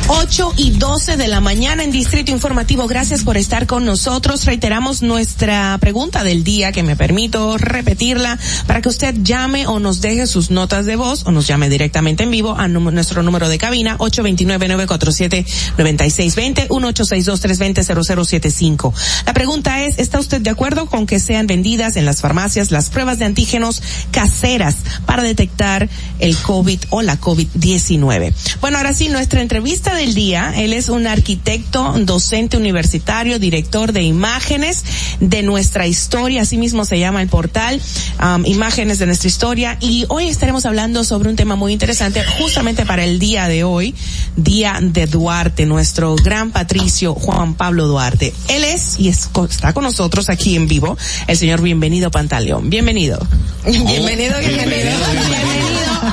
[0.10, 2.88] 8 y 12 de la mañana en Distrito Informativo.
[2.88, 4.46] Gracias por estar con nosotros.
[4.46, 10.00] Reiteramos nuestra pregunta del día, que me permito repetirla, para que usted llame o nos
[10.00, 13.58] deje sus notas de voz o nos llame directamente en vivo a nuestro número de
[13.58, 18.94] cabina 829-947-9620, 1862-320-0075.
[19.26, 22.90] La pregunta es, ¿está usted de acuerdo con que sean vendidas en las farmacias las
[22.90, 25.90] pruebas de antígenos caseras para detectar
[26.20, 28.34] el COVID o la COVID-19?
[28.62, 30.54] Bueno, ahora sí, nuestra entrevista del día.
[30.56, 34.84] Él es un arquitecto, docente universitario, director de imágenes
[35.20, 37.82] de nuestra historia, así mismo se llama el portal,
[38.22, 39.78] um, imágenes de nuestra historia.
[39.82, 43.96] Y hoy estaremos hablando sobre un tema muy interesante, justamente para el día de hoy,
[44.36, 48.34] día de Duarte, nuestro gran patricio Juan Pablo Duarte.
[48.48, 50.96] Él es y está con nosotros aquí en vivo,
[51.28, 52.70] el señor Bienvenido Pantaleón.
[52.70, 53.20] Bienvenido.
[53.66, 54.92] bienvenido, bienvenido.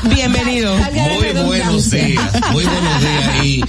[0.05, 0.77] Bienvenido.
[0.77, 3.45] Muy buenos días, muy buenos días.
[3.45, 3.65] Y,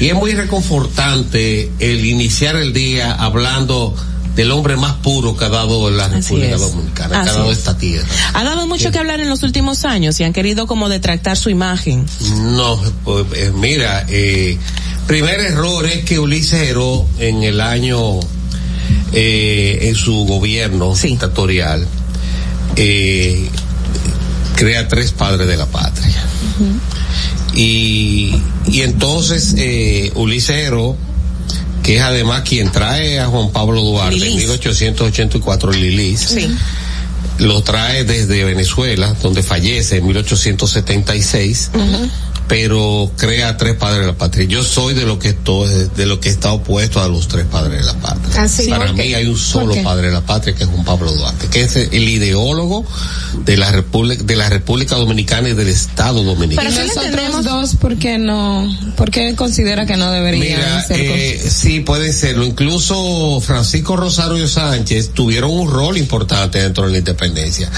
[0.00, 3.94] y es muy reconfortante el iniciar el día hablando
[4.34, 8.06] del hombre más puro que ha dado la República Dominicana, que ha dado esta tierra.
[8.32, 11.50] Ha dado mucho que hablar en los últimos años y han querido como detractar su
[11.50, 12.06] imagen.
[12.36, 14.56] No, pues, eh, mira, eh,
[15.06, 18.20] primer error es que Ulises Heró en el año,
[19.12, 21.86] eh, en su gobierno dictatorial,
[22.76, 23.50] eh,
[24.54, 26.24] crea tres padres de la patria.
[27.54, 28.34] Y,
[28.68, 30.96] y entonces eh, Ulises Heró,
[31.82, 36.48] que es además quien trae a Juan Pablo Duarte en 1884 Lilis, Sí.
[37.38, 41.70] lo trae desde Venezuela, donde fallece en 1876,
[42.50, 44.44] pero crea tres padres de la patria.
[44.44, 47.78] Yo soy de lo que estoy, de lo que está opuesto a los tres padres
[47.78, 48.42] de la patria.
[48.42, 48.48] Ah.
[48.68, 51.46] Para ¿Por mí hay un solo padre de la patria que es Juan Pablo Duarte,
[51.46, 52.84] que es el ideólogo
[53.44, 56.68] de la República, de la República Dominicana y del Estado Dominicano.
[56.74, 58.68] Pero nosotros dos, ¿por qué no?
[58.96, 62.44] ¿Por qué considera que no deberían Mira, ser eh, sí, puede serlo.
[62.44, 67.70] Incluso Francisco Rosario Sánchez tuvieron un rol importante dentro de la independencia.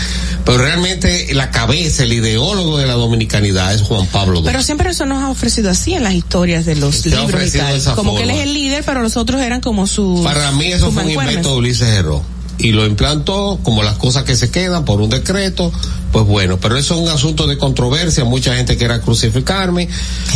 [0.47, 4.51] Pero realmente la cabeza, el ideólogo de la dominicanidad es Juan Pablo Duarte.
[4.51, 7.59] Pero siempre eso nos ha ofrecido así en las historias de los Se libros y
[7.59, 7.94] tal.
[7.94, 10.20] Como que él es el líder, pero los otros eran como su.
[10.24, 12.05] Para mí eso fue un invento de Ulises.
[12.59, 15.73] Y lo implantó como las cosas que se quedan por un decreto,
[16.12, 19.89] pues bueno, pero eso es un asunto de controversia, mucha gente quiera crucificarme,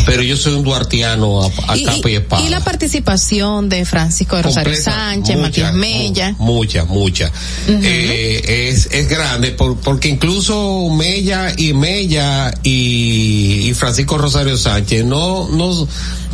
[0.06, 2.42] pero yo soy un duartiano a, a Y, capa y espada.
[2.42, 6.34] y la participación de Francisco de Rosario Sánchez, Matías Mella.
[6.38, 7.30] Mucha, mucha.
[7.68, 15.04] Eh, es, es grande por- porque incluso Mella y Mella y, y Francisco Rosario Sánchez
[15.04, 15.86] no, no,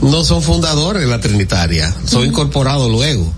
[0.03, 3.33] no son fundadores de la Trinitaria, son incorporados luego.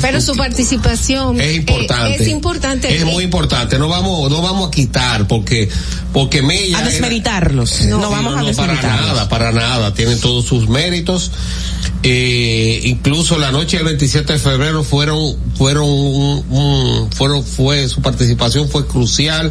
[0.00, 2.12] Pero su participación Es importante.
[2.12, 2.96] eh, es importante.
[2.96, 3.78] Es muy importante.
[3.78, 5.68] No vamos, no vamos a quitar porque,
[6.12, 6.78] porque Mella.
[6.78, 7.80] A era- desmeritarlos.
[7.86, 9.06] No, vamos a para desmeritarlos.
[9.06, 9.94] nada, para nada.
[9.94, 11.30] Tienen todos sus méritos.
[12.06, 18.02] Eh, incluso la noche del 27 de febrero fueron, fueron, un- un- fueron, fue, su
[18.02, 19.50] participación fue crucial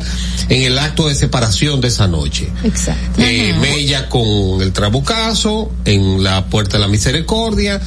[0.50, 2.48] en el acto de separación de esa noche.
[2.64, 3.22] Exacto.
[3.24, 7.82] Eh, Mella con el trabucazo en la Puerta de la Misericordia,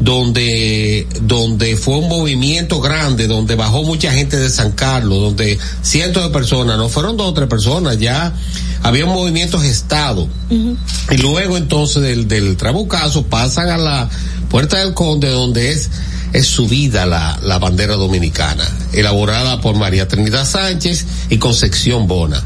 [0.00, 6.22] donde, donde fue un movimiento grande, donde bajó mucha gente de San Carlos, donde cientos
[6.24, 8.34] de personas, no fueron dos o tres personas, ya
[8.82, 10.28] había un movimiento gestado.
[10.50, 14.08] Y luego entonces del, del trabucazo pasan a la
[14.48, 15.88] Puerta del Conde, donde es,
[16.32, 22.42] es subida la, la bandera dominicana, elaborada por María Trinidad Sánchez y Concepción Bona.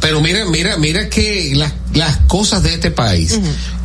[0.00, 3.38] Pero mira, mira, mira que las, las cosas de este país,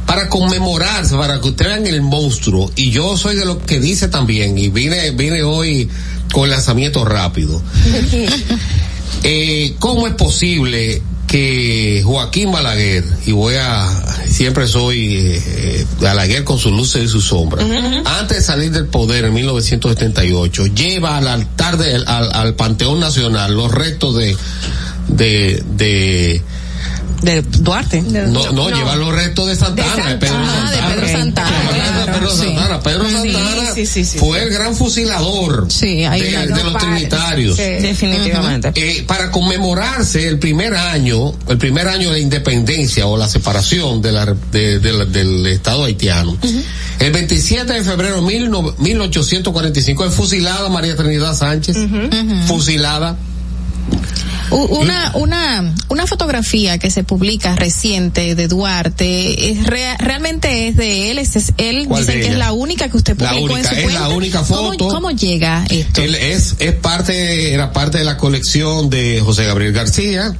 [0.05, 4.07] para conmemorarse, para que ustedes vean el monstruo, y yo soy de lo que dice
[4.07, 5.89] también, y vine, vine hoy
[6.31, 7.61] con lanzamiento rápido.
[9.27, 13.89] Eh, ¿Cómo es posible que Joaquín Balaguer, y voy a,
[14.27, 17.65] siempre soy eh, eh, Balaguer con sus luces y sus sombras,
[18.05, 23.53] antes de salir del poder en 1978, lleva al altar del, al, al Panteón Nacional
[23.55, 24.37] los restos de,
[25.07, 26.41] de, de,
[27.21, 28.01] de Duarte.
[28.01, 30.87] no, no, lleva los restos de Santana, de Pedro Santana.
[30.93, 31.59] Pedro Santana,
[32.13, 32.31] Pedro.
[32.35, 36.77] Santana, Pedro Santana sí, sí, sí, fue el gran fusilador Sí, hay de, de los
[36.77, 37.57] trinitarios.
[37.57, 38.71] Definitivamente.
[38.75, 44.11] Eh, para conmemorarse el primer año, el primer año de independencia o la separación de
[44.11, 46.37] la, de- de la- del Estado haitiano,
[46.99, 51.77] el 27 de febrero de mil no- 1845 es fusilada María Trinidad Sánchez,
[52.47, 53.17] fusilada.
[54.51, 61.09] Una, una, una fotografía que se publica reciente de Duarte, es rea- realmente es de
[61.11, 63.69] él, es, es- él ¿Cuál dicen que es la única que usted La publicó única,
[63.69, 64.01] en su es cuenta.
[64.01, 64.87] la única ¿Cómo- foto.
[64.89, 66.01] ¿Cómo, llega esto?
[66.03, 70.35] Él es, es parte, era parte de la colección de José Gabriel García,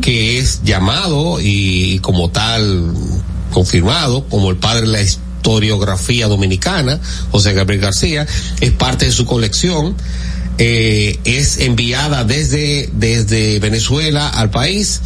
[0.00, 2.92] que es llamado y como tal
[3.52, 7.00] confirmado como el padre de la, his- historiografía dominicana,
[7.32, 8.26] José Gabriel García,
[8.60, 9.96] es parte de su colección.
[10.62, 15.00] Eh, es enviada desde, desde Venezuela al país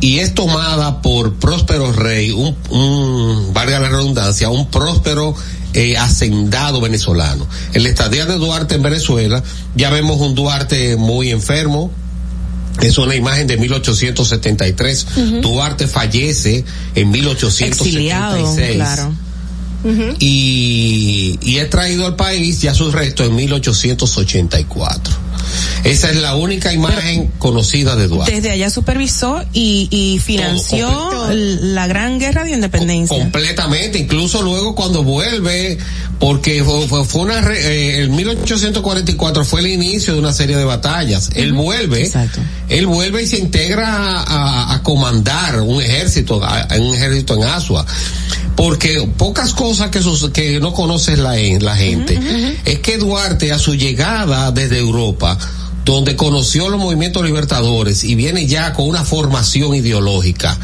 [0.00, 5.34] y es tomada por Próspero Rey, un, un valga la redundancia, un próspero
[5.72, 7.44] eh, hacendado venezolano.
[7.72, 9.42] En la estadía de Duarte en Venezuela,
[9.74, 11.90] ya vemos un Duarte muy enfermo,
[12.80, 15.06] es una imagen de 1873.
[15.42, 16.64] Duarte fallece
[16.94, 17.84] en 1876.
[17.84, 19.14] Exiliado, claro.
[20.18, 25.14] Y, y traído al país ya sus restos en 1884.
[25.84, 28.34] Esa es la única imagen conocida de Duarte.
[28.34, 30.88] Desde allá supervisó y, y financió
[31.30, 33.16] la gran guerra de independencia.
[33.16, 35.78] Completamente, incluso luego cuando vuelve,
[36.18, 41.30] porque fue, fue- una, eh, el 1844 fue el inicio de una serie de batallas.
[41.34, 42.02] Él vuelve,
[42.68, 47.44] él vuelve y se integra a, a- a comandar un ejército, a, un ejército en
[47.44, 47.84] Asua.
[48.56, 52.16] Porque pocas cosas que, sus- que no conoce la, la gente
[52.64, 55.33] es que Duarte a su llegada desde Europa,
[55.84, 60.56] donde conoció los movimientos libertadores y viene ya con una formación ideológica,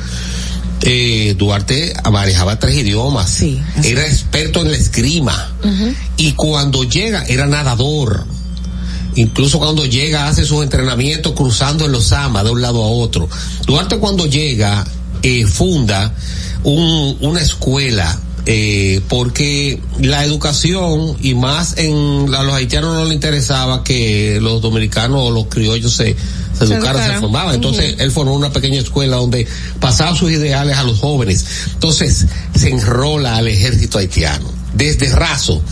[0.83, 3.31] eh, Duarte manejaba tres idiomas,
[3.85, 5.53] era experto en la esgrima.
[6.17, 8.25] Y cuando llega era nadador.
[9.17, 13.29] Incluso cuando llega hace sus entrenamientos cruzando en los amas de un lado a otro.
[13.67, 14.87] Duarte cuando llega
[15.23, 16.15] eh, funda
[16.63, 23.15] un- una escuela eh, porque la educación y más en a los haitianos no le
[23.15, 26.17] interesaba que los dominicanos o los criollos se,
[26.59, 27.55] se Se educaran, se formaban.
[27.55, 29.47] Entonces él formó una pequeña escuela donde
[29.79, 31.45] pasaba sus ideales a los jóvenes.
[31.75, 35.63] Entonces se enrola al ejército haitiano desde raso.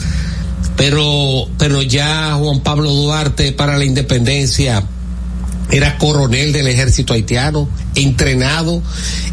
[0.76, 4.84] Pero, pero ya Juan Pablo Duarte para la independencia
[5.70, 8.82] era coronel del ejército haitiano, entrenado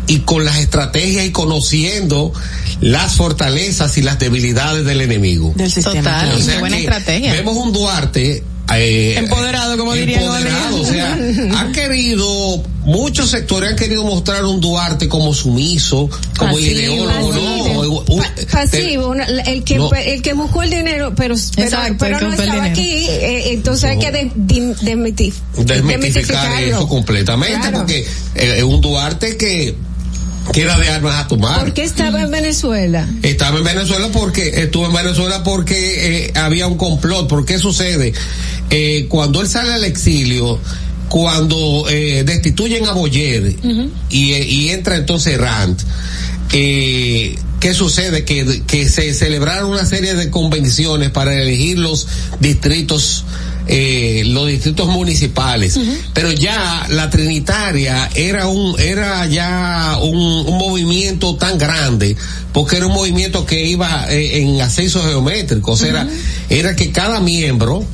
[0.08, 2.34] y con las estrategias y conociendo
[2.82, 5.54] las fortalezas y las debilidades del enemigo.
[5.56, 6.22] Del sistema.
[6.22, 7.34] Total, O sea buena estrategia.
[7.34, 13.76] Vemos un Duarte eh, Empoderado, como diría empoderado, o sea, han querido, muchos sectores han
[13.76, 17.84] querido mostrar un Duarte como sumiso, como Pasivo, ideólogo, pasivo.
[18.08, 19.92] no, un- pasivo, una- el que No.
[19.94, 24.00] el que buscó el dinero, pero pero, Exacto, pero no estaba aquí, eh, entonces hay
[24.00, 27.78] que de- demitif- desmitificar eso completamente, Claro.
[27.80, 28.00] porque
[28.36, 29.76] eh, es un Duarte que,
[30.54, 31.60] era de armas a tomar.
[31.62, 33.08] ¿Por qué estaba en Venezuela?
[33.24, 37.28] Estaba en Venezuela porque estuvo en Venezuela porque eh, había un complot.
[37.28, 38.14] ¿Por qué sucede?
[38.70, 40.60] Eh, cuando él sale al exilio,
[41.10, 43.56] cuando eh, destituyen a Boyer
[44.10, 45.80] y, eh, y entra entonces Rand,
[46.52, 48.26] eh, ¿qué sucede?
[48.26, 52.08] Que, que se celebraron una serie de convenciones para elegir los
[52.40, 53.26] distritos
[53.68, 55.80] eh, los distritos municipales,
[56.14, 62.16] pero ya la Trinitaria era un, era ya un, un movimiento tan grande,
[62.54, 66.08] porque era un movimiento que iba eh, en ascenso geométrico, o sea, era,
[66.50, 67.86] era que cada miembro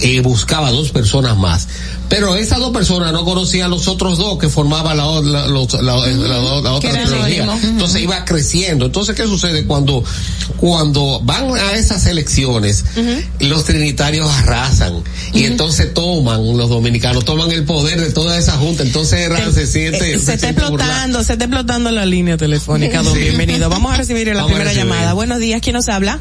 [0.00, 1.68] eh, buscaba dos personas más.
[2.08, 5.96] Pero esas dos personas no conocían a los otros dos que formaban la, la, la-
[6.62, 7.46] la- otra trilogía.
[7.64, 8.86] Entonces iba creciendo.
[8.86, 10.02] Entonces, ¿qué sucede cuando,
[10.56, 12.84] cuando van a esas elecciones?
[13.40, 15.02] Los trinitarios arrasan
[15.34, 18.82] y entonces toman, los dominicanos toman el poder de toda esa junta.
[18.84, 23.02] Entonces Ran se siente, Eh, se está siente explotando, se está explotando la línea telefónica,
[23.02, 23.20] don Sí.
[23.20, 23.68] bienvenido.
[23.68, 24.88] Vamos a recibir la Vamos primera recibir.
[24.90, 25.12] llamada.
[25.12, 26.18] Buenos días, ¿quién nos habla?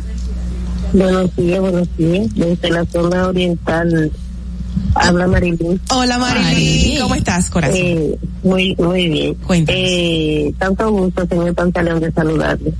[0.93, 2.33] Buenos días, buenos días.
[2.35, 4.11] Desde la zona oriental
[4.95, 5.79] habla Marilyn.
[5.91, 7.77] Hola Marilyn, ¿cómo estás, corazón?
[7.77, 9.37] Eh, muy, muy bien.
[9.67, 12.73] Eh, tanto gusto, señor Pantaleón, de saludarle.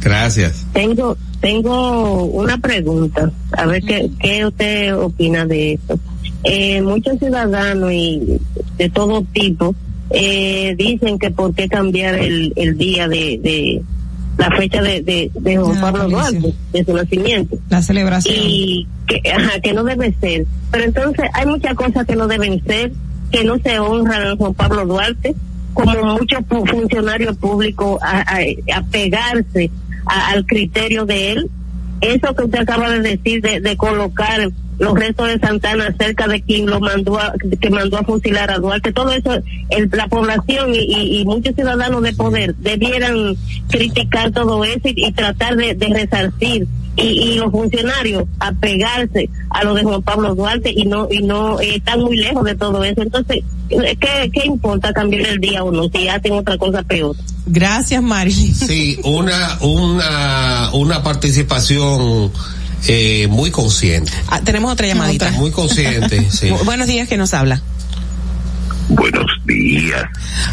[0.00, 0.66] Gracias.
[0.72, 5.98] Tengo, tengo una pregunta, a ver qué, qué usted opina de esto.
[6.42, 8.38] Eh, muchos ciudadanos y
[8.76, 9.74] de todo tipo
[10.10, 13.82] eh, dicen que por qué cambiar el, el día de, de
[14.38, 17.56] la fecha de, de, de Juan Pablo Duarte, de su nacimiento.
[17.68, 18.34] La celebración.
[18.38, 20.46] Y que, ajá, que no debe ser.
[20.70, 22.92] Pero entonces hay muchas cosas que no deben ser,
[23.30, 25.34] que no se honran a Juan Pablo Duarte,
[25.72, 29.70] como muchos funcionarios públicos a, a- a pegarse
[30.06, 31.50] a- al criterio de él.
[32.00, 36.42] Eso que usted acaba de decir de, de colocar los restos de Santana cerca de
[36.42, 39.32] quien lo mandó a, que mandó a fusilar a Duarte, todo eso,
[39.70, 43.36] el- la población y, y- y muchos ciudadanos de poder debieran
[43.70, 49.64] criticar todo eso y, y tratar de, de resarcir y, y los funcionarios apegarse a
[49.64, 52.84] lo de Juan Pablo Duarte y no y no eh, están muy lejos de todo
[52.84, 53.02] eso.
[53.02, 57.16] Entonces, ¿qué, qué importa cambiar el día o no si hacen otra cosa peor?
[57.46, 58.54] Gracias, Marilyn.
[58.54, 62.30] Sí, una, una, una participación
[62.86, 64.12] eh, muy consciente.
[64.28, 65.30] Ah, tenemos otra llamadita.
[65.32, 66.48] Muy consciente, sí.
[66.50, 67.60] Bu- Buenos días, ¿quién nos habla?
[68.88, 70.04] Buenos días.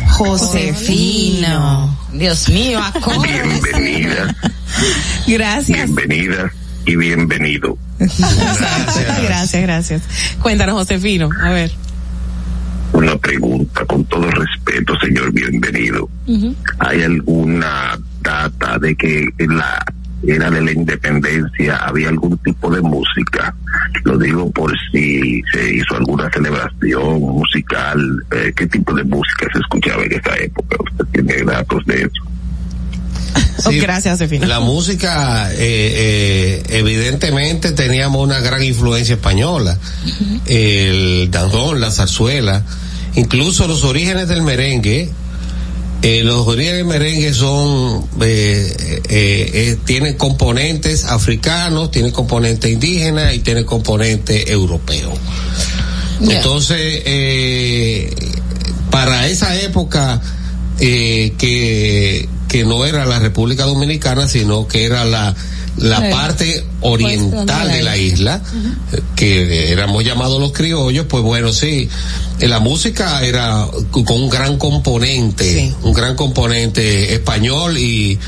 [0.10, 1.98] Josefino.
[2.14, 3.28] Dios mío, acorde.
[3.44, 4.36] Bienvenida.
[5.28, 5.78] Gracias.
[5.94, 6.52] Bienvenidas
[6.86, 7.78] y bienvenido.
[8.00, 10.02] gracias, gracias.
[10.42, 11.72] Cuéntanos, Josefino, a ver.
[12.94, 16.10] Una pregunta, con todo respeto, señor bienvenido.
[16.80, 19.86] ¿Hay alguna data de que en la
[20.28, 23.56] era de la independencia había algún tipo de música?
[24.04, 28.00] Lo digo por si se hizo alguna celebración musical.
[28.32, 30.78] eh, ¿Qué tipo de música se escuchaba en esa época?
[30.80, 32.24] ¿Usted tiene datos de eso?
[33.64, 34.48] Oh, gracias, Josefino.
[34.48, 39.78] La música, eh, eh, evidentemente teníamos una gran influencia española.
[40.48, 42.64] El danzón, la zarzuela,
[43.14, 45.12] incluso los orígenes del merengue.
[46.02, 53.40] Eh, los orígenes del merengue son, eh, eh, tienen componentes africanos, tienen componentes indígenas y
[53.40, 55.14] tienen componentes europeos.
[56.22, 57.04] Entonces,
[58.90, 60.22] para esa época
[60.78, 65.36] que, que no era la República Dominicana, sino que era la,
[65.78, 66.06] la Sí.
[66.12, 68.42] parte oriental de la isla,
[68.94, 71.88] eh, que éramos llamados los criollos, pues bueno, sí,
[72.40, 78.20] eh, la música era con un gran componente, un gran componente español y,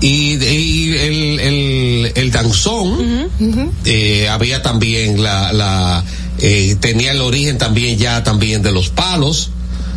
[0.00, 3.28] y, y el, el, el danzón,
[3.84, 6.04] eh, había también la, la
[6.38, 9.50] eh, tenía el origen también ya también de los palos,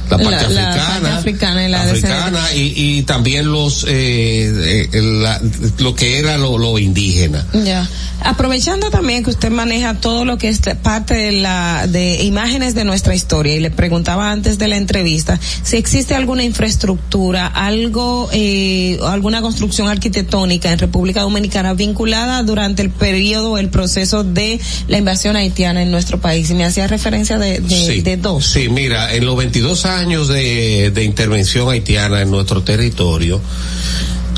[0.09, 4.89] la parte La- la africana, parte africana y la africana y, y también los eh,
[4.93, 5.41] eh, la-
[5.79, 7.45] lo que era lo, lo indígena.
[7.65, 7.87] Ya.
[8.21, 12.83] Aprovechando también que usted maneja todo lo que es parte de la de imágenes de
[12.83, 18.97] nuestra historia y le preguntaba antes de la entrevista si existe alguna infraestructura, algo eh,
[19.05, 25.35] alguna construcción arquitectónica en República Dominicana vinculada durante el periodo, el proceso de la invasión
[25.35, 26.49] haitiana en nuestro país.
[26.49, 28.01] Y me hacía referencia de, de, Sí.
[28.01, 28.45] de dos.
[28.47, 33.41] Sí, mira, en los 22 años de, de intervención haitiana en nuestro territorio,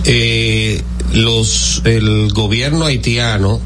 [0.06, 0.82] eh,
[1.14, 3.60] los, el gobierno haitiano,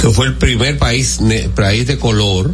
[0.00, 2.50] que fue el primer país, ne- país de color,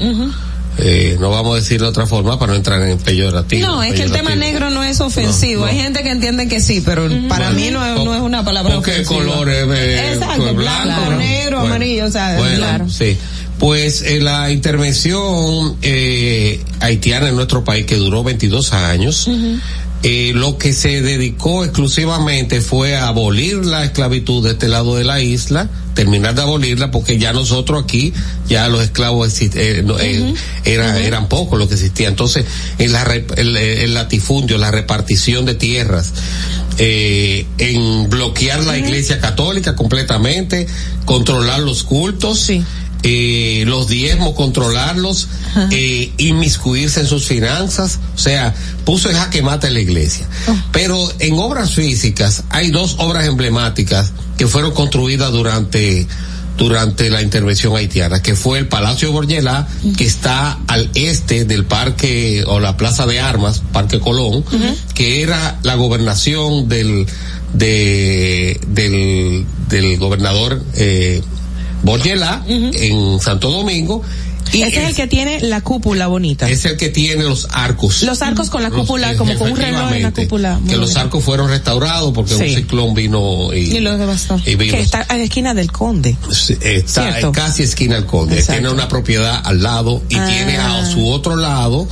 [0.78, 3.66] eh, no vamos a decir de otra forma para no entrar en peyorativo.
[3.66, 5.62] No, es que el tema negro no es ofensivo.
[5.62, 5.72] No, no.
[5.72, 8.74] Hay gente que entiende que sí, pero para mí no es, no es una palabra
[8.74, 9.24] ¿Con qué ofensiva.
[9.24, 9.64] color es?
[9.70, 12.88] eh, Exacto, blanco, negro, Bueno, amarillo, o sea, bueno, claro.
[12.90, 13.16] sí.
[13.58, 19.28] Pues eh, la intervención eh, haitiana en nuestro país, que duró 22 años,
[20.02, 25.04] eh, lo que se dedicó exclusivamente fue a abolir la esclavitud de este lado de
[25.04, 28.12] la isla, terminar de abolirla, porque ya nosotros aquí,
[28.46, 32.10] ya los esclavos exist- eh, eh, era- eran pocos los que existían.
[32.12, 32.44] Entonces,
[32.78, 33.02] en la,
[33.36, 36.12] el, el latifundio, la repartición de tierras,
[36.78, 40.66] eh, en bloquear la iglesia católica completamente,
[41.06, 42.38] controlar los cultos,
[43.08, 45.28] eh, los diezmos, controlarlos,
[45.70, 48.52] eh, inmiscuirse en sus finanzas, o sea,
[48.84, 50.26] puso en jaque mate la iglesia.
[50.72, 56.08] Pero en obras físicas hay dos obras emblemáticas que fueron construidas durante
[56.58, 62.42] durante la intervención haitiana, que fue el Palacio Borgelá, que está al este del parque
[62.44, 64.44] o la Plaza de Armas, Parque Colón,
[64.94, 67.06] que era la gobernación del
[67.52, 71.22] de del, del gobernador eh,
[71.86, 74.02] Borgelá en Santo Domingo.
[74.52, 76.48] Y Ese es el que tiene la cúpula bonita.
[76.48, 78.02] es el que tiene los arcos.
[78.04, 80.58] Los arcos con la Los- cúpula, como con un reloj en la cúpula.
[80.60, 82.42] Muy Que los arcos fueron restaurados porque Sí.
[82.42, 84.40] un ciclón vino y, Y los devastó.
[84.46, 86.16] y vino- Que está a la esquina del conde.
[86.30, 87.32] Sí, está Cierto.
[87.32, 88.34] casi esquina al conde.
[88.38, 88.52] Exacto.
[88.60, 90.26] Tiene una propiedad al lado y Ah.
[90.28, 91.88] tiene a su otro lado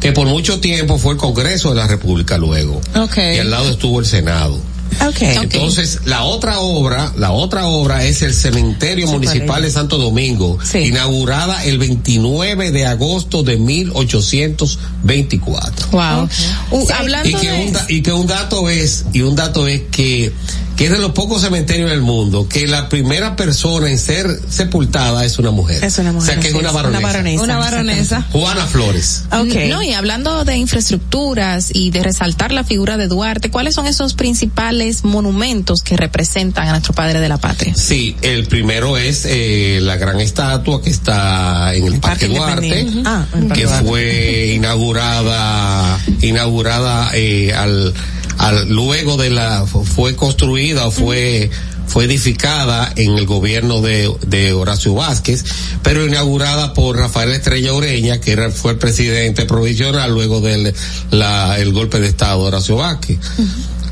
[0.00, 2.80] que por mucho tiempo fue el Congreso de la República luego.
[2.98, 3.36] Okay.
[3.36, 4.58] Y al lado estuvo el Senado.
[5.08, 5.36] Okay.
[5.36, 9.70] Entonces, la otra obra, la otra obra es el cementerio Sí, municipal ¿cuál de?
[9.70, 10.78] Santo Domingo, Sí.
[10.78, 15.88] inaugurada el 29 de agosto de 1824.
[15.90, 16.28] Wow.
[16.70, 19.66] Uh, y hablando que, de un, da- y que un dato es y un dato
[19.66, 20.32] es que
[20.78, 25.24] que es de los pocos cementerios del mundo que la primera persona en ser sepultada
[25.24, 25.84] es una mujer.
[25.84, 26.98] Es una mujer, O sea que es una es baronesa.
[27.00, 27.42] una baronesa.
[27.42, 28.22] Una baronesa.
[28.30, 29.24] Juana Flores.
[29.32, 29.70] Okay.
[29.70, 34.14] No, y hablando de infraestructuras y de resaltar la figura de Duarte, ¿cuáles son esos
[34.14, 37.74] principales monumentos que representan a nuestro padre de la patria?
[37.74, 42.86] Sí, el primero es eh, la gran estatua que está en el, Parque, Duarte.
[43.04, 43.88] Ah, en el Parque que Duarte.
[43.88, 47.92] fue inaugurada, inaugurada eh, al,
[48.38, 51.50] al luego de la fue construida o fue
[51.88, 55.44] fue edificada en el gobierno de, de Horacio Vázquez,
[55.82, 60.74] pero inaugurada por Rafael Estrella Ureña, que era, fue el presidente provisional luego del
[61.10, 63.18] la, el golpe de Estado de Horacio Vázquez.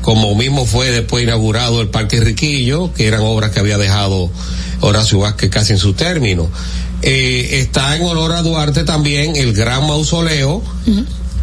[0.01, 4.29] Como mismo fue después inaugurado el Parque Riquillo, que eran obras que había dejado
[4.81, 6.49] Horacio Vázquez casi en su término.
[7.01, 10.63] Eh, está en honor a Duarte también el gran mausoleo,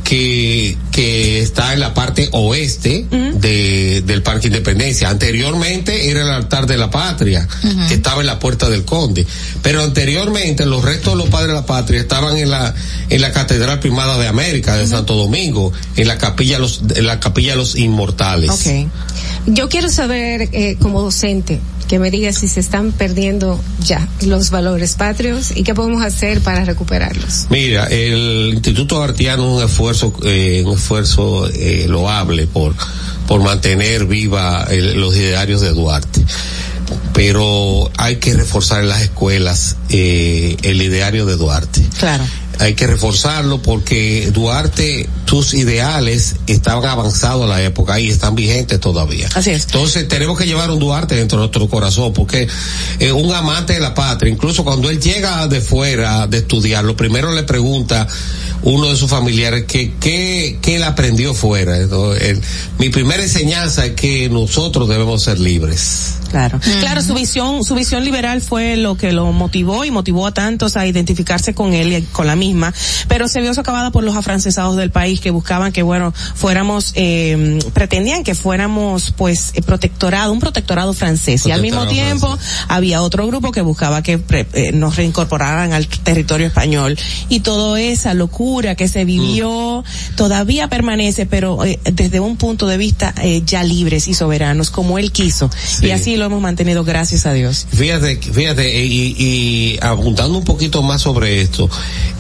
[0.05, 5.09] que, que está en la parte oeste de, del Parque Independencia.
[5.09, 7.49] Anteriormente era el altar de la patria,
[7.89, 9.27] que estaba en la puerta del Conde.
[9.63, 12.75] Pero anteriormente los restos de los padres de la patria estaban en la,
[13.09, 17.19] en la Catedral Primada de América de Santo Domingo, en la capilla los, en la
[17.19, 18.51] capilla de los inmortales.
[18.51, 18.91] Ok.
[19.47, 24.51] Yo quiero saber, eh, como docente, que me diga si se están perdiendo ya los
[24.51, 27.47] valores patrios y qué podemos hacer para recuperarlos.
[27.51, 32.75] Mira, el Instituto Artiano un esfuerzo, eh, un esfuerzo eh, loable por,
[33.29, 36.25] por mantener viva el- los idearios de Duarte.
[37.13, 41.83] Pero hay que reforzar en las escuelas eh, el ideario de Duarte.
[41.99, 42.25] Claro.
[42.61, 48.79] Hay que reforzarlo porque Duarte, sus ideales estaban avanzados a la época y están vigentes
[48.81, 49.29] todavía.
[49.35, 49.65] Así es.
[49.65, 52.47] Entonces tenemos que llevar un Duarte dentro de nuestro corazón porque
[53.01, 56.97] eh, un amante de la patria, incluso cuando él llega de fuera de estudiar, lo
[56.97, 58.07] primero le pregunta
[58.63, 61.79] uno de sus familiares que qué qué él aprendió fuera.
[61.79, 62.41] Entonces, él-
[62.79, 66.15] mi primera enseñanza es que nosotros debemos ser libres.
[66.35, 66.59] Claro.
[66.81, 70.77] Claro, su visión, su visión liberal fue lo que lo motivó y motivó a tantos
[70.77, 72.75] a identificarse con él y con la misma,
[73.07, 77.61] pero se vio socavada por los afrancesados del país que buscaban que, bueno, fuéramos, eh,
[77.73, 81.47] pretendían que fuéramos, pues, eh, protectorado, un protectorado francés.
[81.47, 85.87] y al mismo tiempo había otro grupo que buscaba que pre- eh, nos reincorporaran al
[85.87, 86.99] territorio español.
[87.29, 89.85] Y toda esa locura que se vivió
[90.17, 94.99] todavía permanece, pero eh, desde un punto de vista eh, ya libres y soberanos, como
[94.99, 95.49] él quiso.
[95.65, 95.87] Sí.
[95.87, 97.67] Y así lo hemos mantenido, gracias a Dios.
[97.73, 101.69] Fíjate, fíjate, eh, y, y apuntando un poquito más sobre esto,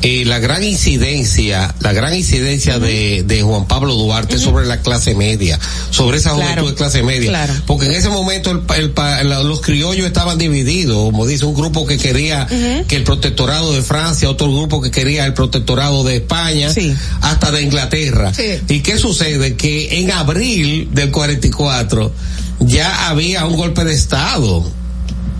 [0.02, 5.15] eh, la gran incidencia, la gran incidencia de, de Juan Pablo Duarte sobre la clase
[5.15, 5.58] media,
[5.91, 7.31] sobre esa Claro, juventud de clase media.
[7.31, 7.55] claro.
[7.66, 11.99] Porque en ese momento el el los criollos estaban divididos, como dice un grupo que
[11.99, 12.47] quería
[12.89, 16.70] que el protectorado de Francia, otro grupo que quería el protectorado de España,
[17.20, 18.33] hasta de Inglaterra.
[18.34, 18.42] Sí.
[18.68, 19.57] ¿Y qué sucede?
[19.57, 22.12] Que en abril del 44
[22.60, 24.65] ya había un golpe de Estado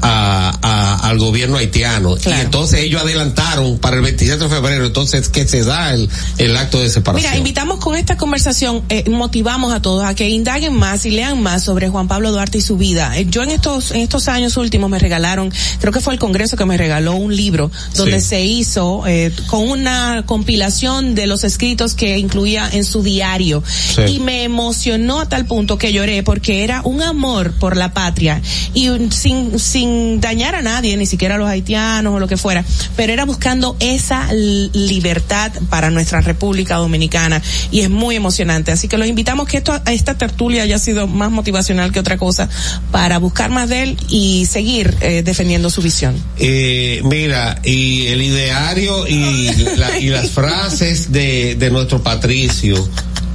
[0.03, 2.17] a, a- al gobierno haitiano.
[2.25, 6.09] Y entonces ellos adelantaron para el 27 de febrero, entonces que se da el,
[6.39, 7.31] el acto de separación.
[7.31, 11.43] Mira, invitamos con esta conversación, eh, motivamos a todos a que indaguen más y lean
[11.43, 13.17] más sobre Juan Pablo Duarte y su vida.
[13.19, 16.57] Eh, yo en estos, en estos años últimos me regalaron, creo que fue el Congreso
[16.57, 18.27] que me regaló un libro donde Sí.
[18.29, 23.63] se hizo eh, con una compilación de los escritos que incluía en su diario.
[23.95, 24.03] Sí.
[24.17, 28.41] Y me emocionó a tal punto que lloré porque era un amor por la patria
[28.73, 32.37] y un- sin, sin dañar a nadie, ni siquiera a los haitianos o lo que
[32.39, 32.65] fuera,
[32.97, 38.73] pero era buscando esa libertad para nuestra República Dominicana y es muy emocionante.
[38.73, 42.49] Así que los invitamos que esto, esta tertulia haya sido más motivacional que otra cosa
[42.91, 46.15] para buscar más de él y seguir eh, defendiendo su visión.
[46.39, 52.89] Eh, mira, y el ideario y, la- y las frases de, de nuestro Patricio,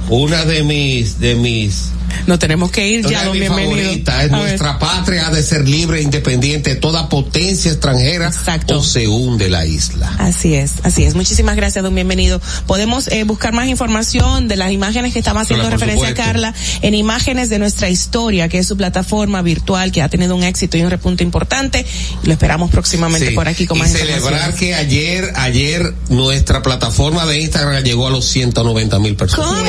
[0.08, 1.90] una de mis, de mis,
[2.26, 3.70] No tenemos que ir ya, de don bienvenido.
[3.70, 4.46] favoritas es A ver.
[4.46, 8.30] nuestra patria ha de ser libre e independiente, toda potencia extranjera
[8.74, 10.14] o se hunde la isla.
[10.18, 11.14] Así es, así es.
[11.14, 12.40] Muchísimas gracias, don Bienvenido.
[12.66, 16.22] Podemos eh, buscar más información de las imágenes que estaba haciendo Hola, referencia supuesto.
[16.32, 20.44] Carla en imágenes de nuestra historia, que es su plataforma virtual que ha tenido un
[20.44, 21.84] éxito y un repunte importante.
[22.24, 23.34] Lo esperamos próximamente Sí.
[23.34, 28.10] por aquí con y más celebrar que ayer, ayer nuestra plataforma de Instagram llegó a
[28.10, 29.62] los 190 mil personas.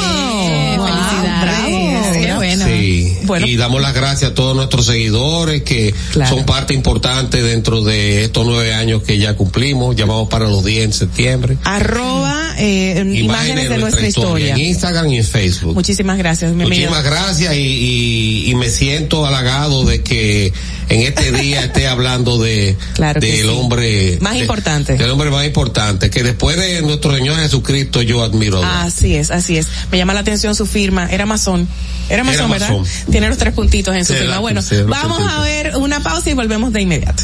[0.81, 2.17] Felicidades.
[2.17, 2.65] Qué bueno.
[2.65, 3.17] Sí.
[3.45, 5.93] Y damos las gracias a todos nuestros seguidores que
[6.27, 9.95] son parte importante dentro de estos nueve años que ya cumplimos.
[9.95, 11.57] Llamamos para los 10 en septiembre.
[11.63, 14.53] Arroba eh, imágenes, de nuestra historia.
[14.55, 15.73] En Instagram y en Facebook.
[15.73, 16.89] Muchísimas gracias, bienvenido.
[16.89, 20.53] Muchísimas gracias y, y, y me siento halagado de que
[20.93, 23.47] en este día esté hablando de Claro del sí.
[23.47, 24.93] hombre Más de- importante.
[24.97, 28.71] del hombre más importante que después de nuestro Señor Jesucristo yo admiro a Dios.
[28.93, 29.67] Así es, así es.
[29.91, 31.07] Me llama la atención su firma.
[31.09, 31.67] Era masón.
[32.09, 32.69] Era masón, Era ¿verdad?
[32.77, 32.85] masón.
[33.11, 34.39] Tiene los tres puntitos en su firma.
[34.39, 37.23] Bueno, vamos a ver una pausa y volvemos de inmediato.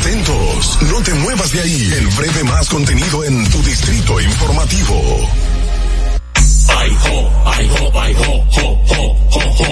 [0.00, 1.92] Atentos, no te muevas de ahí.
[1.96, 5.28] El breve más contenido en tu distrito informativo.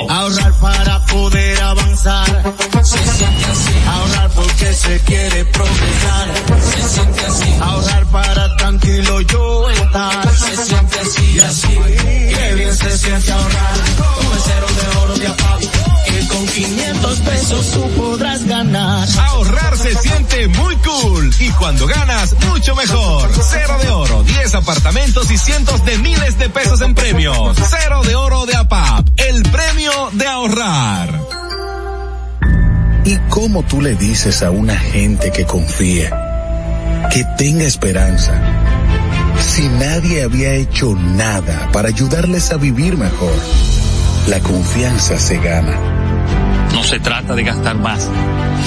[0.08, 2.54] Ahorrar para poder avanzar.
[2.82, 3.72] Se siente así.
[3.86, 6.28] Ahorrar porque se quiere progresar.
[6.60, 7.58] Se siente así.
[7.60, 10.36] Ahorrar para tranquilo yo estar.
[10.36, 11.32] Se siente así.
[11.32, 11.78] Y así.
[12.34, 13.74] Qué bien se siente ahorrar.
[13.96, 15.79] Con el cero de oro de APAP.
[16.20, 19.08] Que con 500 pesos tú podrás ganar.
[19.28, 23.30] Ahorrar se siente muy cool y cuando ganas, mucho mejor.
[23.42, 27.56] Cero de oro, 10 apartamentos y cientos de miles de pesos en premios.
[27.56, 31.20] Cero de oro de APAP, el premio de ahorrar.
[33.06, 38.38] ¿Y cómo tú le dices a una gente que confía, que tenga esperanza,
[39.40, 43.32] si nadie había hecho nada para ayudarles a vivir mejor?
[44.26, 45.99] La confianza se gana.
[46.80, 48.08] No se trata de gastar más,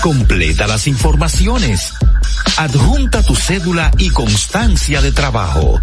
[0.00, 1.92] Completa las informaciones.
[2.56, 5.80] Adjunta tu cédula y constancia de trabajo.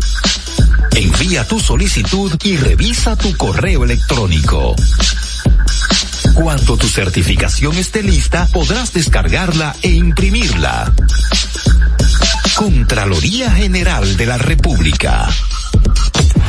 [0.95, 4.75] Envía tu solicitud y revisa tu correo electrónico.
[6.33, 10.93] Cuando tu certificación esté lista, podrás descargarla e imprimirla.
[12.55, 15.27] Contraloría General de la República.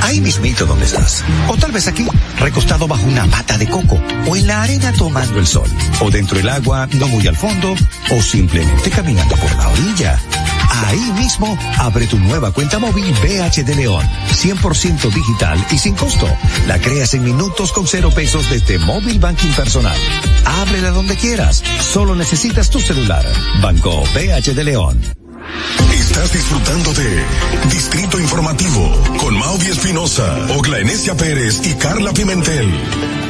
[0.03, 1.25] Ahí mismito donde estás.
[1.49, 2.07] O tal vez aquí,
[2.39, 4.01] recostado bajo una mata de coco.
[4.27, 5.69] O en la arena tomando el sol.
[6.01, 7.75] O dentro del agua, no muy al fondo.
[8.11, 10.19] O simplemente caminando por la orilla.
[10.87, 14.07] Ahí mismo, abre tu nueva cuenta móvil BH de León.
[14.31, 16.27] 100% digital y sin costo.
[16.67, 19.99] La creas en minutos con cero pesos desde móvil banking personal.
[20.45, 21.63] Ábrela donde quieras.
[21.81, 23.25] Solo necesitas tu celular.
[23.61, 25.01] Banco BH de León.
[25.93, 27.25] Estás disfrutando de
[27.71, 33.28] Distrito Informativo con Maudi Espinosa, Ogla Enesia Pérez y Carla Pimentel.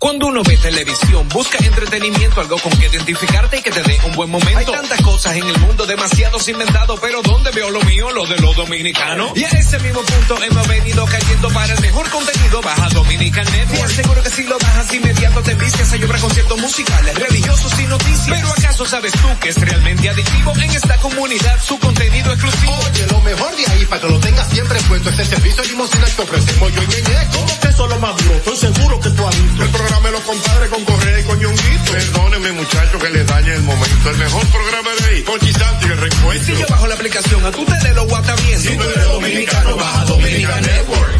[0.00, 4.12] Cuando uno ve televisión, busca entretenimiento, algo con que identificarte y que te dé un
[4.12, 4.58] buen momento.
[4.58, 8.10] Hay tantas cosas en el mundo, demasiados inventados, pero ¿dónde veo lo mío?
[8.10, 9.32] Lo de los dominicanos.
[9.36, 12.62] Y a ese mismo punto hemos venido cayendo para el mejor contenido.
[12.62, 13.90] Baja Dominican Network.
[13.90, 18.38] Seguro que si lo bajas inmediato te vistes hay obra conciertos musicales, religiosos y noticias.
[18.38, 22.72] Pero ¿acaso sabes tú que es realmente adictivo en esta comunidad su contenido exclusivo?
[22.90, 26.06] Oye, lo mejor de ahí para que lo tengas siempre puesto es el servicio limosina
[26.06, 27.28] que ofrecemos yo y Ñeñe.
[27.34, 28.34] ¿Cómo que eso lo más duro?
[28.36, 29.89] Estoy seguro que tú has visto.
[29.90, 31.92] Programa los compadres con Correa y con Ñonguito.
[31.92, 34.10] Perdóneme muchachos que les dañe el momento.
[34.10, 35.22] El mejor programa de ahí.
[35.24, 36.46] Con Chisanti el reencuentro.
[36.46, 38.70] Sigue bajo la aplicación, a tú te de lo guataviendo.
[38.70, 41.12] Si tú eres dominicano, baja Dominican Network.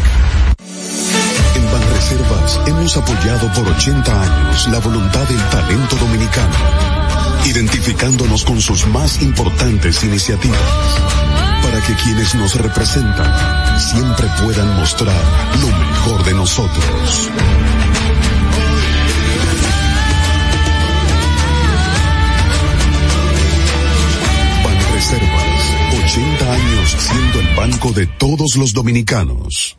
[1.55, 6.55] En Banreservas hemos apoyado por 80 años la voluntad del talento dominicano,
[7.47, 10.59] identificándonos con sus más importantes iniciativas,
[11.61, 15.21] para que quienes nos representan siempre puedan mostrar
[15.59, 17.29] lo mejor de nosotros.
[26.11, 29.77] 80 años siendo el banco de todos los dominicanos.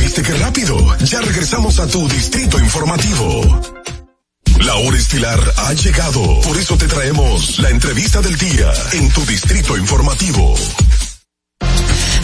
[0.00, 0.78] ¿Viste qué rápido?
[1.00, 3.42] Ya regresamos a tu distrito informativo.
[4.60, 9.26] La hora estilar ha llegado, por eso te traemos la entrevista del día en tu
[9.26, 10.54] distrito informativo.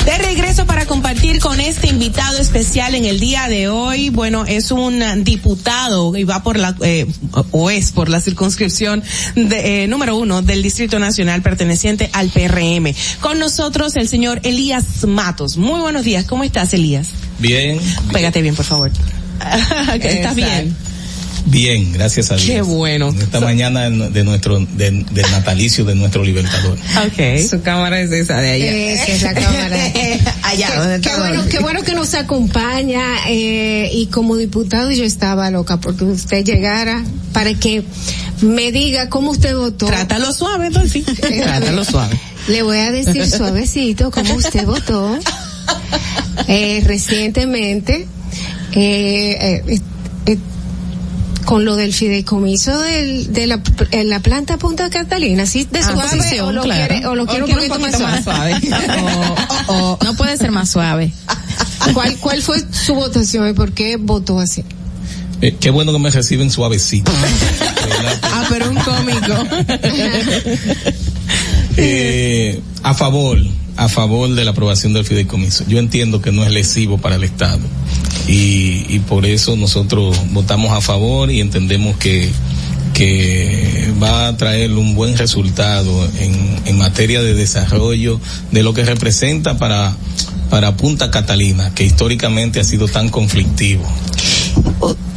[0.05, 4.09] De regreso para compartir con este invitado especial en el día de hoy.
[4.09, 7.07] Bueno, es un diputado y va por la, eh,
[7.51, 9.03] o es por la circunscripción
[9.35, 12.95] de, eh, número uno del Distrito Nacional perteneciente al PRM.
[13.21, 15.59] Con nosotros el señor Elías Matos.
[15.59, 16.25] Muy buenos días.
[16.25, 17.09] ¿Cómo estás, Elías?
[17.39, 17.79] Bien.
[18.13, 18.91] Pégate bien, por favor.
[20.01, 20.75] ¿Estás bien?
[21.47, 22.47] Bien, gracias a Dios.
[22.47, 23.09] Qué bueno.
[23.19, 26.79] Esta So- mañana de nuestro, de- del natalicio de nuestro libertador.
[27.13, 27.47] Okay.
[27.47, 28.71] Su cámara es esa de allá.
[28.73, 29.77] Esa es la cámara.
[30.43, 35.51] allá, donde Qué bueno, qué bueno que nos acompaña eh, y como diputado yo estaba
[35.51, 37.03] loca porque usted llegara
[37.33, 37.83] para que
[38.43, 39.87] me diga cómo usted votó.
[39.87, 41.03] Trátalo suave, Dolphy.
[41.43, 42.19] Trátalo suave.
[42.49, 45.19] Le voy a decir suavecito cómo usted votó
[46.49, 48.07] eh, recientemente
[48.73, 49.81] eh, eh, eh,
[51.45, 53.61] con lo del fideicomiso del, de la,
[53.91, 55.67] en la planta Punta Catalina, ¿sí?
[55.71, 56.89] De su Ah, posición, o lo claro.
[56.89, 58.57] quiere- o lo quiere un poquito, más suave.
[59.69, 61.13] O- o- no puede ser más suave.
[61.95, 64.65] ¿Cuál, ¿Cuál fue su votación y por qué votó así?
[65.43, 67.11] Eh, qué bueno que me reciben suavecito.
[68.23, 69.35] Ah, pero un cómico.
[71.77, 73.39] Eh, a favor,
[73.77, 75.65] a favor de la aprobación del fideicomiso.
[75.69, 77.61] Yo entiendo que no es lesivo para el Estado
[78.31, 82.31] y, y por eso nosotros votamos a favor y entendemos que,
[82.95, 88.21] que va a traer un buen resultado en, en materia de desarrollo
[88.53, 89.97] de lo que representa para
[90.51, 93.85] para Punta Catalina, que históricamente ha sido tan conflictivo.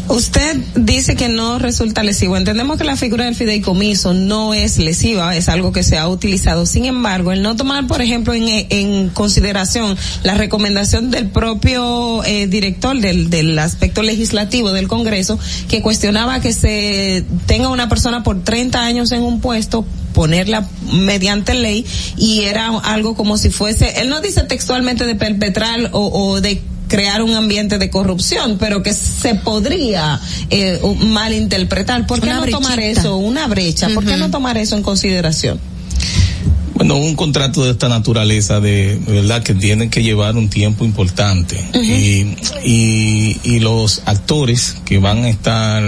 [0.09, 2.35] Usted dice que no resulta lesivo.
[2.35, 6.65] Entendemos que la figura del fideicomiso no es lesiva, es algo que se ha utilizado.
[6.65, 12.99] Sin embargo, el no tomar, por ejemplo, en, consideración la recomendación del propio eh, director
[12.99, 18.83] del, del aspecto legislativo del Congreso, que cuestionaba que se tenga una persona por 30
[18.83, 21.85] años en un puesto ponerla mediante ley
[22.17, 26.61] y era algo como si fuese, él no dice textualmente de perpetrar o, o de
[26.93, 32.05] crear un ambiente de corrupción, pero que se podría eh, malinterpretar.
[32.05, 33.89] ¿Por qué Una no tomar eso, una brecha?
[33.95, 35.59] ¿Por qué no tomar eso en consideración?
[36.75, 40.85] Bueno, un contrato de esta naturaleza, de, de verdad que tiene que llevar un tiempo
[40.85, 41.65] importante.
[41.73, 45.83] y, y, y los actores que van a estar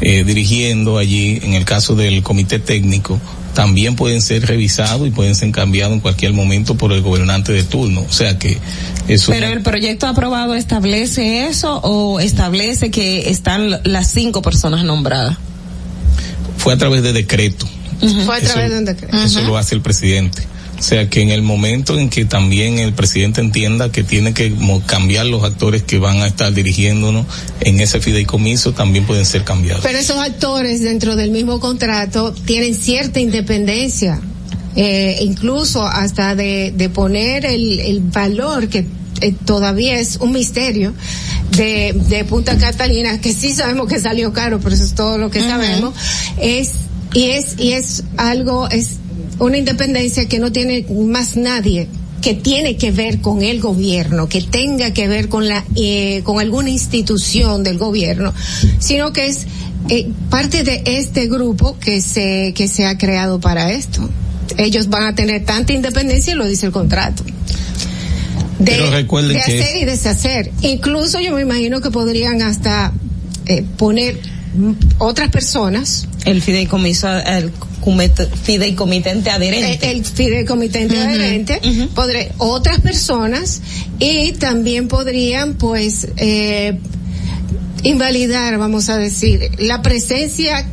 [0.00, 3.20] eh, dirigiendo allí, en el caso del comité técnico,
[3.54, 7.64] también pueden ser revisados y pueden ser cambiados en cualquier momento por el gobernante de
[7.64, 8.00] turno.
[8.08, 8.58] O sea que
[9.08, 15.36] eso Pero el proyecto aprobado establece eso o establece que están las cinco personas nombradas.
[16.56, 17.66] fue a través de decreto.
[18.24, 19.16] Fue a Eso- través de un decreto.
[19.16, 20.42] Eso lo hace el presidente.
[20.82, 24.52] O sea que en el momento en que también el presidente entienda que tiene que
[24.84, 27.24] cambiar los actores que van a estar dirigiéndonos
[27.60, 29.84] en ese fideicomiso, también pueden ser cambiados.
[29.84, 34.20] Pero esos actores dentro del mismo contrato tienen cierta independencia,
[34.74, 38.84] eh, incluso hasta de, de poner el, el valor que
[39.20, 40.94] eh, todavía es un misterio
[41.56, 45.30] de, de Punta Catalina, que sí sabemos que salió caro, pero eso es todo lo
[45.30, 45.94] que sabemos,
[46.40, 46.72] es,
[47.14, 48.96] y es, y es algo, es
[49.38, 51.88] una independencia que no tiene más nadie
[52.22, 56.38] que tiene que ver con el gobierno, que tenga que ver con la eh, con
[56.38, 58.32] alguna institución del gobierno,
[58.78, 59.46] sino que es
[59.90, 64.08] eh, parte de este grupo que se que se ha creado para esto.
[64.56, 67.24] Ellos van a tener tanta independencia, lo dice el contrato.
[68.58, 70.52] De, de que hacer y deshacer.
[70.62, 72.92] Incluso yo me imagino que podrían hasta
[73.46, 74.20] eh, poner
[74.98, 76.06] otras personas.
[76.24, 77.50] El fideicomiso, el
[77.80, 79.90] comite- fideicomitente adherente.
[79.90, 81.60] el, el fideicomitente adherente,
[81.94, 83.60] podré, otras personas.
[83.98, 86.78] Y también podrían pues eh,
[87.82, 90.66] invalidar, vamos a decir, la presencia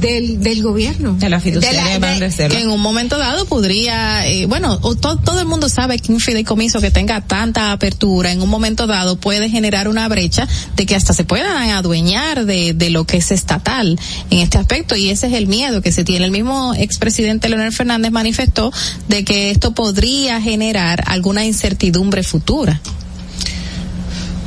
[0.00, 1.14] del, del gobierno.
[1.18, 2.56] De la fiduciaria De la- de Banreserva.
[2.56, 6.12] que en un momento dado podría, eh, bueno, o to- todo el mundo sabe que
[6.12, 10.86] un fideicomiso que tenga tanta apertura en un momento dado puede generar una brecha de
[10.86, 13.98] que hasta se puedan adueñar de, de lo que es estatal
[14.30, 16.24] en este aspecto y ese es el miedo que se tiene.
[16.24, 18.72] El mismo expresidente Leonel Fernández manifestó
[19.08, 22.80] de que esto podría generar alguna incertidumbre futura.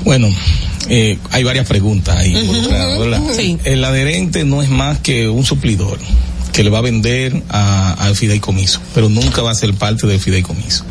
[0.04, 0.28] Bueno,
[0.90, 2.36] eh, hay varias preguntas ahí.
[2.38, 3.22] involucradas, ¿verdad?
[3.66, 6.00] El adherente no es más que un suplidor
[6.52, 10.20] que le va a vender a- al fideicomiso, pero nunca va a ser parte del
[10.20, 10.84] fideicomiso.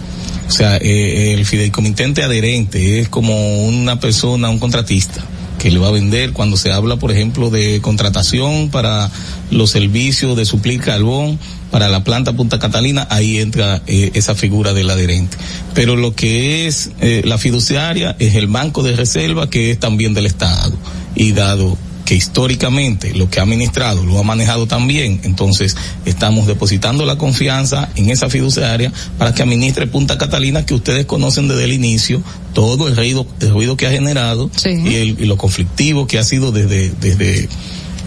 [0.49, 5.23] O sea, eh, el fideicomitente adherente es como una persona, un contratista
[5.63, 9.09] que le va a vender cuando se habla, por ejemplo, de contratación para
[9.53, 11.39] los servicios de suplir carbón
[11.71, 15.37] para la planta Punta Catalina, ahí entra eh, esa figura del adherente.
[15.73, 20.15] Pero lo que es eh, la fiduciaria es el banco de reserva que es también
[20.15, 20.75] del Estado.
[21.15, 27.07] Y dado que históricamente lo que ha administrado lo ha manejado también, entonces estamos depositando
[27.07, 31.73] la confianza en esa fiduciaria para que administre Punta Catalina que ustedes conocen desde el
[31.73, 32.23] inicio,
[32.55, 34.51] todo el ruido, el ruido que ha generado
[34.89, 37.49] y, el- y lo conflictivo que ha sido desde, desde,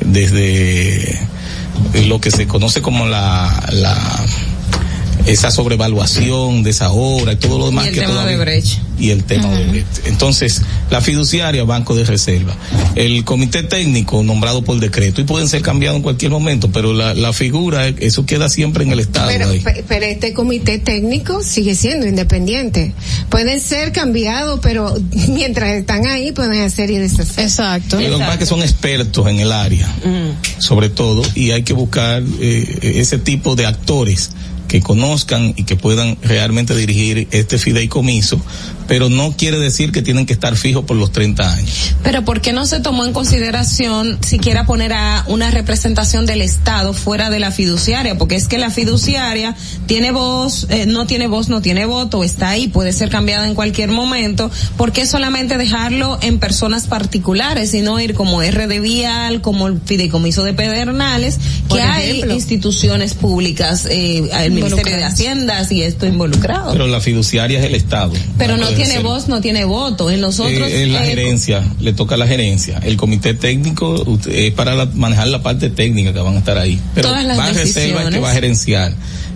[0.01, 1.19] desde
[2.07, 4.25] lo que se conoce como la, la
[5.25, 8.43] esa sobrevaluación de esa obra y todo lo demás Y el que tema todavía- de
[8.43, 8.79] Brecht.
[8.99, 10.07] y el tema de Brecht.
[10.07, 12.55] Entonces, la fiduciaria, Banco de Reserva,
[12.95, 17.13] el comité técnico nombrado por decreto, y pueden ser cambiados en cualquier momento, pero la,
[17.13, 19.27] la figura, eso queda siempre en el Estado.
[19.27, 19.59] Pero, ahí.
[19.59, 22.93] pe- pero este comité técnico sigue siendo independiente.
[23.29, 24.93] Pueden ser cambiados, pero
[25.29, 27.45] mientras están ahí pueden hacer y deshacer.
[27.45, 27.99] Exacto.
[27.99, 29.89] Lo que que son expertos en el área,
[30.59, 34.31] sobre todo, y hay que buscar eh, ese tipo de actores
[34.75, 38.41] que conozcan y que puedan realmente dirigir este fideicomiso,
[38.89, 41.95] pero no quiere decir que tienen que estar fijos por los 30 años.
[42.03, 46.91] Pero ¿por qué no se tomó en consideración siquiera poner a una representación del Estado
[46.91, 48.17] fuera de la fiduciaria?
[48.17, 49.55] Porque es que la fiduciaria
[49.85, 53.55] tiene voz, eh, no tiene voz, no tiene voto, está ahí, puede ser cambiada en
[53.55, 54.51] cualquier momento.
[54.75, 59.79] ¿Por qué solamente dejarlo en personas particulares y no ir como RD Vial, como el
[59.79, 61.39] fideicomiso de Pedernales,
[61.71, 66.71] que hay instituciones públicas, eh, el Ministerio de Hacienda si esto involucrado.
[66.71, 68.13] Pero la fiduciaria es el Estado.
[68.37, 70.09] Pero no tiene voz, no tiene voto.
[70.11, 70.69] En los otros.
[70.69, 72.79] Eh, la eh, gerencia, le toca a la gerencia.
[72.83, 76.79] El comité técnico es para la- manejar la parte técnica que van a estar ahí.
[76.93, 78.93] Pero Todas las va a reserva que va a gerenciar.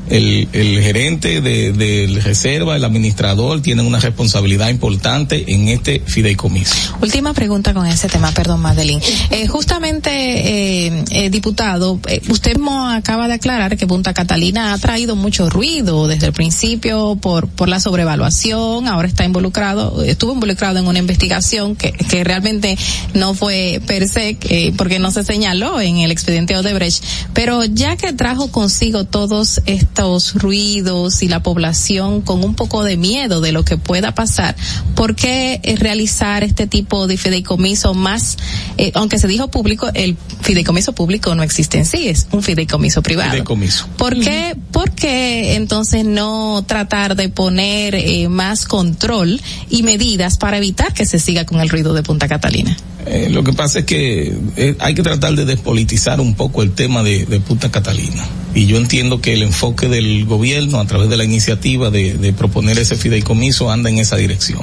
[0.09, 6.97] El, el gerente de, de reserva, el administrador, tienen una responsabilidad importante en este fideicomiso.
[7.01, 9.01] Última pregunta con ese tema, perdón, Madeline.
[9.29, 12.57] Eh, justamente, eh, eh, diputado, eh, usted
[12.95, 17.69] acaba de aclarar que Punta Catalina ha traído mucho ruido desde el principio por, por
[17.69, 22.77] la sobrevaluación, ahora está involucrado, estuvo involucrado en una investigación que, que realmente
[23.13, 27.95] no fue per se, eh, porque no se señaló en el expediente Odebrecht, pero ya
[27.95, 29.98] que trajo consigo todos estos
[30.35, 34.55] ruidos y la población con un poco de miedo de lo que pueda pasar,
[34.95, 38.37] ¿por qué eh, realizar este tipo de fideicomiso más,
[38.77, 43.01] eh, aunque se dijo público, el fideicomiso público no existe en sí, es un fideicomiso
[43.01, 43.31] privado?
[43.31, 43.87] Fideicomiso.
[43.97, 50.57] ¿Por qué, por qué entonces no tratar de poner eh, más control y medidas para
[50.57, 52.75] evitar que se siga con el ruido de Punta Catalina?
[53.11, 56.71] Eh, lo que pasa es que eh, hay que tratar de despolitizar un poco el
[56.73, 58.23] tema de, de Punta Catalina.
[58.53, 62.33] Y yo entiendo que el enfoque del gobierno a través de la iniciativa de, de
[62.33, 64.61] proponer ese fideicomiso anda en esa dirección.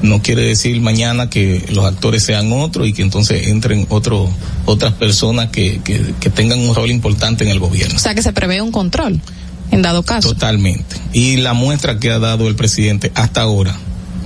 [0.00, 4.28] No quiere decir mañana que los actores sean otros y que entonces entren otro,
[4.64, 7.96] otras personas que, que, que tengan un rol importante en el gobierno.
[7.96, 9.20] O sea que se prevé un control,
[9.72, 10.28] en dado caso.
[10.28, 10.96] Totalmente.
[11.12, 13.76] Y la muestra que ha dado el presidente hasta ahora,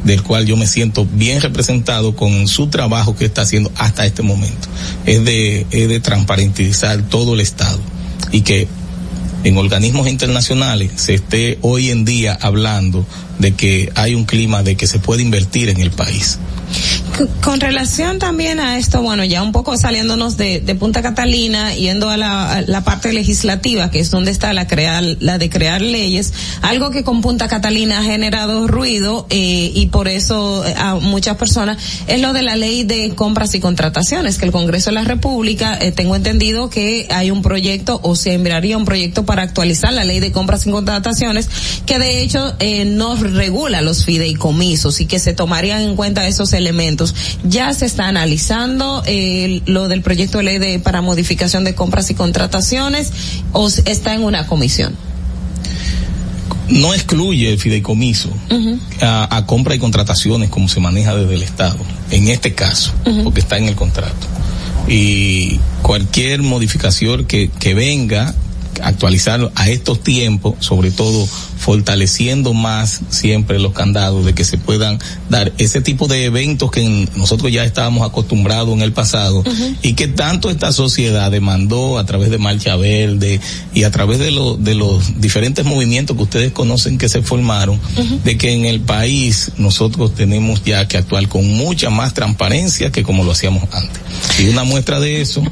[0.07, 4.23] del cual yo me siento bien representado con su trabajo que está haciendo hasta este
[4.23, 4.69] momento,
[5.05, 7.81] es de, es de transparentizar todo el Estado
[8.31, 8.69] y que
[9.43, 13.05] en organismos internacionales se esté hoy en día hablando
[13.39, 16.39] de que hay un clima de que se puede invertir en el país.
[17.43, 22.11] Con relación también a esto, bueno, ya un poco saliéndonos de, de Punta Catalina, yendo
[22.11, 25.81] a la, a la parte legislativa, que es donde está la crear, la de crear
[25.81, 30.97] leyes, algo que con Punta Catalina ha generado ruido eh, y por eso eh, a
[30.97, 34.95] muchas personas es lo de la ley de compras y contrataciones, que el Congreso de
[34.95, 39.43] la República, eh, tengo entendido que hay un proyecto o se enviaría un proyecto para
[39.43, 41.49] actualizar la ley de compras y contrataciones,
[41.87, 46.53] que de hecho eh, no regula los fideicomisos y que se tomarían en cuenta esos
[46.53, 47.15] elementos.
[47.45, 52.11] Ya se está analizando eh, lo del proyecto de ley de, para modificación de compras
[52.11, 53.13] y contrataciones
[53.53, 54.95] o está en una comisión.
[56.69, 58.29] No excluye el fideicomiso
[59.01, 61.79] a, a compra y contrataciones como se maneja desde el Estado,
[62.11, 64.27] en este caso, porque está en el contrato.
[64.89, 68.35] Y cualquier modificación que, que venga,
[68.83, 71.27] actualizarlo a estos tiempos, sobre todo
[71.59, 74.99] fortaleciendo más siempre los candados de que se puedan
[75.29, 79.43] dar ese tipo de eventos que nosotros ya estábamos acostumbrados en el pasado
[79.83, 83.41] y que tanto esta sociedad demandó a través de Marcha Verde
[83.75, 87.81] y a través de, lo- de los diferentes movimientos que ustedes conocen que se formaron,
[88.25, 93.03] de que en el país nosotros tenemos ya que actuar con mucha más transparencia que
[93.03, 94.01] como lo hacíamos antes.
[94.39, 95.43] Y una muestra de eso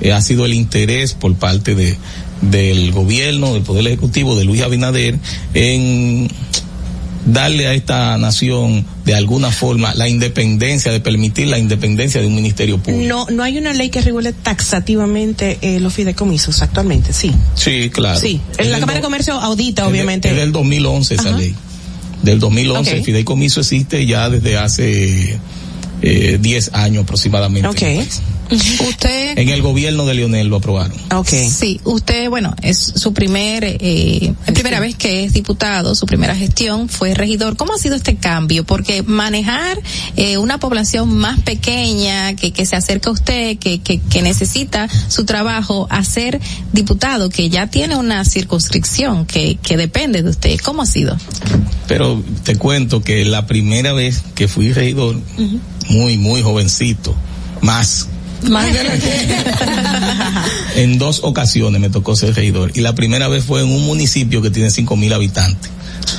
[0.00, 1.96] eh, ha sido el interés por parte de
[2.42, 5.18] del gobierno, del Poder Ejecutivo, de Luis Abinader,
[5.54, 6.28] en
[7.24, 12.34] darle a esta nación de alguna forma la independencia, de permitir la independencia de un
[12.34, 13.06] ministerio público.
[13.08, 17.30] No, no hay una ley que regule taxativamente eh, los fideicomisos actualmente, sí.
[17.54, 18.18] Sí, claro.
[18.18, 20.30] Sí, Es la Cámara de Comercio audita, obviamente.
[20.30, 21.38] Es del 2011 esa Ajá.
[21.38, 21.54] ley.
[22.24, 22.96] Del 2011 Ok.
[22.98, 25.38] el fideicomiso existe ya desde hace
[26.02, 27.68] eh, 10 años aproximadamente.
[27.68, 28.06] Ok.
[28.52, 28.88] En el país.
[28.88, 30.96] Usted En el gobierno de Lionel lo aprobaron.
[31.50, 36.88] Sí, usted, bueno, es su primer, eh, primera vez que es diputado, su primera gestión
[36.88, 37.56] fue regidor.
[37.56, 38.64] ¿Cómo ha sido este cambio?
[38.64, 39.78] Porque manejar
[40.16, 44.88] eh, una población más pequeña que, que se acerca a usted, que, que, que necesita
[45.08, 46.40] su trabajo, a ser
[46.72, 50.58] diputado, que ya tiene una circunscripción que, que depende de usted.
[50.60, 51.16] ¿Cómo ha sido?
[51.88, 55.20] Pero te cuento que la primera vez que fui regidor,
[55.88, 57.14] muy, muy jovencito,
[57.60, 58.08] más.
[58.48, 58.90] Más de lo
[60.76, 62.72] En dos ocasiones me tocó ser regidor.
[62.74, 65.70] Y la primera vez fue en un municipio que tiene cinco mil habitantes.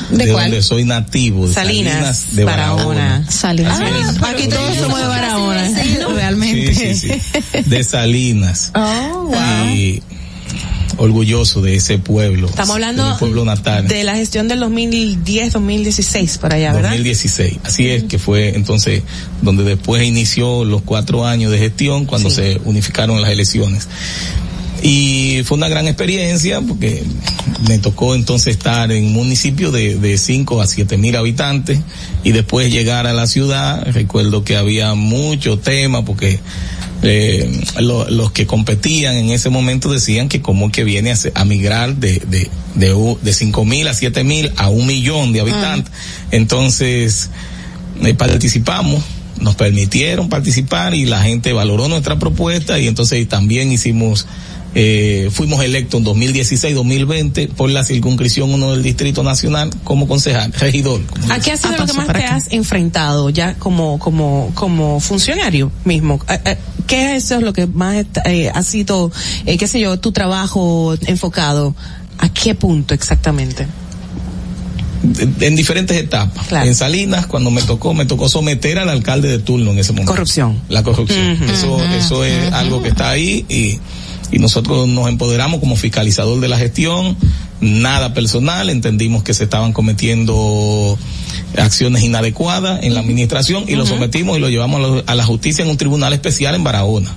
[0.10, 0.45] ¿De cuál?
[0.45, 1.48] donde soy nativo.
[1.48, 3.26] De Salinas, de Barahona.
[3.30, 3.80] Salinas.
[4.22, 5.69] Ah, aquí todos somos de Barahona.
[6.14, 6.74] Realmente.
[6.74, 7.60] Sí, sí, sí.
[7.66, 8.72] De Salinas.
[8.76, 9.68] Oh, wow.
[9.74, 10.02] Y
[10.98, 12.48] orgulloso de ese pueblo.
[12.48, 13.88] Estamos de hablando mi pueblo natal.
[13.88, 16.90] de la gestión del 2010-2016 para allá, ¿verdad?
[16.92, 17.58] 2016.
[17.64, 19.04] Así es que fue entonces
[19.42, 22.36] donde después inició los cuatro años de gestión cuando Sí.
[22.38, 23.88] se unificaron las elecciones.
[24.86, 27.04] Y fue una gran experiencia porque
[27.70, 31.80] me tocó entonces estar en un municipio de, de 5 a 7 mil habitantes
[32.26, 33.86] y después llegar a la ciudad.
[33.94, 36.40] Recuerdo que había mucho tema porque
[37.04, 41.46] eh, lo- los que competían en ese momento decían que como que viene a, a
[41.46, 45.92] migrar de, de, de, de cinco mil a siete mil a un millón de habitantes.
[46.32, 47.30] Entonces,
[48.04, 49.04] eh, participamos,
[49.40, 54.26] nos permitieron participar y la gente valoró nuestra propuesta y entonces también hicimos,
[54.76, 61.02] eh, fuimos electos en 2016-2020 por la circunscripción 1 del Distrito Nacional como concejal, regidor.
[61.06, 62.35] como ¿A qué ha sido Ah, lo que más te acá.
[62.35, 66.19] has enfrentado ya como como como funcionario mismo?
[66.30, 69.11] Eh, eh, ¿Qué es eso lo que más está- eh, ha sido,
[69.45, 71.76] eh, qué sé yo, tu trabajo enfocado?
[72.18, 73.68] ¿A qué punto exactamente?
[75.42, 76.50] en diferentes etapas.
[76.66, 80.14] En Salinas, cuando me tocó, me tocó someter al alcalde de turno en ese momento.
[80.14, 80.61] Corrupción.
[80.69, 81.43] La corrupción.
[81.50, 83.80] Eso, eso es algo que está ahí y,
[84.34, 87.16] y nosotros nos empoderamos como fiscalizador de la gestión,
[87.62, 90.98] nada personal, entendimos que se estaban cometiendo
[91.58, 95.24] acciones inadecuadas en la administración y lo sometimos y lo llevamos a, la- a la
[95.24, 97.12] justicia en un tribunal especial en Barahona.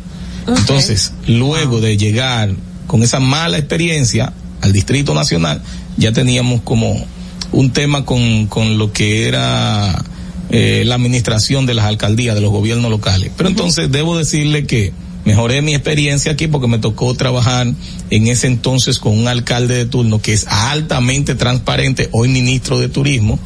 [0.47, 2.51] Entonces, luego de llegar
[2.87, 5.63] con esa mala experiencia al Distrito Nacional,
[5.97, 7.05] ya teníamos como
[7.53, 10.05] un tema con, con lo que era
[10.51, 13.33] eh, la administración de las alcaldías, de los gobiernos locales.
[13.37, 14.93] Pero entonces debo decirle que
[15.27, 17.67] mejoré mi experiencia aquí porque me tocó trabajar
[18.11, 22.89] en ese entonces con un alcalde de turno que es altamente transparente, hoy ministro de
[22.89, 23.39] Turismo,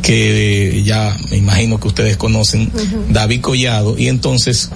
[0.00, 2.70] que ya me imagino que ustedes conocen,
[3.10, 4.70] David Collado, y entonces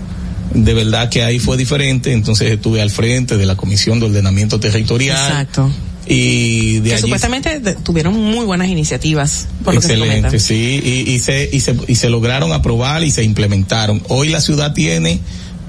[0.52, 4.60] de verdad que ahí fue diferente, entonces estuve al frente de la Comisión de Ordenamiento
[4.60, 5.16] Territorial.
[5.16, 5.70] Exacto.
[6.04, 9.46] Y de que allí supuestamente tuvieron muy buenas iniciativas.
[9.64, 13.04] Por lo que se Excelente, sí, y, y se, y, se, y se lograron aprobar
[13.04, 14.02] y se implementaron.
[14.08, 15.20] Hoy la ciudad tiene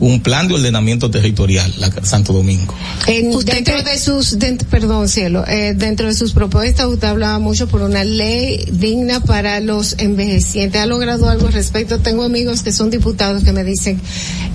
[0.04, 2.74] un plan de ordenamiento territorial, la Santo Domingo.
[3.08, 4.38] En- dentro de sus,
[4.70, 9.62] perdón, cielo, eh, dentro de sus propuestas usted hablaba mucho por una ley digna para
[9.62, 10.82] los envejecientes.
[10.82, 12.00] ¿Ha logrado algo al respecto?
[12.00, 14.02] Tengo amigos que son diputados que me dicen,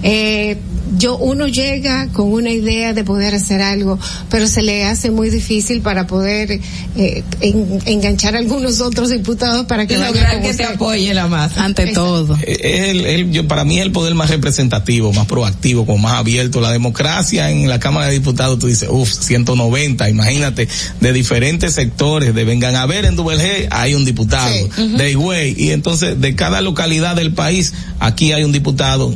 [0.02, 0.59] eh,
[0.97, 3.99] yo, uno llega con una idea de poder hacer algo,
[4.31, 6.60] pero se le hace muy difícil para poder
[6.97, 11.65] eh, en- enganchar a algunos otros diputados para que lograr que te apoye la masa.
[11.65, 12.36] Ante todo.
[12.42, 15.99] Eh, Es el, el- yo, para mí es el poder más representativo, más proactivo, como
[15.99, 16.60] más abierto.
[16.60, 20.68] La democracia en la Cámara de Diputados, tú dices, uff, 190, imagínate,
[21.00, 24.55] de diferentes sectores, de vengan a ver en Duvergé, hay un diputado,
[24.97, 29.15] de Higüey, y entonces de cada localidad del país, aquí hay un diputado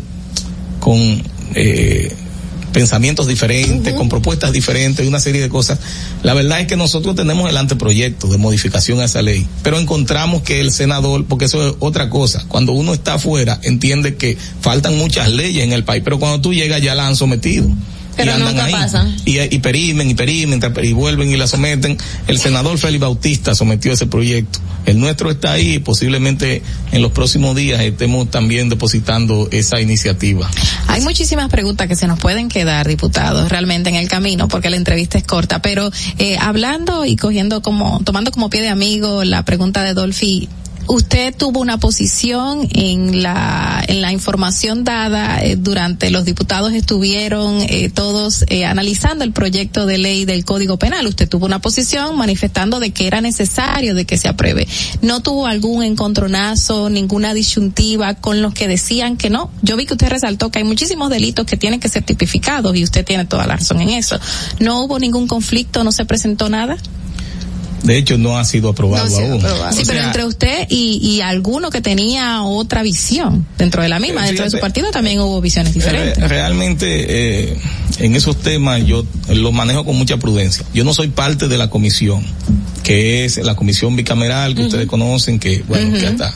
[0.81, 1.23] con
[1.55, 2.15] eh,
[2.73, 5.79] pensamientos diferentes, con propuestas diferentes, y una serie de cosas.
[6.23, 10.43] La verdad es que nosotros tenemos el anteproyecto de modificación a esa ley, pero encontramos
[10.43, 14.97] que el senador, porque eso es otra cosa, cuando uno está afuera, entiende que faltan
[14.97, 17.69] muchas leyes en el país, pero cuando tú llegas ya la han sometido.
[18.17, 18.73] Pero y andan nunca ahí.
[18.73, 19.17] pasan.
[19.25, 21.97] Y, y perimen, y perimen, y vuelven y la someten.
[22.27, 24.61] El senador Félix Bautista sometió ese proyecto.
[24.85, 30.51] El nuestro está ahí y posiblemente en los próximos días estemos también depositando esa iniciativa.
[30.89, 34.77] Hay muchísimas preguntas que se nos pueden quedar, diputados, realmente en el camino, porque la
[34.77, 39.45] entrevista es corta, pero eh, hablando y cogiendo como, tomando como pie de amigo la
[39.45, 40.49] pregunta de Dolphy,
[40.87, 47.61] usted tuvo una posición en la en la información dada eh, durante los diputados estuvieron
[47.61, 51.07] eh, todos eh, analizando el proyecto de ley del Código Penal.
[51.07, 54.67] Usted tuvo una posición manifestando de que era necesario de que se apruebe.
[55.01, 59.51] No tuvo algún encontronazo, ninguna disyuntiva con los que decían que no.
[59.63, 62.85] Yo vi que usted resaltó que hay muchísimos delitos que tienen que ser tipificados y
[62.85, 64.19] usted tiene toda la razón en eso.
[64.61, 66.77] No hubo ningún conflicto, no se presentó nada.
[67.83, 69.41] De hecho, no ha sido aprobado aún.
[69.41, 73.89] Sí, O pero sea, entre usted y, y alguno que tenía otra visión dentro de
[73.89, 76.29] la misma, Eh, dentro de su partido también hubo visiones Re- diferentes.
[76.29, 77.07] realmente
[77.51, 77.59] eh,
[77.99, 80.65] en esos temas yo los manejo con mucha prudencia.
[80.73, 82.23] Yo no soy parte de la comisión,
[82.85, 86.13] que es la comisión bicameral que ustedes conocen, que bueno, que Ujú.
[86.13, 86.35] hasta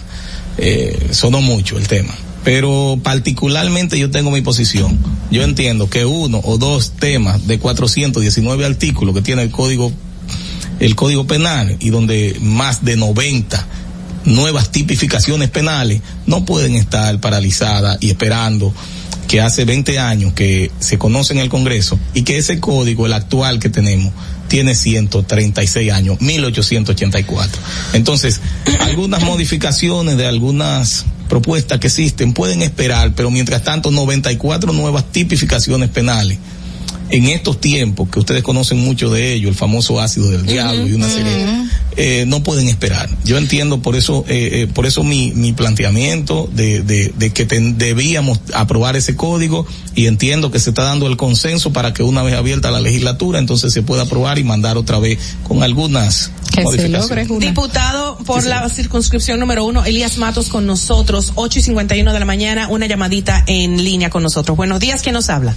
[0.59, 2.15] eh, sonó mucho el tema.
[2.43, 4.99] Pero particularmente yo tengo mi posición.
[5.31, 9.93] Yo entiendo que uno o dos temas de 419 artículos que tiene el código
[10.81, 13.67] el Código Penal y donde más de 90
[14.25, 18.75] nuevas tipificaciones penales no pueden estar paralizadas y esperando
[19.29, 23.13] que hace 20 años que se conoce en el Congreso y que ese código, el
[23.13, 24.13] actual que tenemos,
[24.49, 27.61] tiene 136 años, 1884.
[27.95, 28.41] Entonces,
[28.81, 35.89] algunas modificaciones de algunas propuestas que existen pueden esperar, pero mientras tanto 94 nuevas tipificaciones
[35.91, 36.39] penales
[37.11, 40.93] en estos tiempos, que ustedes conocen mucho de ello, el famoso ácido del diablo y
[40.93, 41.47] una serie,
[41.97, 43.09] eh, no pueden esperar.
[43.25, 47.47] Yo entiendo por eso, eh, eh, por eso mi, mi planteamiento de, de, de que
[47.47, 52.03] ten- debíamos aprobar ese código y entiendo que se está dando el consenso para que
[52.03, 56.31] una vez abierta la legislatura, entonces se pueda aprobar y mandar otra vez con algunas
[56.65, 57.09] modificaciones.
[57.49, 62.25] Diputado, por la circunscripción número uno, Elías Matos con nosotros, 8 y 51 de la
[62.27, 64.57] mañana, una llamadita en línea con nosotros.
[64.57, 65.55] Buenos días, ¿quién nos habla?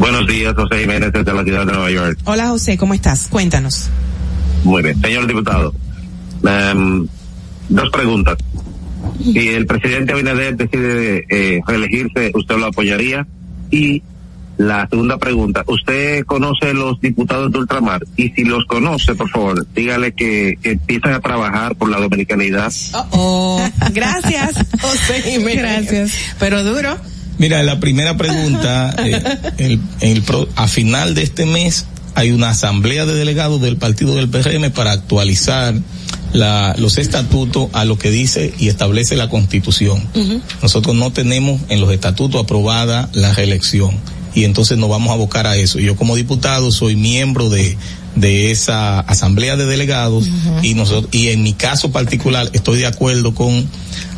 [0.00, 2.18] Buenos días, José Jiménez desde la ciudad de Nueva York.
[2.24, 3.28] Hola José, ¿cómo estás?
[3.28, 3.90] Cuéntanos.
[4.64, 5.74] Muy bien, señor diputado.
[6.42, 7.06] em,
[7.68, 8.38] dos preguntas.
[9.22, 13.26] Si el presidente Abinader decide eh, reelegirse, ¿usted lo apoyaría?
[13.70, 14.02] Y
[14.56, 18.02] la segunda pregunta, ¿usted conoce los diputados de ultramar?
[18.16, 22.72] Y si los conoce, por favor, dígale que, que empiezan a trabajar por la dominicanidad.
[23.10, 23.62] Oh,
[23.92, 25.58] gracias, José Jiménez.
[25.90, 26.12] Gracias.
[26.38, 26.96] Pero duro.
[27.40, 29.20] Mira, la primera pregunta, eh,
[29.58, 34.14] el- el pro- a final de este mes hay una asamblea de delegados del partido
[34.14, 35.74] del PRM para actualizar
[36.34, 40.02] la- los estatutos a lo que dice y establece la constitución.
[40.62, 43.96] Nosotros no tenemos en los estatutos aprobada la reelección
[44.34, 45.78] y entonces nos vamos a abocar a eso.
[45.80, 47.76] Yo como diputado soy miembro de
[48.16, 50.28] de esa asamblea de delegados
[50.62, 53.68] y nosotros y en mi caso particular estoy de acuerdo con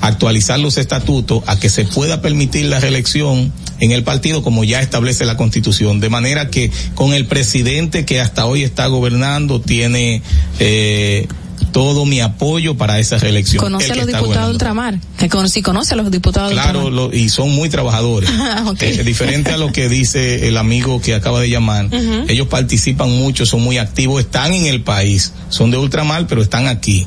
[0.01, 4.81] actualizar los estatutos a que se pueda permitir la reelección en el partido como ya
[4.81, 6.01] establece la constitución.
[6.01, 10.23] De manera que con el presidente que hasta hoy está gobernando tiene
[10.61, 11.27] eh,
[11.73, 13.63] todo mi apoyo para esa reelección.
[13.63, 14.99] Conoce a los diputados de ultramar.
[15.19, 17.11] Que con, si conoce a los diputados de Claro, ultramar.
[17.11, 18.31] lo- y son muy trabajadores.
[18.43, 18.73] Ah.
[18.81, 21.89] Eh, diferente a lo que dice el amigo que acaba de llamar.
[22.29, 25.33] Ellos participan mucho, son muy activos, están en el país.
[25.49, 27.07] Son de ultramar, pero están aquí.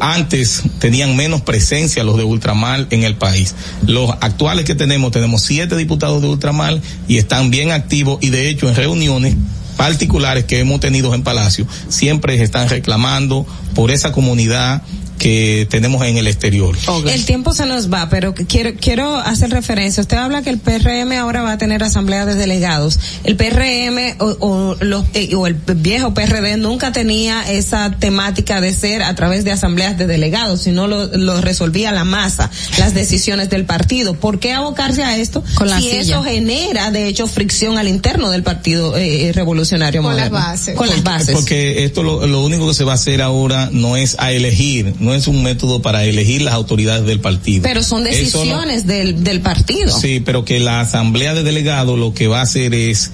[0.00, 3.54] Antes tenían menos presencia los de ultramar en el país.
[3.86, 8.48] Los actuales que tenemos, tenemos siete diputados de ultramar y están bien activos y de
[8.48, 9.36] hecho en reuniones
[9.76, 14.82] particulares que hemos tenido en Palacio, siempre están reclamando por esa comunidad
[15.24, 16.76] que tenemos en el exterior.
[17.10, 20.02] El tiempo se nos va, pero quiero quiero hacer referencia.
[20.02, 23.00] Usted habla que el PRM ahora va a tener asamblea de delegados.
[23.24, 28.74] El PRM o, o los eh, o el viejo PRD nunca tenía esa temática de
[28.74, 33.48] ser a través de asambleas de delegados, sino lo, lo resolvía la masa, las decisiones
[33.48, 34.12] del partido.
[34.12, 35.42] ¿Por qué abocarse a esto?
[35.54, 36.00] Con la si silla.
[36.02, 40.76] eso genera de hecho fricción al interno del partido eh, revolucionario Con las bases.
[40.76, 41.34] Con las bases.
[41.34, 44.92] Porque esto lo, lo único que se va a hacer ahora no es a elegir,
[44.98, 47.62] no es un método para elegir las autoridades del partido.
[47.62, 49.98] pero son no- decisiones del, del partido.
[49.98, 53.10] Sí, pero que la asamblea de delegados lo que va a hacer es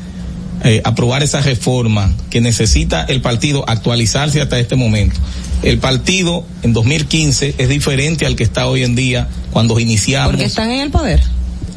[0.64, 5.16] eh, aprobar esa reforma que necesita el partido actualizarse hasta este momento.
[5.62, 10.30] El partido en 2015 es diferente al que está hoy en día cuando iniciamos.
[10.32, 11.22] Porque están en el poder.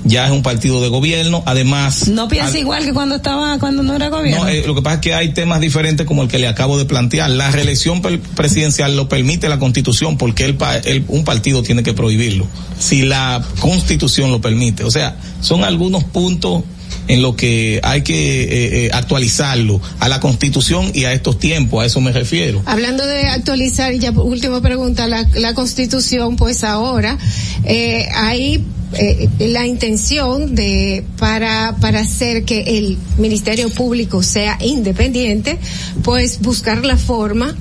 [0.05, 2.09] Ya es un partido de gobierno, además.
[2.09, 4.43] No piensa igual que cuando estaba, cuando no era gobierno.
[4.43, 6.77] no, eh, lo que pasa es que hay temas diferentes como el que le acabo
[6.77, 7.29] de plantear.
[7.29, 11.93] La reelección presidencial lo permite la constitución porque el, pa- el- un partido tiene que
[11.93, 12.47] prohibirlo.
[12.79, 14.83] Si la constitución lo permite.
[14.83, 16.63] O sea, son algunos puntos
[17.07, 21.83] en lo que hay que eh, eh, actualizarlo a la constitución y a estos tiempos,
[21.83, 22.61] a eso me refiero.
[22.65, 27.17] Hablando de actualizar, y ya última pregunta, la, la constitución, pues ahora
[27.65, 28.63] eh, hay
[28.95, 35.57] eh, la intención de para para hacer que el ministerio público sea independiente,
[36.03, 37.55] pues buscar la forma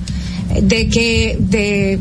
[0.61, 1.99] de que de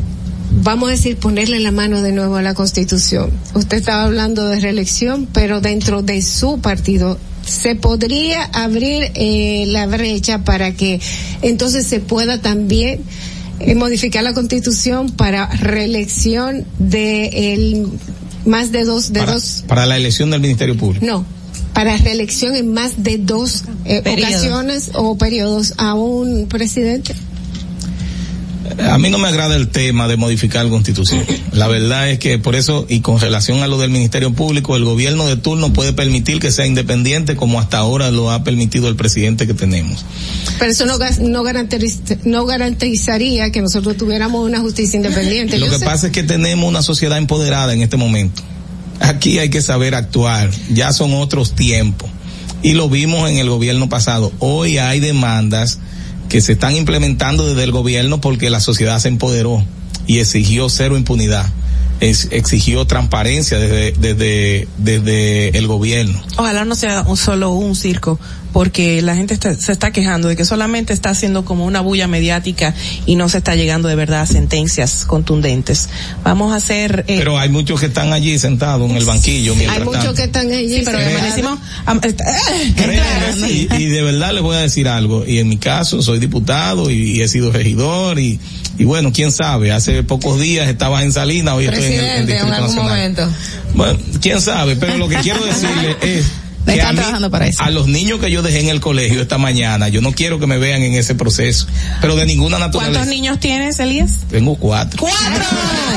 [0.62, 3.31] vamos a decir ponerle la mano de nuevo a la constitución.
[3.55, 9.86] Usted estaba hablando de reelección, pero dentro de su partido se podría abrir eh, la
[9.86, 11.01] brecha para que
[11.43, 13.01] entonces se pueda también
[13.61, 17.86] eh, modificar la constitución para reelección de el
[18.45, 19.65] más de dos de Para, dos.
[19.67, 21.05] para la elección del Ministerio Público.
[21.07, 21.25] no
[21.75, 27.15] para reelección en más de dos eh, ocasiones o periodos a un presidente
[28.91, 31.25] A mí no me agrada el tema de modificar la constitución.
[31.52, 34.84] La verdad es que por eso, y con relación a lo del Ministerio Público, el
[34.84, 38.97] gobierno de turno puede permitir que sea independiente como hasta ahora lo ha permitido el
[38.97, 40.05] presidente que tenemos.
[40.59, 45.67] pero eso no, gas- no, garantiz- no garantizaría que nosotros tuviéramos una justicia independiente Lo
[45.67, 48.42] Yo que sé- pasa es que tenemos una sociedad empoderada en este momento.
[49.01, 50.51] Aquí hay que saber actuar.
[50.73, 52.09] Ya son otros tiempos.
[52.62, 54.33] Y lo vimos en el gobierno pasado.
[54.39, 55.81] Hoy hay demandas
[56.33, 59.62] que se están implementando desde el gobierno porque la sociedad se empoderó
[60.07, 61.44] y exigió cero impunidad.
[62.01, 66.19] Exigió transparencia desde, desde, desde el gobierno.
[66.39, 68.19] Ojalá no sea un solo un circo,
[68.53, 72.07] porque la gente está- se está quejando de que solamente está haciendo como una bulla
[72.07, 72.75] mediática
[73.07, 75.89] y no se está llegando de verdad a sentencias contundentes.
[76.25, 77.05] Vamos a hacer...
[77.09, 79.53] eh, Pero hay muchos que están allí sentados en el banquillo.
[79.53, 80.15] hay mientras muchos tanto.
[80.17, 81.59] que están allí sí, pero amanecimos...
[81.87, 85.25] am- está- eh, Créeme, y, y de verdad les voy a decir algo.
[85.27, 88.39] Y en mi caso soy diputado y, y he sido regidor y,
[88.79, 92.01] y bueno, quién sabe, hace pocos días estaba en Salinas, hoy estoy en el, el
[92.01, 92.91] Presidente, en Distrito algún Nacional.
[92.91, 93.29] momento.
[93.75, 96.27] Bueno, quién sabe, pero lo que quiero decirle es
[96.66, 97.62] Están mí- trabajando para eso.
[97.62, 100.47] a los niños que yo dejé en el colegio esta mañana, yo no quiero que
[100.47, 101.66] me vean en ese proceso,
[102.00, 103.10] pero de ninguna ¿Cuántos naturaleza.
[103.10, 104.20] niños tienes, Elías?
[104.31, 105.00] Tengo cuatro.
[105.00, 105.44] ¡Cuatro!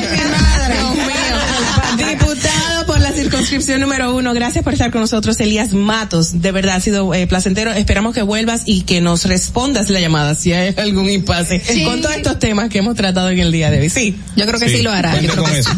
[0.01, 2.07] Dios mío.
[2.09, 6.41] Diputado por la circunscripción número uno, gracias por estar con nosotros, Elías Matos.
[6.41, 7.71] De verdad ha sido eh, placentero.
[7.71, 12.15] Esperamos que vuelvas y que nos respondas la llamada si hay algún impasse con todos
[12.15, 13.89] estos temas que hemos tratado en el día de hoy.
[13.89, 14.17] Sí.
[14.35, 15.11] Yo creo que sí, lo hará.
[15.11, 15.69] cuenta Yo creo con que eso.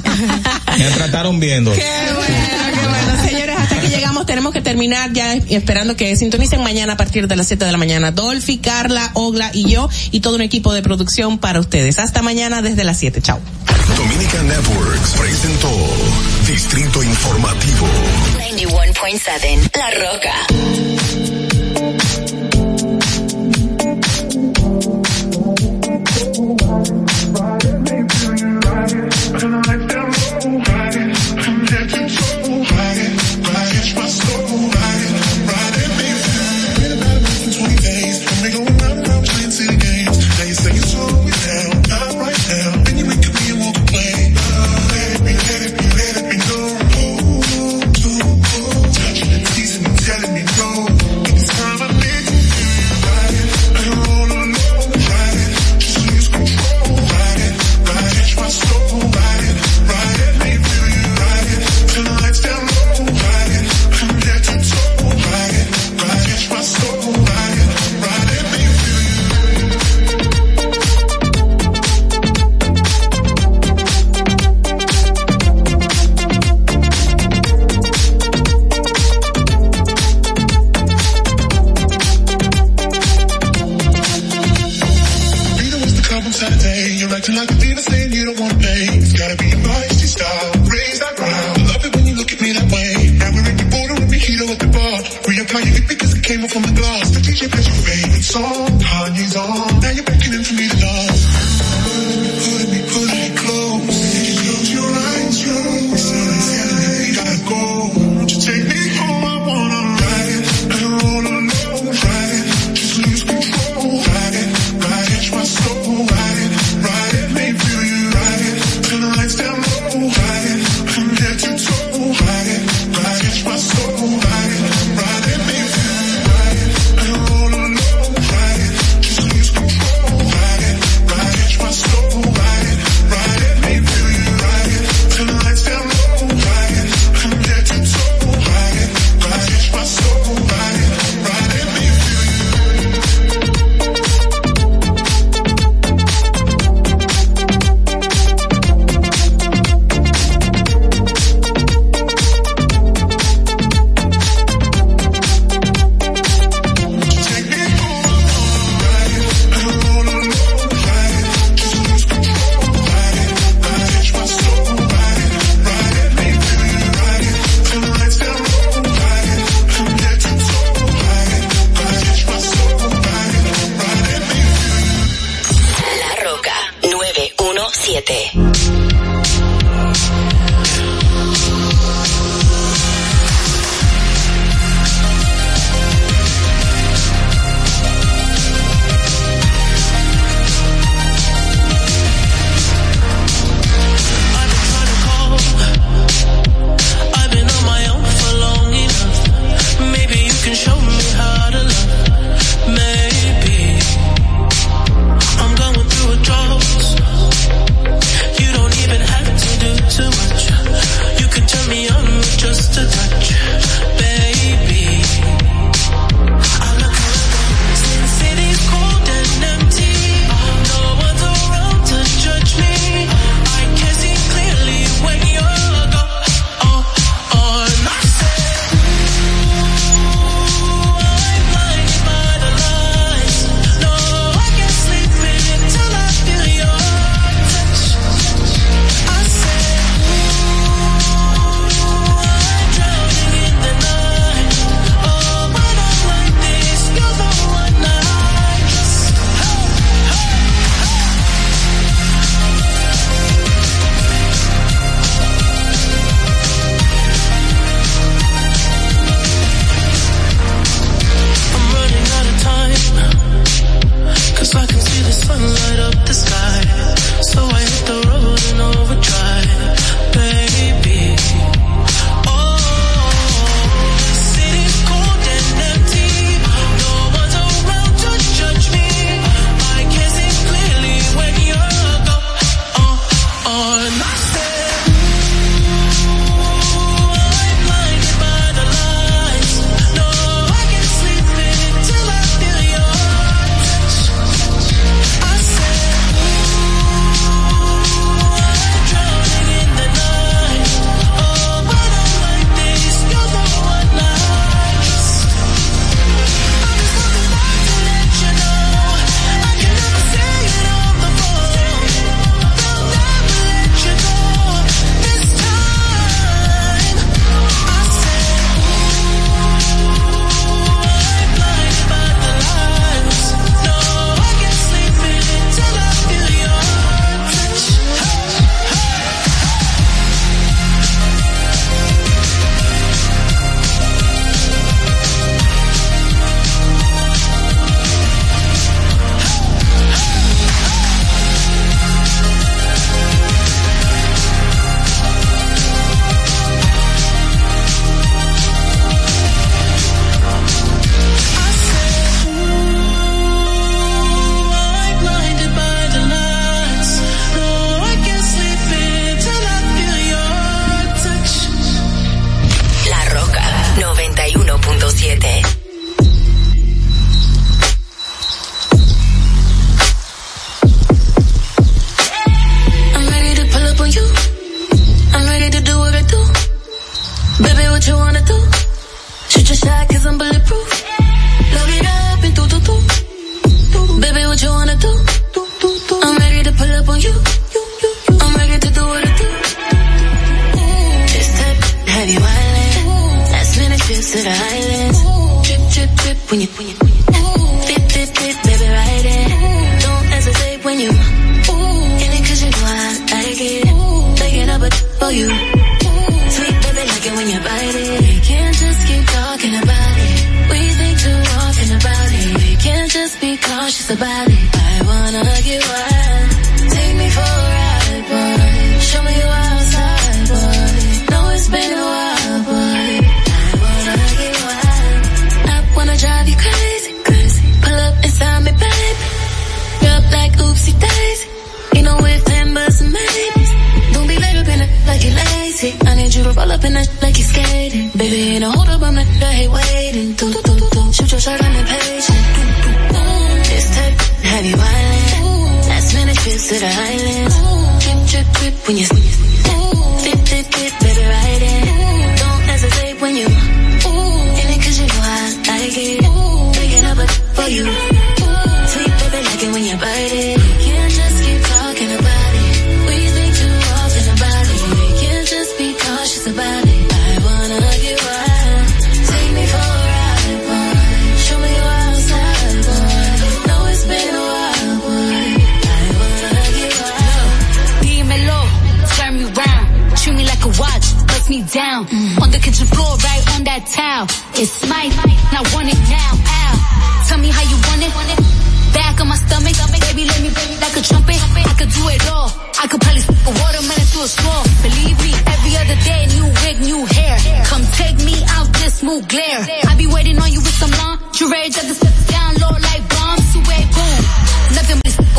[0.78, 1.72] Me trataron viendo.
[2.18, 2.57] Bueno, señores,
[4.26, 7.78] Tenemos que terminar ya esperando que sintonicen mañana a partir de las 7 de la
[7.78, 8.12] mañana.
[8.12, 12.00] Dolphy, Carla, Ogla y yo y todo un equipo de producción para ustedes.
[12.00, 13.22] Hasta mañana desde las 7.
[13.22, 13.40] Chao.
[13.96, 15.72] Dominican Networks presentó
[16.48, 17.88] Distrito Informativo.
[18.38, 21.47] 91.7 La Roca.